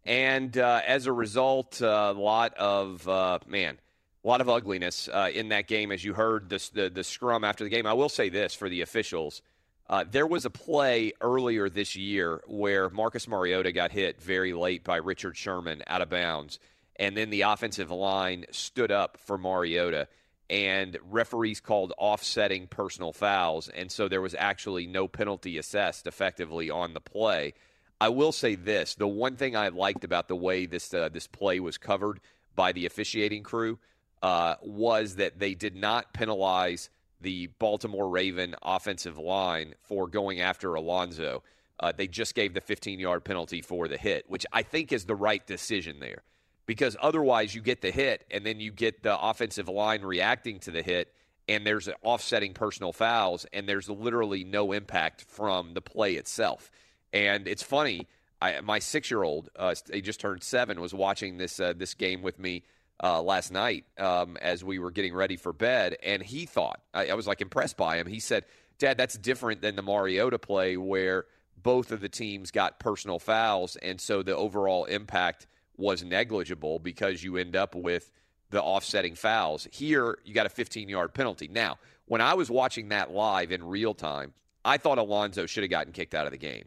And 0.05 0.55
uh, 0.55 0.81
as 0.85 1.07
a 1.07 1.11
result, 1.11 1.81
a 1.81 2.11
lot 2.11 2.53
of 2.53 3.07
uh, 3.07 3.39
man, 3.47 3.79
a 4.23 4.27
lot 4.27 4.39
of 4.39 4.47
ugliness 4.47 5.09
uh, 5.11 5.31
in 5.33 5.49
that 5.49 5.67
game. 5.67 5.91
As 5.91 6.03
you 6.03 6.13
heard 6.13 6.49
this, 6.49 6.69
the 6.69 6.91
the 6.91 7.03
scrum 7.03 7.43
after 7.43 7.63
the 7.63 7.71
game, 7.71 7.87
I 7.87 7.93
will 7.93 8.09
say 8.09 8.29
this 8.29 8.53
for 8.53 8.69
the 8.69 8.81
officials: 8.81 9.41
uh, 9.89 10.05
there 10.09 10.27
was 10.27 10.45
a 10.45 10.51
play 10.51 11.13
earlier 11.19 11.67
this 11.67 11.95
year 11.95 12.41
where 12.47 12.91
Marcus 12.91 13.27
Mariota 13.27 13.71
got 13.71 13.91
hit 13.91 14.21
very 14.21 14.53
late 14.53 14.83
by 14.83 14.97
Richard 14.97 15.35
Sherman 15.35 15.81
out 15.87 16.01
of 16.01 16.09
bounds, 16.09 16.59
and 16.97 17.15
then 17.15 17.30
the 17.30 17.41
offensive 17.41 17.91
line 17.91 18.45
stood 18.51 18.91
up 18.91 19.17
for 19.17 19.38
Mariota. 19.38 20.08
And 20.49 20.97
referees 21.10 21.62
called 21.62 21.93
offsetting 21.97 22.67
personal 22.67 23.13
fouls, 23.13 23.69
and 23.69 23.89
so 23.89 24.10
there 24.10 24.21
was 24.21 24.36
actually 24.38 24.86
no 24.86 25.08
penalty 25.08 25.58
assessed 25.58 26.08
effectively 26.08 26.69
on 26.69 26.93
the 26.93 26.99
play. 26.99 27.54
I 28.01 28.10
will 28.10 28.34
say 28.34 28.56
this: 28.56 28.95
the 28.95 29.08
one 29.08 29.38
thing 29.38 29.56
I 29.56 29.69
liked 29.69 30.04
about 30.04 30.27
the 30.27 30.36
way 30.36 30.65
this 30.65 30.93
uh, 30.93 31.08
this 31.08 31.25
play 31.25 31.62
was 31.62 31.77
covered 31.77 32.19
by 32.54 32.73
the 32.73 32.86
officiating 32.86 33.43
crew 33.43 33.80
uh, 34.21 34.56
was 34.62 35.15
that 35.15 35.39
they 35.39 35.54
did 35.54 35.75
not 35.75 36.13
penalize 36.13 36.89
the 37.21 37.47
Baltimore 37.60 38.10
Raven 38.10 38.56
offensive 38.62 39.17
line 39.17 39.75
for 39.82 40.08
going 40.08 40.41
after 40.41 40.73
Alonso. 40.73 41.43
Uh, 41.80 41.91
they 41.95 42.08
just 42.08 42.36
gave 42.36 42.54
the 42.54 42.62
15 42.62 42.99
yard 42.99 43.23
penalty 43.23 43.62
for 43.62 43.88
the 43.88 43.97
hit, 43.97 44.25
which 44.27 44.45
I 44.51 44.63
think 44.63 44.91
is 44.91 45.06
the 45.06 45.15
right 45.15 45.45
decision 45.45 45.99
there. 45.99 46.23
Because 46.65 46.95
otherwise, 47.02 47.54
you 47.56 47.62
get 47.62 47.82
the 47.82 47.91
hit, 47.91 48.26
and 48.32 48.45
then 48.45 48.60
you 48.60 48.71
get 48.71 49.04
the 49.04 49.19
offensive 49.19 49.67
line 49.67 50.04
reacting 50.04 50.60
to 50.62 50.71
the 50.71 50.82
hit, 50.82 51.13
and 51.47 51.65
there's 51.65 51.89
offsetting 52.04 52.54
personal 52.54 52.93
fouls, 52.93 53.45
and 53.52 53.67
there's 53.67 53.89
literally 53.89 54.43
no 54.43 54.71
impact 54.71 55.26
from 55.28 55.74
the 55.74 55.82
play 55.82 56.13
itself. 56.13 56.71
And 57.12 57.47
it's 57.47 57.63
funny, 57.63 58.08
I, 58.41 58.62
my 58.62 58.80
six 58.80 59.12
year 59.12 59.24
old, 59.24 59.50
uh, 59.56 59.76
he 59.91 60.02
just 60.02 60.19
turned 60.19 60.43
seven, 60.43 60.80
was 60.80 60.93
watching 60.93 61.38
this 61.38 61.60
uh, 61.60 61.74
this 61.76 61.93
game 61.93 62.21
with 62.21 62.39
me 62.39 62.63
uh, 63.04 63.21
last 63.21 63.52
night 63.52 63.86
um, 63.97 64.38
as 64.38 64.63
we 64.63 64.80
were 64.80 64.91
getting 64.91 65.13
ready 65.13 65.36
for 65.36 65.54
bed, 65.54 65.97
and 66.04 66.21
he 66.21 66.45
thought 66.45 66.82
I, 66.93 67.08
I 67.08 67.13
was 67.13 67.28
like 67.28 67.41
impressed 67.41 67.78
by 67.78 67.97
him. 67.97 68.08
He 68.08 68.19
said, 68.19 68.45
"Dad, 68.80 68.97
that's 68.97 69.17
different 69.17 69.62
than 69.62 69.76
the 69.76 69.82
Mariota 69.82 70.39
play 70.39 70.78
where 70.78 71.26
both 71.62 71.91
of 71.91 72.02
the 72.02 72.10
teams 72.10 72.52
got 72.52 72.80
personal 72.80 73.19
fouls, 73.19 73.76
and 73.76 74.00
so 74.00 74.24
the 74.24 74.36
overall 74.36 74.86
impact 74.86 75.47
was 75.81 76.03
negligible 76.03 76.79
because 76.79 77.23
you 77.23 77.35
end 77.35 77.55
up 77.55 77.75
with 77.75 78.09
the 78.51 78.61
offsetting 78.61 79.15
fouls. 79.15 79.67
Here, 79.71 80.19
you 80.23 80.33
got 80.33 80.45
a 80.45 80.49
15 80.49 80.87
yard 80.87 81.13
penalty. 81.13 81.47
Now, 81.49 81.77
when 82.05 82.21
I 82.21 82.35
was 82.35 82.49
watching 82.49 82.89
that 82.89 83.11
live 83.11 83.51
in 83.51 83.63
real 83.63 83.93
time, 83.93 84.33
I 84.63 84.77
thought 84.77 84.97
Alonso 84.97 85.45
should 85.45 85.63
have 85.63 85.71
gotten 85.71 85.91
kicked 85.91 86.13
out 86.13 86.25
of 86.25 86.31
the 86.31 86.37
game. 86.37 86.65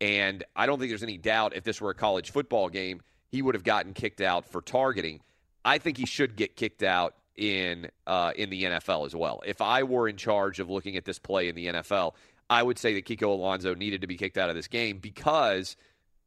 And 0.00 0.42
I 0.56 0.66
don't 0.66 0.78
think 0.78 0.90
there's 0.90 1.02
any 1.02 1.18
doubt 1.18 1.54
if 1.54 1.64
this 1.64 1.80
were 1.80 1.90
a 1.90 1.94
college 1.94 2.30
football 2.30 2.68
game, 2.68 3.02
he 3.28 3.42
would 3.42 3.54
have 3.54 3.64
gotten 3.64 3.92
kicked 3.92 4.20
out 4.20 4.46
for 4.46 4.60
targeting. 4.60 5.20
I 5.64 5.78
think 5.78 5.96
he 5.96 6.06
should 6.06 6.36
get 6.36 6.56
kicked 6.56 6.82
out 6.82 7.14
in 7.36 7.90
uh, 8.06 8.32
in 8.36 8.50
the 8.50 8.64
NFL 8.64 9.06
as 9.06 9.14
well. 9.14 9.42
If 9.44 9.60
I 9.60 9.82
were 9.82 10.08
in 10.08 10.16
charge 10.16 10.60
of 10.60 10.70
looking 10.70 10.96
at 10.96 11.04
this 11.04 11.18
play 11.18 11.48
in 11.48 11.54
the 11.54 11.66
NFL, 11.66 12.14
I 12.48 12.62
would 12.62 12.78
say 12.78 12.94
that 12.94 13.06
Kiko 13.06 13.28
Alonso 13.28 13.74
needed 13.74 14.02
to 14.02 14.06
be 14.06 14.16
kicked 14.16 14.38
out 14.38 14.50
of 14.50 14.54
this 14.54 14.68
game 14.68 14.98
because 14.98 15.76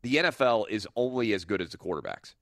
the 0.02 0.16
NFL 0.16 0.70
is 0.70 0.88
only 0.96 1.34
as 1.34 1.46
good 1.46 1.62
as 1.62 1.70
the 1.70 1.78
quarterbacks. 1.78 2.36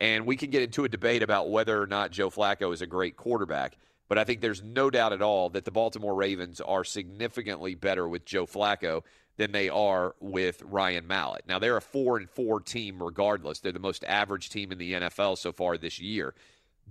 And 0.00 0.24
we 0.26 0.36
can 0.36 0.50
get 0.50 0.62
into 0.62 0.84
a 0.84 0.88
debate 0.88 1.22
about 1.22 1.50
whether 1.50 1.80
or 1.80 1.86
not 1.86 2.10
Joe 2.10 2.30
Flacco 2.30 2.72
is 2.72 2.80
a 2.80 2.86
great 2.86 3.16
quarterback, 3.16 3.76
but 4.08 4.18
I 4.18 4.24
think 4.24 4.40
there's 4.40 4.62
no 4.62 4.90
doubt 4.90 5.12
at 5.12 5.22
all 5.22 5.50
that 5.50 5.64
the 5.64 5.70
Baltimore 5.70 6.14
Ravens 6.14 6.60
are 6.60 6.84
significantly 6.84 7.74
better 7.74 8.08
with 8.08 8.24
Joe 8.24 8.46
Flacco 8.46 9.02
than 9.36 9.52
they 9.52 9.68
are 9.68 10.14
with 10.20 10.62
Ryan 10.62 11.06
Mallett. 11.06 11.44
Now 11.46 11.58
they're 11.58 11.76
a 11.76 11.82
4 11.82 12.18
and 12.18 12.28
4 12.28 12.60
team 12.60 13.02
regardless. 13.02 13.60
They're 13.60 13.72
the 13.72 13.78
most 13.78 14.04
average 14.04 14.50
team 14.50 14.72
in 14.72 14.78
the 14.78 14.94
NFL 14.94 15.38
so 15.38 15.52
far 15.52 15.76
this 15.76 16.00
year. 16.00 16.34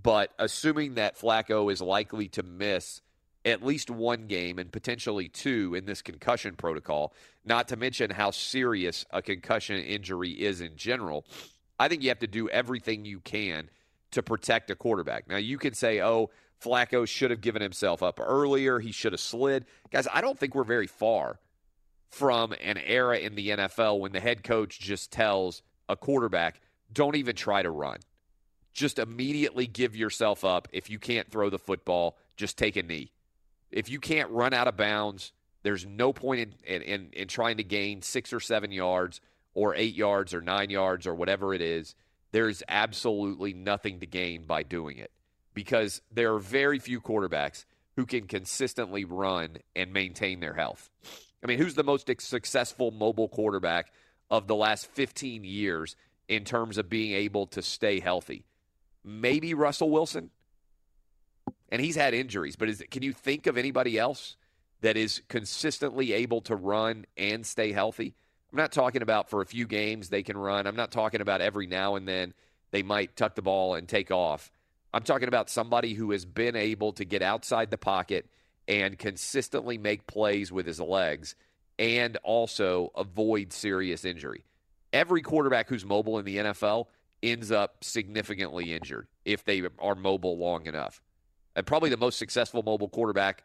But 0.02 0.32
assuming 0.38 0.94
that 0.94 1.18
Flacco 1.18 1.70
is 1.70 1.82
likely 1.82 2.28
to 2.28 2.42
miss 2.42 3.02
at 3.44 3.64
least 3.64 3.90
one 3.90 4.26
game 4.26 4.58
and 4.58 4.70
potentially 4.70 5.28
two 5.28 5.74
in 5.74 5.86
this 5.86 6.02
concussion 6.02 6.54
protocol, 6.56 7.14
not 7.44 7.68
to 7.68 7.76
mention 7.76 8.10
how 8.10 8.30
serious 8.30 9.06
a 9.10 9.22
concussion 9.22 9.76
injury 9.76 10.30
is 10.30 10.60
in 10.60 10.76
general, 10.76 11.24
I 11.78 11.88
think 11.88 12.02
you 12.02 12.10
have 12.10 12.18
to 12.18 12.26
do 12.26 12.48
everything 12.48 13.04
you 13.04 13.20
can 13.20 13.70
to 14.10 14.22
protect 14.22 14.70
a 14.70 14.74
quarterback. 14.74 15.28
Now, 15.28 15.36
you 15.36 15.56
can 15.56 15.72
say, 15.72 16.02
oh, 16.02 16.30
Flacco 16.62 17.08
should 17.08 17.30
have 17.30 17.40
given 17.40 17.62
himself 17.62 18.02
up 18.02 18.20
earlier. 18.20 18.78
He 18.78 18.92
should 18.92 19.12
have 19.12 19.20
slid. 19.20 19.64
Guys, 19.90 20.06
I 20.12 20.20
don't 20.20 20.38
think 20.38 20.54
we're 20.54 20.64
very 20.64 20.86
far 20.86 21.38
from 22.10 22.52
an 22.60 22.76
era 22.76 23.18
in 23.18 23.34
the 23.34 23.50
NFL 23.50 24.00
when 24.00 24.12
the 24.12 24.20
head 24.20 24.42
coach 24.42 24.78
just 24.78 25.10
tells 25.10 25.62
a 25.88 25.96
quarterback, 25.96 26.60
don't 26.92 27.16
even 27.16 27.36
try 27.36 27.62
to 27.62 27.70
run. 27.70 27.98
Just 28.72 28.98
immediately 28.98 29.66
give 29.66 29.96
yourself 29.96 30.44
up. 30.44 30.68
If 30.72 30.90
you 30.90 30.98
can't 30.98 31.30
throw 31.30 31.50
the 31.50 31.58
football, 31.58 32.18
just 32.36 32.58
take 32.58 32.76
a 32.76 32.82
knee. 32.82 33.12
If 33.70 33.88
you 33.88 34.00
can't 34.00 34.30
run 34.30 34.52
out 34.52 34.68
of 34.68 34.76
bounds, 34.76 35.32
there's 35.62 35.86
no 35.86 36.12
point 36.12 36.54
in, 36.64 36.74
in, 36.74 36.82
in, 36.82 37.10
in 37.12 37.28
trying 37.28 37.58
to 37.58 37.64
gain 37.64 38.02
six 38.02 38.32
or 38.32 38.40
seven 38.40 38.72
yards 38.72 39.20
or 39.54 39.74
eight 39.74 39.94
yards 39.94 40.34
or 40.34 40.40
nine 40.40 40.70
yards 40.70 41.06
or 41.06 41.14
whatever 41.14 41.54
it 41.54 41.60
is. 41.60 41.94
There's 42.32 42.62
absolutely 42.68 43.52
nothing 43.52 44.00
to 44.00 44.06
gain 44.06 44.44
by 44.44 44.62
doing 44.62 44.98
it 44.98 45.10
because 45.54 46.00
there 46.12 46.34
are 46.34 46.38
very 46.38 46.78
few 46.78 47.00
quarterbacks 47.00 47.64
who 47.96 48.06
can 48.06 48.26
consistently 48.26 49.04
run 49.04 49.58
and 49.74 49.92
maintain 49.92 50.40
their 50.40 50.54
health. 50.54 50.90
I 51.42 51.46
mean, 51.46 51.58
who's 51.58 51.74
the 51.74 51.84
most 51.84 52.10
successful 52.20 52.90
mobile 52.90 53.28
quarterback 53.28 53.92
of 54.30 54.46
the 54.46 54.54
last 54.54 54.86
15 54.86 55.44
years 55.44 55.96
in 56.28 56.44
terms 56.44 56.78
of 56.78 56.88
being 56.88 57.12
able 57.12 57.46
to 57.48 57.62
stay 57.62 57.98
healthy? 57.98 58.46
Maybe 59.04 59.54
Russell 59.54 59.90
Wilson. 59.90 60.30
And 61.70 61.80
he's 61.80 61.96
had 61.96 62.14
injuries, 62.14 62.56
but 62.56 62.68
is, 62.68 62.82
can 62.90 63.02
you 63.02 63.12
think 63.12 63.46
of 63.46 63.56
anybody 63.56 63.98
else? 63.98 64.36
that 64.80 64.96
is 64.96 65.22
consistently 65.28 66.12
able 66.12 66.40
to 66.42 66.56
run 66.56 67.06
and 67.16 67.44
stay 67.44 67.72
healthy. 67.72 68.14
I'm 68.52 68.58
not 68.58 68.72
talking 68.72 69.02
about 69.02 69.30
for 69.30 69.40
a 69.42 69.46
few 69.46 69.66
games 69.66 70.08
they 70.08 70.22
can 70.22 70.36
run. 70.36 70.66
I'm 70.66 70.76
not 70.76 70.90
talking 70.90 71.20
about 71.20 71.40
every 71.40 71.66
now 71.66 71.96
and 71.96 72.08
then 72.08 72.34
they 72.70 72.82
might 72.82 73.16
tuck 73.16 73.34
the 73.34 73.42
ball 73.42 73.74
and 73.74 73.88
take 73.88 74.10
off. 74.10 74.50
I'm 74.92 75.02
talking 75.02 75.28
about 75.28 75.50
somebody 75.50 75.94
who 75.94 76.10
has 76.10 76.24
been 76.24 76.56
able 76.56 76.92
to 76.94 77.04
get 77.04 77.22
outside 77.22 77.70
the 77.70 77.78
pocket 77.78 78.28
and 78.66 78.98
consistently 78.98 79.78
make 79.78 80.06
plays 80.06 80.50
with 80.50 80.66
his 80.66 80.80
legs 80.80 81.36
and 81.78 82.16
also 82.24 82.90
avoid 82.96 83.52
serious 83.52 84.04
injury. 84.04 84.44
Every 84.92 85.22
quarterback 85.22 85.68
who's 85.68 85.84
mobile 85.84 86.18
in 86.18 86.24
the 86.24 86.38
NFL 86.38 86.86
ends 87.22 87.52
up 87.52 87.84
significantly 87.84 88.72
injured 88.72 89.06
if 89.24 89.44
they 89.44 89.62
are 89.78 89.94
mobile 89.94 90.38
long 90.38 90.66
enough. 90.66 91.00
And 91.56 91.66
probably 91.66 91.90
the 91.90 91.96
most 91.96 92.18
successful 92.18 92.62
mobile 92.62 92.88
quarterback 92.88 93.44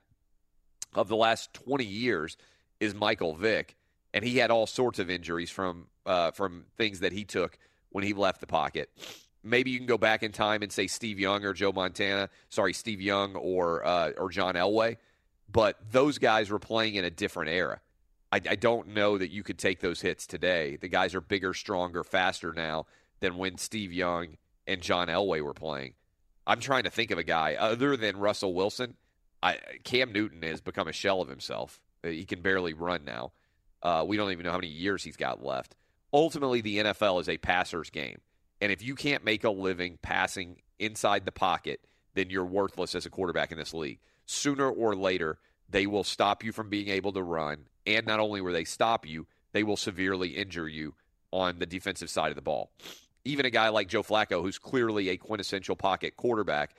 of 0.93 1.07
the 1.07 1.15
last 1.15 1.53
20 1.53 1.83
years 1.83 2.37
is 2.79 2.93
Michael 2.93 3.35
Vick, 3.35 3.75
and 4.13 4.23
he 4.23 4.37
had 4.37 4.51
all 4.51 4.67
sorts 4.67 4.99
of 4.99 5.09
injuries 5.09 5.49
from 5.49 5.87
uh, 6.05 6.31
from 6.31 6.65
things 6.77 6.99
that 6.99 7.11
he 7.11 7.23
took 7.23 7.57
when 7.89 8.03
he 8.03 8.13
left 8.13 8.41
the 8.41 8.47
pocket. 8.47 8.89
Maybe 9.43 9.71
you 9.71 9.77
can 9.77 9.87
go 9.87 9.97
back 9.97 10.23
in 10.23 10.31
time 10.31 10.61
and 10.61 10.71
say 10.71 10.87
Steve 10.87 11.19
Young 11.19 11.43
or 11.45 11.53
Joe 11.53 11.71
Montana, 11.71 12.29
sorry, 12.49 12.73
Steve 12.73 13.01
Young 13.01 13.35
or 13.35 13.85
uh, 13.85 14.11
or 14.17 14.29
John 14.29 14.55
Elway, 14.55 14.97
but 15.51 15.77
those 15.91 16.17
guys 16.17 16.49
were 16.49 16.59
playing 16.59 16.95
in 16.95 17.05
a 17.05 17.09
different 17.09 17.51
era. 17.51 17.79
I, 18.31 18.41
I 18.49 18.55
don't 18.55 18.89
know 18.89 19.17
that 19.17 19.31
you 19.31 19.43
could 19.43 19.57
take 19.57 19.79
those 19.79 20.01
hits 20.01 20.27
today. 20.27 20.77
The 20.77 20.89
guys 20.89 21.15
are 21.15 21.21
bigger, 21.21 21.53
stronger, 21.53 22.03
faster 22.03 22.53
now 22.53 22.85
than 23.19 23.37
when 23.37 23.57
Steve 23.57 23.93
Young 23.93 24.37
and 24.67 24.81
John 24.81 25.07
Elway 25.07 25.41
were 25.41 25.53
playing. 25.53 25.93
I'm 26.47 26.59
trying 26.59 26.83
to 26.83 26.89
think 26.89 27.11
of 27.11 27.17
a 27.17 27.23
guy 27.23 27.55
other 27.55 27.97
than 27.97 28.17
Russell 28.17 28.53
Wilson. 28.53 28.95
I, 29.41 29.57
Cam 29.83 30.11
Newton 30.11 30.41
has 30.43 30.61
become 30.61 30.87
a 30.87 30.93
shell 30.93 31.21
of 31.21 31.29
himself. 31.29 31.79
Uh, 32.03 32.09
He 32.09 32.25
can 32.25 32.41
barely 32.41 32.73
run 32.73 33.05
now. 33.05 33.31
Uh, 33.81 34.03
we 34.07 34.17
don't 34.17 34.31
even 34.31 34.45
know 34.45 34.51
how 34.51 34.57
many 34.57 34.67
years 34.67 35.03
he's 35.03 35.17
got 35.17 35.43
left. 35.43 35.75
Ultimately, 36.13 36.61
the 36.61 36.77
NFL 36.77 37.21
is 37.21 37.29
a 37.29 37.37
passer's 37.37 37.89
game. 37.89 38.19
And 38.61 38.71
if 38.71 38.81
you 38.81 38.95
can't 38.95 39.23
make 39.23 39.43
a 39.43 39.49
living 39.49 39.99
passing 40.01 40.61
inside 40.79 41.25
the 41.25 41.31
pocket, 41.31 41.81
then 42.13 42.29
you're 42.29 42.45
worthless 42.45 42.95
as 42.95 43.05
a 43.05 43.09
quarterback 43.09 43.51
in 43.51 43.57
this 43.57 43.73
league. 43.73 43.99
Sooner 44.25 44.69
or 44.69 44.95
later, 44.95 45.37
they 45.69 45.85
will 45.85 46.03
stop 46.03 46.43
you 46.43 46.51
from 46.51 46.69
being 46.69 46.87
able 46.89 47.11
to 47.13 47.21
run. 47.21 47.65
And 47.85 48.07
not 48.07 48.19
only 48.19 48.41
will 48.41 48.53
they 48.53 48.63
stop 48.63 49.05
you, 49.05 49.27
they 49.51 49.63
will 49.63 49.77
severely 49.77 50.29
injure 50.29 50.67
you 50.67 50.95
on 51.31 51.59
the 51.59 51.65
defensive 51.65 52.09
side 52.09 52.29
of 52.29 52.35
the 52.35 52.41
ball. 52.41 52.71
Even 53.25 53.45
a 53.45 53.49
guy 53.49 53.69
like 53.69 53.87
Joe 53.87 54.03
Flacco, 54.03 54.41
who's 54.41 54.59
clearly 54.59 55.09
a 55.09 55.17
quintessential 55.17 55.75
pocket 55.75 56.15
quarterback, 56.15 56.75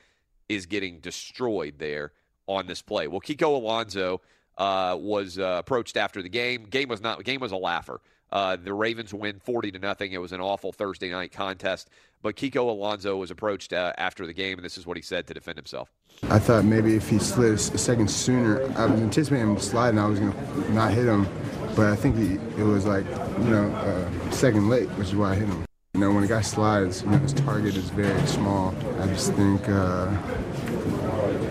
is 0.49 0.65
getting 0.65 1.01
destroyed 1.01 1.75
there 1.79 2.13
on 2.47 2.67
this 2.69 2.81
play. 2.81 3.09
Well, 3.09 3.21
Kiko 3.21 3.57
Alonso 3.57 4.21
uh, 4.57 4.97
was 4.99 5.39
uh, 5.39 5.57
approached 5.59 5.97
after 5.97 6.23
the 6.23 6.29
game. 6.29 6.65
Game 6.65 6.89
was 6.89 7.01
not. 7.01 7.23
Game 7.25 7.41
was 7.41 7.53
a 7.53 7.57
laugher. 7.57 8.01
Uh, 8.31 8.57
the 8.57 8.73
Ravens 8.73 9.13
win 9.13 9.41
forty 9.41 9.71
to 9.73 9.79
nothing. 9.79 10.13
It 10.13 10.19
was 10.19 10.33
an 10.33 10.41
awful 10.41 10.73
Thursday 10.73 11.11
night 11.11 11.33
contest. 11.33 11.91
But 12.23 12.37
Kiko 12.37 12.69
Alonso 12.69 13.17
was 13.17 13.31
approached 13.31 13.73
uh, 13.73 13.93
after 13.99 14.27
the 14.27 14.33
game, 14.33 14.59
and 14.59 14.65
this 14.65 14.79
is 14.79 14.87
what 14.87 14.97
he 14.97 15.03
said 15.03 15.27
to 15.27 15.35
defend 15.35 15.59
himself. 15.59 15.93
I 16.31 16.39
thought 16.39 16.65
maybe 16.65 16.95
if 16.95 17.09
he 17.09 17.19
slid 17.19 17.55
a 17.55 17.59
second 17.59 18.11
sooner, 18.11 18.63
I 18.79 18.87
was 18.87 19.01
anticipating 19.01 19.49
him 19.49 19.59
sliding. 19.59 19.99
I 19.99 20.07
was 20.07 20.19
gonna 20.19 20.71
not 20.71 20.93
hit 20.93 21.07
him, 21.07 21.29
but 21.75 21.87
I 21.87 21.97
think 21.97 22.17
he, 22.17 22.35
it 22.61 22.65
was 22.65 22.87
like 22.87 23.05
you 23.05 23.51
know 23.51 23.69
uh, 23.71 24.31
second 24.31 24.69
late, 24.69 24.89
which 24.91 25.09
is 25.09 25.17
why 25.17 25.33
I 25.33 25.35
hit 25.35 25.49
him. 25.49 25.66
You 25.97 26.03
know, 26.03 26.13
when 26.13 26.25
a 26.25 26.27
guy 26.27 26.43
slides, 26.43 27.01
you 27.01 27.09
know, 27.09 27.17
his 27.17 27.33
target 27.33 27.75
is 27.75 27.89
very 27.89 28.27
small. 28.27 28.75
I 29.01 29.07
just 29.07 29.33
think, 29.33 29.67
uh, 29.67 30.15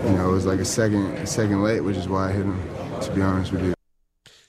you 0.04 0.12
know, 0.12 0.28
it 0.28 0.32
was 0.32 0.46
like 0.46 0.60
a 0.60 0.64
second, 0.64 1.14
a 1.16 1.26
second 1.26 1.64
late, 1.64 1.80
which 1.80 1.96
is 1.96 2.06
why 2.06 2.28
I 2.28 2.32
hit 2.32 2.44
him. 2.44 2.62
To 3.00 3.12
be 3.12 3.22
honest 3.22 3.50
with 3.50 3.64
you. 3.64 3.74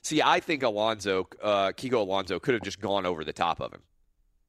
See, 0.03 0.21
I 0.21 0.39
think 0.39 0.61
Alonzo, 0.61 1.27
uh, 1.41 1.71
Alonso, 1.91 2.39
could 2.39 2.53
have 2.53 2.61
just 2.61 2.79
gone 2.79 3.07
over 3.07 3.23
the 3.23 3.33
top 3.33 3.59
of 3.59 3.73
him 3.73 3.81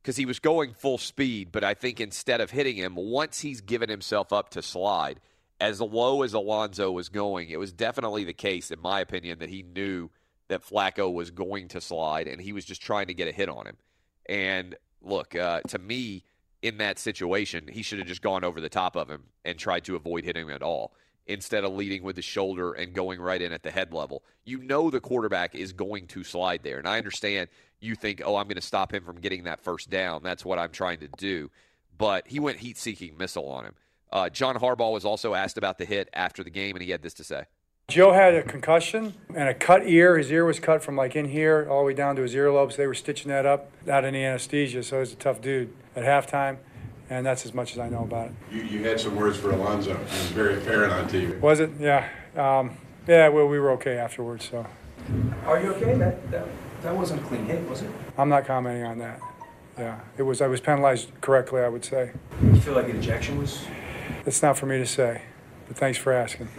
because 0.03 0.19
he 0.19 0.27
was 0.27 0.39
going 0.39 0.75
full 0.75 0.99
speed. 0.99 1.51
But 1.51 1.65
I 1.65 1.73
think 1.73 1.99
instead 1.99 2.43
of 2.43 2.51
hitting 2.51 2.77
him, 2.77 2.95
once 2.95 3.41
he's 3.41 3.63
given 3.63 3.89
himself 3.89 4.35
up 4.35 4.51
to 4.51 4.61
slide, 4.61 5.19
as 5.63 5.81
low 5.81 6.25
as 6.25 6.35
Alonso 6.35 6.93
was 6.93 7.09
going, 7.09 7.49
it 7.49 7.59
was 7.59 7.73
definitely 7.73 8.25
the 8.25 8.35
case, 8.35 8.71
in 8.71 8.83
my 8.83 9.01
opinion, 9.01 9.39
that 9.39 9.49
he 9.49 9.63
knew 9.63 10.11
that 10.49 10.63
Flacco 10.63 11.11
was 11.11 11.31
going 11.31 11.69
to 11.69 11.81
slide, 11.81 12.29
and 12.29 12.39
he 12.39 12.53
was 12.53 12.67
just 12.67 12.83
trying 12.83 13.07
to 13.07 13.15
get 13.15 13.29
a 13.29 13.33
hit 13.33 13.49
on 13.49 13.67
him. 13.67 13.79
And 14.29 14.77
look, 15.03 15.35
uh, 15.35 15.61
to 15.69 15.79
me, 15.79 16.25
in 16.63 16.79
that 16.79 16.99
situation, 16.99 17.69
he 17.69 17.83
should 17.83 17.99
have 17.99 18.09
just 18.09 18.23
gone 18.23 18.45
over 18.45 18.61
the 18.61 18.69
top 18.69 18.97
of 18.97 19.09
him 19.09 19.25
and 19.45 19.59
tried 19.59 19.85
to 19.85 19.97
avoid 19.97 20.25
hitting 20.25 20.47
him 20.47 20.55
at 20.55 20.63
all 20.63 20.93
instead 21.27 21.63
of 21.63 21.73
leading 21.73 22.03
with 22.03 22.17
the 22.17 22.23
shoulder 22.23 22.73
and 22.73 22.95
going 22.95 23.21
right 23.21 23.43
in 23.43 23.53
at 23.53 23.63
the 23.63 23.71
head 23.71 23.93
level. 23.93 24.23
You 24.45 24.59
know 24.59 24.91
the 24.91 25.01
quarterback 25.01 25.55
is 25.55 25.73
going 25.73 26.07
to 26.09 26.25
slide 26.25 26.63
there. 26.63 26.79
And 26.79 26.89
I 26.89 26.97
understand 26.97 27.49
you 27.81 27.95
think, 27.95 28.23
oh, 28.25 28.37
I'm 28.37 28.47
going 28.47 28.57
to 28.57 28.63
stop 28.63 28.93
him 28.93 29.05
from 29.05 29.21
getting 29.21 29.45
that 29.45 29.61
first 29.61 29.91
down. 29.91 30.23
That's 30.23 30.45
what 30.45 30.59
I'm 30.59 30.71
trying 30.71 31.01
to 31.01 31.09
do. 31.17 31.51
But 31.97 32.27
he 32.27 32.41
went 32.41 32.59
heat 32.59 32.79
seeking 32.79 33.17
missile 33.19 33.49
on 33.49 33.67
him. 33.67 33.75
Uh, 34.11 34.31
John 34.31 34.57
Harbaugh 34.57 34.93
was 34.93 35.05
also 35.05 35.35
asked 35.35 35.59
about 35.59 35.77
the 35.77 35.85
hit 35.85 36.09
after 36.15 36.43
the 36.43 36.51
game, 36.51 36.75
and 36.75 36.83
he 36.83 36.91
had 36.91 37.03
this 37.03 37.15
to 37.15 37.25
say. 37.25 37.45
Joe 37.89 38.13
had 38.13 38.35
a 38.35 38.43
concussion 38.43 39.15
and 39.35 39.49
a 39.49 39.55
cut 39.55 39.89
ear. 39.89 40.19
His 40.19 40.31
ear 40.31 40.45
was 40.45 40.61
cut 40.61 40.85
from 40.85 40.95
like 40.95 41.17
in 41.17 41.25
here 41.25 41.67
all 41.71 41.79
the 41.79 41.87
way 41.87 41.95
down 41.95 42.17
to 42.17 42.23
his 42.23 42.35
earlobes. 42.35 42.77
They 42.77 42.87
were 42.87 42.93
stitching 42.93 43.31
that 43.31 43.47
up 43.47 43.73
without 43.81 44.05
any 44.05 44.23
anesthesia, 44.27 44.83
so 44.83 44.99
he's 44.99 45.15
a 45.15 45.17
tough 45.17 45.41
dude 45.41 45.73
at 45.97 46.05
halftime. 46.05 46.59
And 47.09 47.25
that's 47.25 47.47
as 47.47 47.55
much 47.55 47.73
as 47.73 47.79
I 47.79 47.89
know 47.89 48.03
about 48.03 48.27
it. 48.27 48.33
You, 48.53 48.63
you 48.65 48.85
had 48.85 49.01
some 49.01 49.17
words 49.17 49.39
for 49.39 49.53
Alonso. 49.53 49.93
It 49.93 50.01
was 50.01 50.31
very 50.33 50.59
apparent 50.59 50.93
on 50.93 51.09
TV. 51.09 51.41
Was 51.41 51.61
it? 51.61 51.71
Yeah. 51.81 52.07
Um, 52.37 52.77
yeah, 53.07 53.29
well, 53.29 53.47
we 53.47 53.59
were 53.59 53.71
okay 53.71 53.97
afterwards, 53.97 54.51
so 54.51 54.67
Are 55.47 55.59
you 55.59 55.73
okay? 55.73 55.95
That, 55.95 56.31
that, 56.31 56.47
that 56.83 56.95
wasn't 56.95 57.23
a 57.23 57.25
clean 57.25 57.47
hit, 57.47 57.67
was 57.71 57.81
it? 57.81 57.91
I'm 58.19 58.29
not 58.29 58.45
commenting 58.45 58.85
on 58.85 58.99
that. 58.99 59.19
Yeah, 59.79 59.99
it 60.19 60.25
was. 60.25 60.43
I 60.43 60.47
was 60.47 60.61
penalized 60.61 61.11
correctly, 61.23 61.63
I 61.63 61.69
would 61.71 61.87
say. 61.87 62.11
You 62.43 62.61
feel 62.61 62.75
like 62.75 62.91
an 62.91 62.99
ejection 62.99 63.39
was. 63.39 63.65
It's 64.27 64.43
not 64.43 64.59
for 64.59 64.67
me 64.67 64.77
to 64.77 64.87
say, 64.87 65.23
but 65.69 65.77
thanks 65.77 65.99
for 65.99 66.13
asking. 66.13 66.49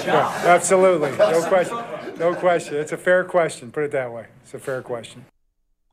Yeah, 0.00 0.42
absolutely, 0.46 1.10
no 1.10 1.42
question. 1.46 1.78
No 2.18 2.34
question. 2.34 2.76
It's 2.76 2.92
a 2.92 2.96
fair 2.96 3.22
question. 3.22 3.70
Put 3.70 3.84
it 3.84 3.90
that 3.92 4.12
way. 4.12 4.26
It's 4.42 4.54
a 4.54 4.58
fair 4.58 4.82
question. 4.82 5.26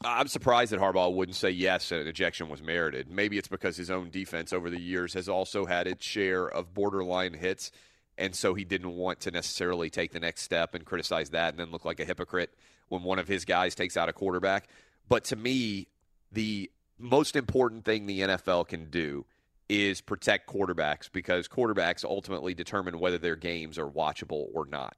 I'm 0.03 0.27
surprised 0.27 0.71
that 0.71 0.79
Harbaugh 0.79 1.13
wouldn't 1.13 1.35
say 1.35 1.49
yes, 1.49 1.91
and 1.91 2.01
an 2.01 2.07
ejection 2.07 2.49
was 2.49 2.61
merited. 2.61 3.09
Maybe 3.09 3.37
it's 3.37 3.47
because 3.47 3.75
his 3.77 3.89
own 3.89 4.09
defense 4.09 4.53
over 4.53 4.69
the 4.69 4.79
years 4.79 5.13
has 5.13 5.27
also 5.27 5.65
had 5.65 5.87
its 5.87 6.05
share 6.05 6.47
of 6.47 6.73
borderline 6.73 7.33
hits, 7.33 7.71
and 8.17 8.35
so 8.35 8.53
he 8.53 8.63
didn't 8.63 8.95
want 8.95 9.19
to 9.21 9.31
necessarily 9.31 9.89
take 9.89 10.11
the 10.13 10.19
next 10.19 10.41
step 10.41 10.73
and 10.73 10.85
criticize 10.85 11.31
that 11.31 11.49
and 11.49 11.59
then 11.59 11.71
look 11.71 11.85
like 11.85 11.99
a 11.99 12.05
hypocrite 12.05 12.53
when 12.89 13.03
one 13.03 13.19
of 13.19 13.27
his 13.27 13.43
guys 13.43 13.75
takes 13.75 13.97
out 13.97 14.09
a 14.09 14.13
quarterback. 14.13 14.69
But 15.09 15.25
to 15.25 15.35
me, 15.35 15.87
the 16.31 16.71
most 16.99 17.35
important 17.35 17.85
thing 17.85 18.05
the 18.05 18.21
NFL 18.21 18.67
can 18.67 18.89
do 18.89 19.25
is 19.69 20.01
protect 20.01 20.49
quarterbacks 20.49 21.11
because 21.11 21.47
quarterbacks 21.47 22.05
ultimately 22.05 22.53
determine 22.53 22.99
whether 22.99 23.17
their 23.17 23.35
games 23.35 23.77
are 23.77 23.89
watchable 23.89 24.47
or 24.53 24.65
not. 24.65 24.95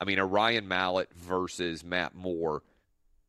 I 0.00 0.04
mean, 0.04 0.18
a 0.18 0.26
Ryan 0.26 0.68
Mallett 0.68 1.10
versus 1.14 1.84
Matt 1.84 2.14
Moore 2.14 2.62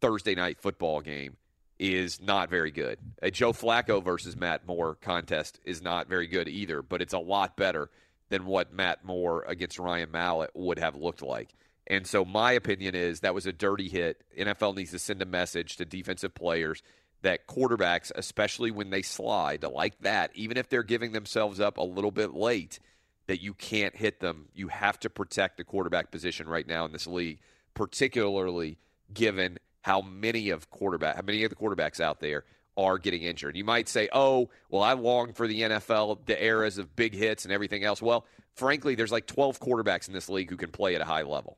Thursday 0.02 0.36
night 0.36 0.60
football 0.60 1.02
game 1.02 1.38
is 1.80 2.22
not 2.22 2.50
very 2.50 2.72
good. 2.72 3.00
A 3.22 3.32
Joe 3.32 3.54
Flacco 3.54 4.04
versus 4.04 4.36
Matt 4.36 4.66
Moore 4.66 4.96
contest 4.96 5.60
is 5.64 5.82
not 5.82 6.08
very 6.08 6.28
good 6.28 6.48
either, 6.48 6.82
but 6.82 7.02
it's 7.02 7.14
a 7.14 7.20
lot 7.20 7.58
better 7.58 7.90
than 8.30 8.46
what 8.46 8.74
Matt 8.74 9.04
Moore 9.04 9.44
against 9.48 9.80
Ryan 9.80 10.12
Mallett 10.12 10.52
would 10.54 10.80
have 10.80 10.96
looked 10.96 11.22
like. 11.22 11.54
And 11.88 12.08
so 12.08 12.24
my 12.24 12.54
opinion 12.54 12.96
is 12.96 13.20
that 13.20 13.34
was 13.34 13.46
a 13.46 13.52
dirty 13.52 13.90
hit. 13.90 14.24
NFL 14.38 14.76
needs 14.76 14.92
to 14.92 15.00
send 15.00 15.22
a 15.22 15.26
message 15.26 15.76
to 15.78 15.86
defensive 15.86 16.34
players 16.34 16.82
that 17.24 17.48
quarterbacks, 17.48 18.12
especially 18.16 18.72
when 18.72 18.90
they 18.90 19.02
slide 19.02 19.64
like 19.64 20.00
that, 20.02 20.32
even 20.36 20.58
if 20.58 20.70
they're 20.70 20.84
giving 20.84 21.12
themselves 21.12 21.60
up 21.60 21.78
a 21.78 21.84
little 21.84 22.12
bit 22.12 22.34
late, 22.34 22.80
that 23.28 23.42
you 23.42 23.54
can't 23.54 23.96
hit 23.96 24.20
them. 24.20 24.46
You 24.54 24.68
have 24.68 25.00
to 25.00 25.10
protect 25.10 25.58
the 25.58 25.64
quarterback 25.64 26.12
position 26.12 26.48
right 26.48 26.68
now 26.68 26.86
in 26.86 26.92
this 26.92 27.08
league, 27.08 27.40
particularly 27.74 28.78
given 29.14 29.58
how 29.82 30.02
many 30.02 30.50
of 30.50 30.70
quarterback 30.70 31.16
how 31.16 31.22
many 31.22 31.44
of 31.44 31.50
the 31.50 31.56
quarterbacks 31.56 32.00
out 32.00 32.20
there 32.20 32.44
are 32.76 32.98
getting 32.98 33.24
injured. 33.24 33.56
You 33.56 33.64
might 33.64 33.88
say, 33.88 34.10
"Oh, 34.12 34.50
well, 34.70 34.82
I 34.82 34.94
long 34.94 35.34
for 35.34 35.48
the 35.48 35.62
NFL, 35.62 36.26
the 36.26 36.42
eras 36.44 36.78
of 36.78 36.96
big 36.96 37.14
hits 37.14 37.46
and 37.46 37.54
everything 37.54 37.84
else." 37.84 38.02
Well, 38.02 38.26
frankly, 38.56 38.96
there's 38.96 39.12
like 39.12 39.28
12 39.28 39.60
quarterbacks 39.60 40.08
in 40.08 40.14
this 40.14 40.30
league 40.30 40.50
who 40.50 40.58
can 40.58 40.72
play 40.72 40.96
at 40.96 41.02
a 41.02 41.06
high 41.06 41.22
level. 41.22 41.58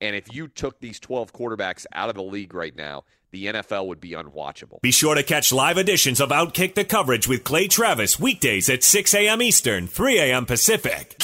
And 0.00 0.16
if 0.16 0.32
you 0.34 0.48
took 0.48 0.80
these 0.80 0.98
12 0.98 1.32
quarterbacks 1.32 1.86
out 1.92 2.08
of 2.08 2.14
the 2.14 2.22
league 2.22 2.54
right 2.54 2.74
now, 2.74 3.04
the 3.32 3.46
NFL 3.46 3.86
would 3.86 4.00
be 4.00 4.10
unwatchable. 4.12 4.80
Be 4.82 4.90
sure 4.90 5.14
to 5.14 5.22
catch 5.22 5.52
live 5.52 5.78
editions 5.78 6.20
of 6.20 6.30
Outkick 6.30 6.74
the 6.74 6.84
Coverage 6.84 7.28
with 7.28 7.44
Clay 7.44 7.68
Travis 7.68 8.18
weekdays 8.18 8.68
at 8.68 8.82
6 8.82 9.14
a.m. 9.14 9.40
Eastern, 9.42 9.86
3 9.86 10.18
a.m. 10.18 10.46
Pacific. 10.46 11.16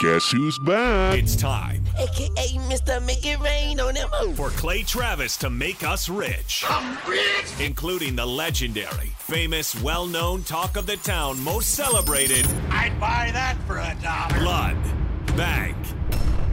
Guess 0.00 0.30
who's 0.30 0.58
back? 0.60 1.18
It's 1.18 1.34
time 1.34 1.82
AKA 1.98 2.58
Mr. 2.70 3.04
Make 3.04 3.26
It 3.26 3.40
Rain 3.40 3.80
on 3.80 3.94
them. 3.94 4.08
for 4.36 4.50
Clay 4.50 4.84
Travis 4.84 5.36
to 5.38 5.50
make 5.50 5.82
us 5.82 6.08
rich. 6.08 6.64
I'm 6.68 6.96
rich. 7.10 7.46
Including 7.60 8.14
the 8.14 8.24
legendary, 8.24 9.08
famous, 9.18 9.80
well 9.82 10.06
known 10.06 10.44
talk 10.44 10.76
of 10.76 10.86
the 10.86 10.96
town, 10.98 11.40
most 11.42 11.70
celebrated 11.70 12.46
I'd 12.70 12.98
buy 13.00 13.30
that 13.32 13.56
for 13.66 13.78
a 13.78 13.96
dollar. 14.00 14.38
Blood 14.38 15.36
Bank 15.36 15.76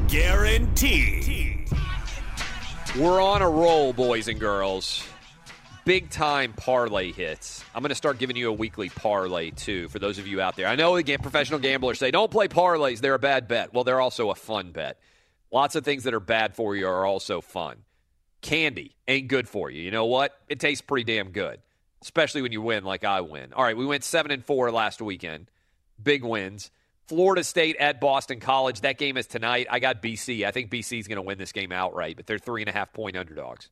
guaranteed. 0.07 1.44
We're 2.97 3.21
on 3.21 3.41
a 3.41 3.49
roll, 3.49 3.91
boys 3.91 4.29
and 4.29 4.39
girls. 4.39 5.05
Big 5.83 6.09
time 6.09 6.53
parlay 6.53 7.11
hits. 7.11 7.61
I'm 7.75 7.81
going 7.81 7.89
to 7.89 7.95
start 7.95 8.19
giving 8.19 8.37
you 8.37 8.47
a 8.47 8.53
weekly 8.53 8.87
parlay, 8.87 9.51
too, 9.51 9.89
for 9.89 9.99
those 9.99 10.17
of 10.17 10.27
you 10.27 10.39
out 10.39 10.55
there. 10.55 10.67
I 10.67 10.77
know, 10.77 10.95
again, 10.95 11.19
professional 11.19 11.59
gamblers 11.59 11.99
say, 11.99 12.09
don't 12.09 12.31
play 12.31 12.47
parlays. 12.47 13.01
They're 13.01 13.13
a 13.13 13.19
bad 13.19 13.49
bet. 13.49 13.73
Well, 13.73 13.83
they're 13.83 13.99
also 13.99 14.29
a 14.29 14.35
fun 14.35 14.71
bet. 14.71 14.97
Lots 15.51 15.75
of 15.75 15.83
things 15.83 16.05
that 16.05 16.13
are 16.13 16.21
bad 16.21 16.55
for 16.55 16.73
you 16.73 16.87
are 16.87 17.05
also 17.05 17.41
fun. 17.41 17.79
Candy 18.39 18.95
ain't 19.09 19.27
good 19.27 19.49
for 19.49 19.69
you. 19.69 19.81
You 19.81 19.91
know 19.91 20.05
what? 20.05 20.39
It 20.47 20.61
tastes 20.61 20.81
pretty 20.81 21.03
damn 21.03 21.31
good, 21.31 21.59
especially 22.01 22.43
when 22.43 22.53
you 22.53 22.61
win 22.61 22.85
like 22.85 23.03
I 23.03 23.19
win. 23.19 23.51
All 23.51 23.63
right, 23.63 23.75
we 23.75 23.85
went 23.85 24.05
7 24.05 24.31
and 24.31 24.45
4 24.45 24.71
last 24.71 25.01
weekend. 25.01 25.51
Big 26.01 26.23
wins. 26.23 26.71
Florida 27.07 27.43
State 27.43 27.75
at 27.77 28.01
Boston 28.01 28.39
College. 28.39 28.81
That 28.81 28.97
game 28.97 29.17
is 29.17 29.27
tonight. 29.27 29.67
I 29.69 29.79
got 29.79 30.01
BC. 30.01 30.45
I 30.45 30.51
think 30.51 30.71
BC 30.71 30.99
is 30.99 31.07
going 31.07 31.17
to 31.17 31.21
win 31.21 31.37
this 31.37 31.51
game 31.51 31.71
outright, 31.71 32.15
but 32.15 32.25
they're 32.25 32.39
three 32.39 32.61
and 32.61 32.69
a 32.69 32.71
half 32.71 32.93
point 32.93 33.15
underdogs. 33.15 33.69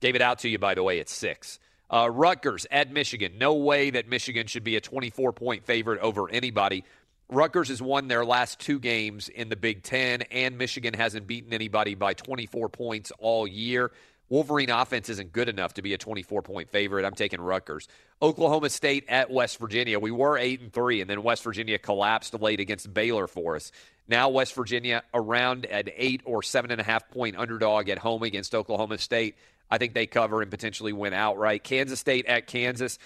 Gave 0.00 0.14
it 0.14 0.22
out 0.22 0.40
to 0.40 0.48
you, 0.48 0.58
by 0.58 0.74
the 0.74 0.82
way, 0.82 1.00
at 1.00 1.08
six. 1.08 1.58
Uh, 1.90 2.08
Rutgers 2.10 2.66
at 2.70 2.92
Michigan. 2.92 3.38
No 3.38 3.54
way 3.54 3.90
that 3.90 4.08
Michigan 4.08 4.46
should 4.46 4.64
be 4.64 4.76
a 4.76 4.80
24 4.80 5.32
point 5.32 5.64
favorite 5.64 6.00
over 6.00 6.30
anybody. 6.30 6.84
Rutgers 7.28 7.68
has 7.68 7.82
won 7.82 8.06
their 8.06 8.24
last 8.24 8.60
two 8.60 8.78
games 8.78 9.28
in 9.28 9.48
the 9.48 9.56
Big 9.56 9.82
Ten, 9.82 10.22
and 10.22 10.56
Michigan 10.56 10.94
hasn't 10.94 11.26
beaten 11.26 11.52
anybody 11.52 11.96
by 11.96 12.14
24 12.14 12.68
points 12.68 13.10
all 13.18 13.48
year. 13.48 13.90
Wolverine 14.28 14.70
offense 14.70 15.08
isn't 15.08 15.32
good 15.32 15.48
enough 15.48 15.74
to 15.74 15.82
be 15.82 15.94
a 15.94 15.98
24 15.98 16.42
point 16.42 16.70
favorite. 16.70 17.04
I'm 17.04 17.14
taking 17.14 17.40
Rutgers. 17.40 17.86
Oklahoma 18.20 18.70
State 18.70 19.04
at 19.08 19.30
West 19.30 19.58
Virginia. 19.58 20.00
We 20.00 20.10
were 20.10 20.36
8 20.36 20.60
and 20.60 20.72
3 20.72 21.00
and 21.00 21.08
then 21.08 21.22
West 21.22 21.44
Virginia 21.44 21.78
collapsed 21.78 22.34
late 22.40 22.60
against 22.60 22.92
Baylor 22.92 23.26
for 23.26 23.56
us. 23.56 23.70
Now 24.08 24.28
West 24.28 24.54
Virginia 24.54 25.02
around 25.14 25.64
an 25.66 25.90
8 25.94 26.22
or 26.24 26.40
7.5 26.40 27.08
point 27.10 27.36
underdog 27.36 27.88
at 27.88 27.98
home 27.98 28.22
against 28.22 28.54
Oklahoma 28.54 28.98
State. 28.98 29.36
I 29.70 29.78
think 29.78 29.94
they 29.94 30.06
cover 30.06 30.42
and 30.42 30.50
potentially 30.50 30.92
win 30.92 31.12
outright. 31.12 31.64
Kansas 31.64 32.00
State 32.00 32.26
at 32.26 32.46
Kansas. 32.46 32.98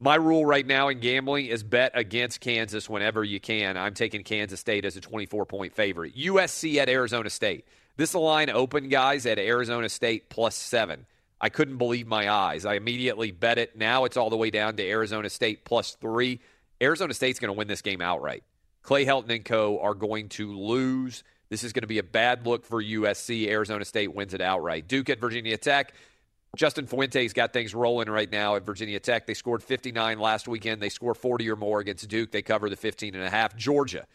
My 0.00 0.16
rule 0.16 0.44
right 0.44 0.66
now 0.66 0.88
in 0.88 0.98
gambling 0.98 1.46
is 1.46 1.62
bet 1.62 1.92
against 1.94 2.40
Kansas 2.40 2.90
whenever 2.90 3.22
you 3.22 3.38
can. 3.38 3.76
I'm 3.76 3.94
taking 3.94 4.24
Kansas 4.24 4.58
State 4.58 4.84
as 4.84 4.96
a 4.96 5.00
24 5.00 5.46
point 5.46 5.74
favorite. 5.74 6.16
USC 6.16 6.76
at 6.76 6.88
Arizona 6.88 7.30
State. 7.30 7.66
This 7.96 8.14
line 8.14 8.50
opened, 8.50 8.90
guys, 8.90 9.26
at 9.26 9.38
Arizona 9.38 9.88
State 9.88 10.30
plus 10.30 10.56
seven. 10.56 11.06
I 11.40 11.48
couldn't 11.48 11.76
believe 11.76 12.06
my 12.06 12.30
eyes. 12.30 12.64
I 12.64 12.74
immediately 12.74 13.32
bet 13.32 13.58
it. 13.58 13.76
Now 13.76 14.04
it's 14.04 14.16
all 14.16 14.30
the 14.30 14.36
way 14.36 14.50
down 14.50 14.76
to 14.76 14.88
Arizona 14.88 15.28
State 15.28 15.64
plus 15.64 15.96
three. 16.00 16.40
Arizona 16.80 17.12
State's 17.14 17.38
going 17.38 17.52
to 17.52 17.58
win 17.58 17.68
this 17.68 17.82
game 17.82 18.00
outright. 18.00 18.44
Clay 18.82 19.04
Helton 19.04 19.30
and 19.30 19.44
co. 19.44 19.78
are 19.80 19.94
going 19.94 20.28
to 20.30 20.56
lose. 20.56 21.24
This 21.50 21.64
is 21.64 21.72
going 21.72 21.82
to 21.82 21.88
be 21.88 21.98
a 21.98 22.04
bad 22.04 22.46
look 22.46 22.64
for 22.64 22.82
USC. 22.82 23.48
Arizona 23.48 23.84
State 23.84 24.14
wins 24.14 24.34
it 24.34 24.40
outright. 24.40 24.88
Duke 24.88 25.10
at 25.10 25.20
Virginia 25.20 25.56
Tech. 25.56 25.92
Justin 26.56 26.86
Fuente's 26.86 27.32
got 27.32 27.52
things 27.52 27.74
rolling 27.74 28.08
right 28.08 28.30
now 28.30 28.56
at 28.56 28.64
Virginia 28.64 29.00
Tech. 29.00 29.26
They 29.26 29.34
scored 29.34 29.62
59 29.62 30.18
last 30.18 30.48
weekend. 30.48 30.80
They 30.80 30.90
score 30.90 31.14
40 31.14 31.50
or 31.50 31.56
more 31.56 31.80
against 31.80 32.08
Duke. 32.08 32.30
They 32.30 32.42
cover 32.42 32.68
the 32.68 32.76
15 32.76 33.14
and 33.14 33.24
a 33.24 33.30
half. 33.30 33.56
Georgia. 33.56 34.06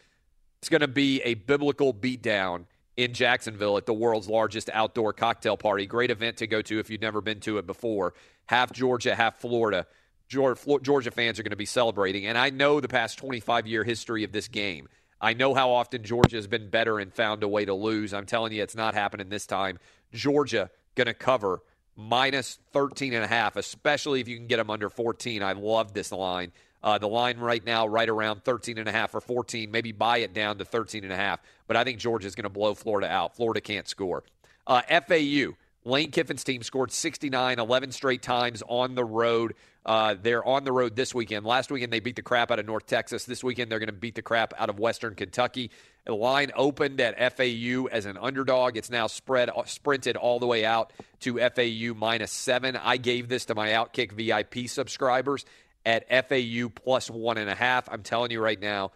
It's 0.60 0.68
going 0.68 0.80
to 0.80 0.88
be 0.88 1.20
a 1.22 1.34
biblical 1.34 1.92
beatdown 1.92 2.64
in 2.98 3.14
Jacksonville 3.14 3.76
at 3.76 3.86
the 3.86 3.94
world's 3.94 4.28
largest 4.28 4.68
outdoor 4.74 5.12
cocktail 5.12 5.56
party. 5.56 5.86
Great 5.86 6.10
event 6.10 6.36
to 6.38 6.48
go 6.48 6.60
to 6.60 6.80
if 6.80 6.90
you've 6.90 7.00
never 7.00 7.20
been 7.20 7.38
to 7.38 7.56
it 7.58 7.66
before. 7.66 8.12
Half 8.46 8.72
Georgia, 8.72 9.14
half 9.14 9.38
Florida. 9.38 9.86
Georgia 10.28 11.12
fans 11.12 11.38
are 11.38 11.44
going 11.44 11.50
to 11.50 11.56
be 11.56 11.64
celebrating. 11.64 12.26
And 12.26 12.36
I 12.36 12.50
know 12.50 12.80
the 12.80 12.88
past 12.88 13.16
25 13.18 13.68
year 13.68 13.84
history 13.84 14.24
of 14.24 14.32
this 14.32 14.48
game. 14.48 14.88
I 15.20 15.32
know 15.32 15.54
how 15.54 15.70
often 15.70 16.02
Georgia 16.02 16.36
has 16.36 16.48
been 16.48 16.70
better 16.70 16.98
and 16.98 17.14
found 17.14 17.44
a 17.44 17.48
way 17.48 17.64
to 17.64 17.72
lose. 17.72 18.12
I'm 18.12 18.26
telling 18.26 18.52
you, 18.52 18.64
it's 18.64 18.76
not 18.76 18.94
happening 18.94 19.28
this 19.28 19.46
time. 19.46 19.78
Georgia 20.12 20.68
going 20.96 21.06
to 21.06 21.14
cover 21.14 21.60
minus 21.94 22.58
13 22.72 23.14
and 23.14 23.24
a 23.24 23.28
half, 23.28 23.54
especially 23.54 24.20
if 24.20 24.26
you 24.26 24.36
can 24.36 24.48
get 24.48 24.56
them 24.56 24.70
under 24.70 24.90
14. 24.90 25.40
I 25.40 25.52
love 25.52 25.94
this 25.94 26.10
line. 26.10 26.50
Uh, 26.82 26.98
the 26.98 27.08
line 27.08 27.38
right 27.38 27.64
now, 27.64 27.86
right 27.86 28.08
around 28.08 28.44
13 28.44 28.78
and 28.78 28.88
a 28.88 28.92
half 28.92 29.14
or 29.14 29.20
14. 29.20 29.70
Maybe 29.70 29.92
buy 29.92 30.18
it 30.18 30.32
down 30.32 30.58
to 30.58 30.64
13 30.64 31.04
and 31.04 31.12
a 31.12 31.16
half. 31.16 31.40
But 31.66 31.76
I 31.76 31.84
think 31.84 31.98
Georgia's 31.98 32.34
going 32.34 32.44
to 32.44 32.50
blow 32.50 32.74
Florida 32.74 33.08
out. 33.08 33.36
Florida 33.36 33.60
can't 33.60 33.88
score. 33.88 34.22
Uh, 34.66 34.82
FAU. 34.82 35.54
Lane 35.84 36.10
Kiffin's 36.10 36.44
team 36.44 36.62
scored 36.62 36.92
69 36.92 37.58
11 37.58 37.92
straight 37.92 38.22
times 38.22 38.62
on 38.68 38.94
the 38.94 39.04
road. 39.04 39.54
Uh, 39.86 40.14
they're 40.20 40.44
on 40.44 40.64
the 40.64 40.72
road 40.72 40.94
this 40.96 41.14
weekend. 41.14 41.46
Last 41.46 41.70
weekend, 41.70 41.92
they 41.92 42.00
beat 42.00 42.16
the 42.16 42.22
crap 42.22 42.50
out 42.50 42.58
of 42.58 42.66
North 42.66 42.86
Texas. 42.86 43.24
This 43.24 43.42
weekend, 43.42 43.72
they're 43.72 43.78
going 43.78 43.86
to 43.86 43.92
beat 43.92 44.14
the 44.14 44.22
crap 44.22 44.52
out 44.58 44.68
of 44.68 44.78
Western 44.78 45.14
Kentucky. 45.14 45.70
The 46.04 46.14
line 46.14 46.52
opened 46.54 47.00
at 47.00 47.36
FAU 47.36 47.86
as 47.86 48.04
an 48.04 48.18
underdog. 48.18 48.76
It's 48.76 48.90
now 48.90 49.06
spread 49.06 49.48
uh, 49.48 49.64
sprinted 49.64 50.16
all 50.16 50.40
the 50.40 50.46
way 50.46 50.64
out 50.64 50.92
to 51.20 51.38
FAU 51.38 51.94
minus 51.94 52.32
seven. 52.32 52.76
I 52.76 52.98
gave 52.98 53.28
this 53.28 53.46
to 53.46 53.54
my 53.54 53.70
Outkick 53.70 54.12
VIP 54.12 54.68
subscribers 54.68 55.46
at 55.88 56.28
FAU 56.28 56.68
plus 56.68 57.10
one 57.10 57.38
and 57.38 57.48
a 57.48 57.54
half. 57.54 57.88
I'm 57.90 58.02
telling 58.02 58.30
you 58.30 58.42
right 58.42 58.60
now, 58.60 58.92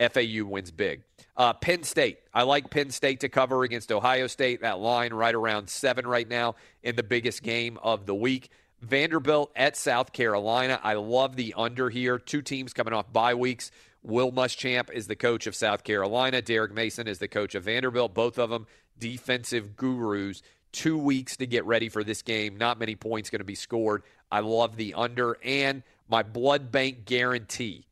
FAU 0.00 0.44
wins 0.44 0.72
big. 0.72 1.04
Uh, 1.36 1.52
Penn 1.52 1.84
State. 1.84 2.18
I 2.34 2.42
like 2.42 2.70
Penn 2.70 2.90
State 2.90 3.20
to 3.20 3.28
cover 3.28 3.62
against 3.62 3.92
Ohio 3.92 4.26
State. 4.26 4.62
That 4.62 4.80
line 4.80 5.14
right 5.14 5.34
around 5.34 5.70
seven 5.70 6.08
right 6.08 6.28
now 6.28 6.56
in 6.82 6.96
the 6.96 7.04
biggest 7.04 7.44
game 7.44 7.78
of 7.84 8.06
the 8.06 8.16
week. 8.16 8.50
Vanderbilt 8.80 9.52
at 9.54 9.76
South 9.76 10.12
Carolina. 10.12 10.80
I 10.82 10.94
love 10.94 11.36
the 11.36 11.54
under 11.56 11.88
here. 11.88 12.18
Two 12.18 12.42
teams 12.42 12.72
coming 12.72 12.92
off 12.92 13.12
bye 13.12 13.34
weeks. 13.34 13.70
Will 14.02 14.32
Muschamp 14.32 14.90
is 14.90 15.06
the 15.06 15.16
coach 15.16 15.46
of 15.46 15.54
South 15.54 15.84
Carolina. 15.84 16.42
Derek 16.42 16.72
Mason 16.72 17.06
is 17.06 17.20
the 17.20 17.28
coach 17.28 17.54
of 17.54 17.64
Vanderbilt. 17.64 18.12
Both 18.12 18.40
of 18.40 18.50
them 18.50 18.66
defensive 18.98 19.76
gurus. 19.76 20.42
Two 20.72 20.98
weeks 20.98 21.36
to 21.36 21.46
get 21.46 21.64
ready 21.64 21.88
for 21.88 22.02
this 22.02 22.22
game. 22.22 22.56
Not 22.56 22.80
many 22.80 22.96
points 22.96 23.30
going 23.30 23.38
to 23.38 23.44
be 23.44 23.54
scored. 23.54 24.02
I 24.30 24.40
love 24.40 24.76
the 24.76 24.94
under 24.94 25.38
and 25.44 25.82
my 26.08 26.22
blood 26.22 26.72
bank 26.72 27.04
guarantee. 27.04 27.84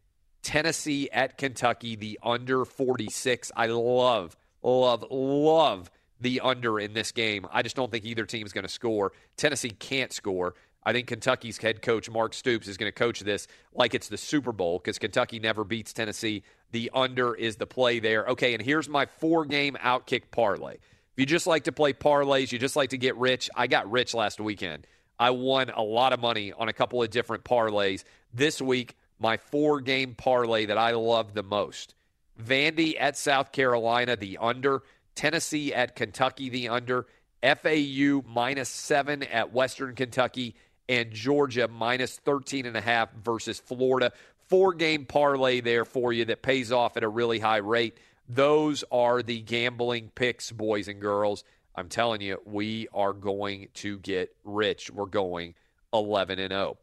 Tennessee 0.42 1.10
at 1.10 1.38
Kentucky, 1.38 1.96
the 1.96 2.18
under 2.22 2.64
46. 2.64 3.50
I 3.56 3.66
love, 3.66 4.36
love, 4.62 5.04
love 5.10 5.90
the 6.20 6.40
under 6.40 6.78
in 6.78 6.94
this 6.94 7.12
game. 7.12 7.46
I 7.52 7.62
just 7.62 7.76
don't 7.76 7.90
think 7.90 8.04
either 8.04 8.24
team 8.24 8.46
is 8.46 8.52
going 8.52 8.64
to 8.64 8.70
score. 8.70 9.12
Tennessee 9.36 9.70
can't 9.70 10.12
score. 10.12 10.54
I 10.84 10.92
think 10.92 11.08
Kentucky's 11.08 11.58
head 11.58 11.82
coach, 11.82 12.08
Mark 12.08 12.32
Stoops, 12.32 12.68
is 12.68 12.76
going 12.76 12.90
to 12.90 12.96
coach 12.96 13.20
this 13.20 13.48
like 13.74 13.92
it's 13.92 14.08
the 14.08 14.16
Super 14.16 14.52
Bowl 14.52 14.78
because 14.78 15.00
Kentucky 15.00 15.40
never 15.40 15.64
beats 15.64 15.92
Tennessee. 15.92 16.44
The 16.70 16.92
under 16.94 17.34
is 17.34 17.56
the 17.56 17.66
play 17.66 17.98
there. 17.98 18.24
Okay, 18.26 18.54
and 18.54 18.62
here's 18.62 18.88
my 18.88 19.06
four 19.06 19.44
game 19.44 19.76
outkick 19.82 20.30
parlay. 20.30 20.74
If 20.74 21.20
you 21.20 21.26
just 21.26 21.48
like 21.48 21.64
to 21.64 21.72
play 21.72 21.92
parlays, 21.92 22.52
you 22.52 22.60
just 22.60 22.76
like 22.76 22.90
to 22.90 22.98
get 22.98 23.16
rich, 23.16 23.50
I 23.56 23.66
got 23.66 23.90
rich 23.90 24.14
last 24.14 24.40
weekend. 24.40 24.86
I 25.18 25.30
won 25.30 25.70
a 25.70 25.82
lot 25.82 26.12
of 26.12 26.20
money 26.20 26.52
on 26.52 26.68
a 26.68 26.72
couple 26.72 27.02
of 27.02 27.10
different 27.10 27.44
parlays. 27.44 28.04
This 28.32 28.60
week, 28.60 28.96
my 29.18 29.36
four 29.36 29.80
game 29.80 30.14
parlay 30.14 30.66
that 30.66 30.78
I 30.78 30.92
love 30.92 31.34
the 31.34 31.42
most 31.42 31.94
Vandy 32.42 32.96
at 32.98 33.16
South 33.16 33.52
Carolina, 33.52 34.16
the 34.16 34.38
under. 34.38 34.82
Tennessee 35.14 35.72
at 35.72 35.96
Kentucky, 35.96 36.48
the 36.50 36.68
under. 36.68 37.06
FAU 37.42 38.22
minus 38.26 38.68
seven 38.68 39.22
at 39.22 39.52
Western 39.52 39.94
Kentucky. 39.94 40.54
And 40.88 41.10
Georgia 41.10 41.66
minus 41.66 42.18
13 42.18 42.66
and 42.66 42.76
a 42.76 42.80
half 42.80 43.12
versus 43.12 43.58
Florida. 43.58 44.12
Four 44.48 44.74
game 44.74 45.06
parlay 45.06 45.60
there 45.60 45.84
for 45.84 46.12
you 46.12 46.26
that 46.26 46.42
pays 46.42 46.70
off 46.70 46.96
at 46.96 47.02
a 47.02 47.08
really 47.08 47.40
high 47.40 47.56
rate. 47.56 47.96
Those 48.28 48.84
are 48.92 49.22
the 49.22 49.40
gambling 49.40 50.10
picks, 50.14 50.52
boys 50.52 50.88
and 50.88 51.00
girls. 51.00 51.44
I'm 51.76 51.88
telling 51.88 52.22
you, 52.22 52.38
we 52.46 52.88
are 52.94 53.12
going 53.12 53.68
to 53.74 53.98
get 53.98 54.34
rich. 54.44 54.90
We're 54.90 55.06
going 55.06 55.54
11 55.92 56.38
and 56.38 56.50
0. 56.50 56.78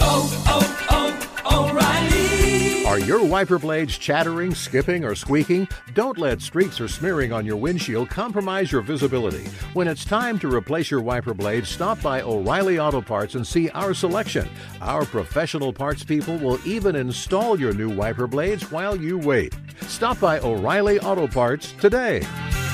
Oh, 0.00 0.44
oh, 0.46 1.36
oh, 1.44 1.70
O'Reilly! 1.70 2.86
Are 2.86 3.00
your 3.00 3.22
wiper 3.22 3.58
blades 3.58 3.98
chattering, 3.98 4.54
skipping, 4.54 5.04
or 5.04 5.14
squeaking? 5.14 5.68
Don't 5.92 6.16
let 6.16 6.40
streaks 6.40 6.80
or 6.80 6.88
smearing 6.88 7.32
on 7.32 7.44
your 7.44 7.56
windshield 7.56 8.08
compromise 8.08 8.72
your 8.72 8.80
visibility. 8.80 9.44
When 9.74 9.88
it's 9.88 10.06
time 10.06 10.38
to 10.38 10.48
replace 10.48 10.90
your 10.90 11.02
wiper 11.02 11.34
blades, 11.34 11.68
stop 11.68 12.00
by 12.00 12.22
O'Reilly 12.22 12.78
Auto 12.78 13.02
Parts 13.02 13.34
and 13.34 13.46
see 13.46 13.68
our 13.70 13.92
selection. 13.92 14.48
Our 14.80 15.04
professional 15.04 15.72
parts 15.72 16.02
people 16.02 16.38
will 16.38 16.58
even 16.64 16.96
install 16.96 17.60
your 17.60 17.74
new 17.74 17.90
wiper 17.90 18.26
blades 18.26 18.70
while 18.70 18.96
you 18.96 19.18
wait. 19.18 19.54
Stop 19.82 20.18
by 20.20 20.38
O'Reilly 20.38 20.98
Auto 21.00 21.26
Parts 21.26 21.72
today. 21.72 22.22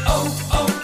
Oh, 0.07 0.49
oh, 0.53 0.67
oh, 0.69 0.84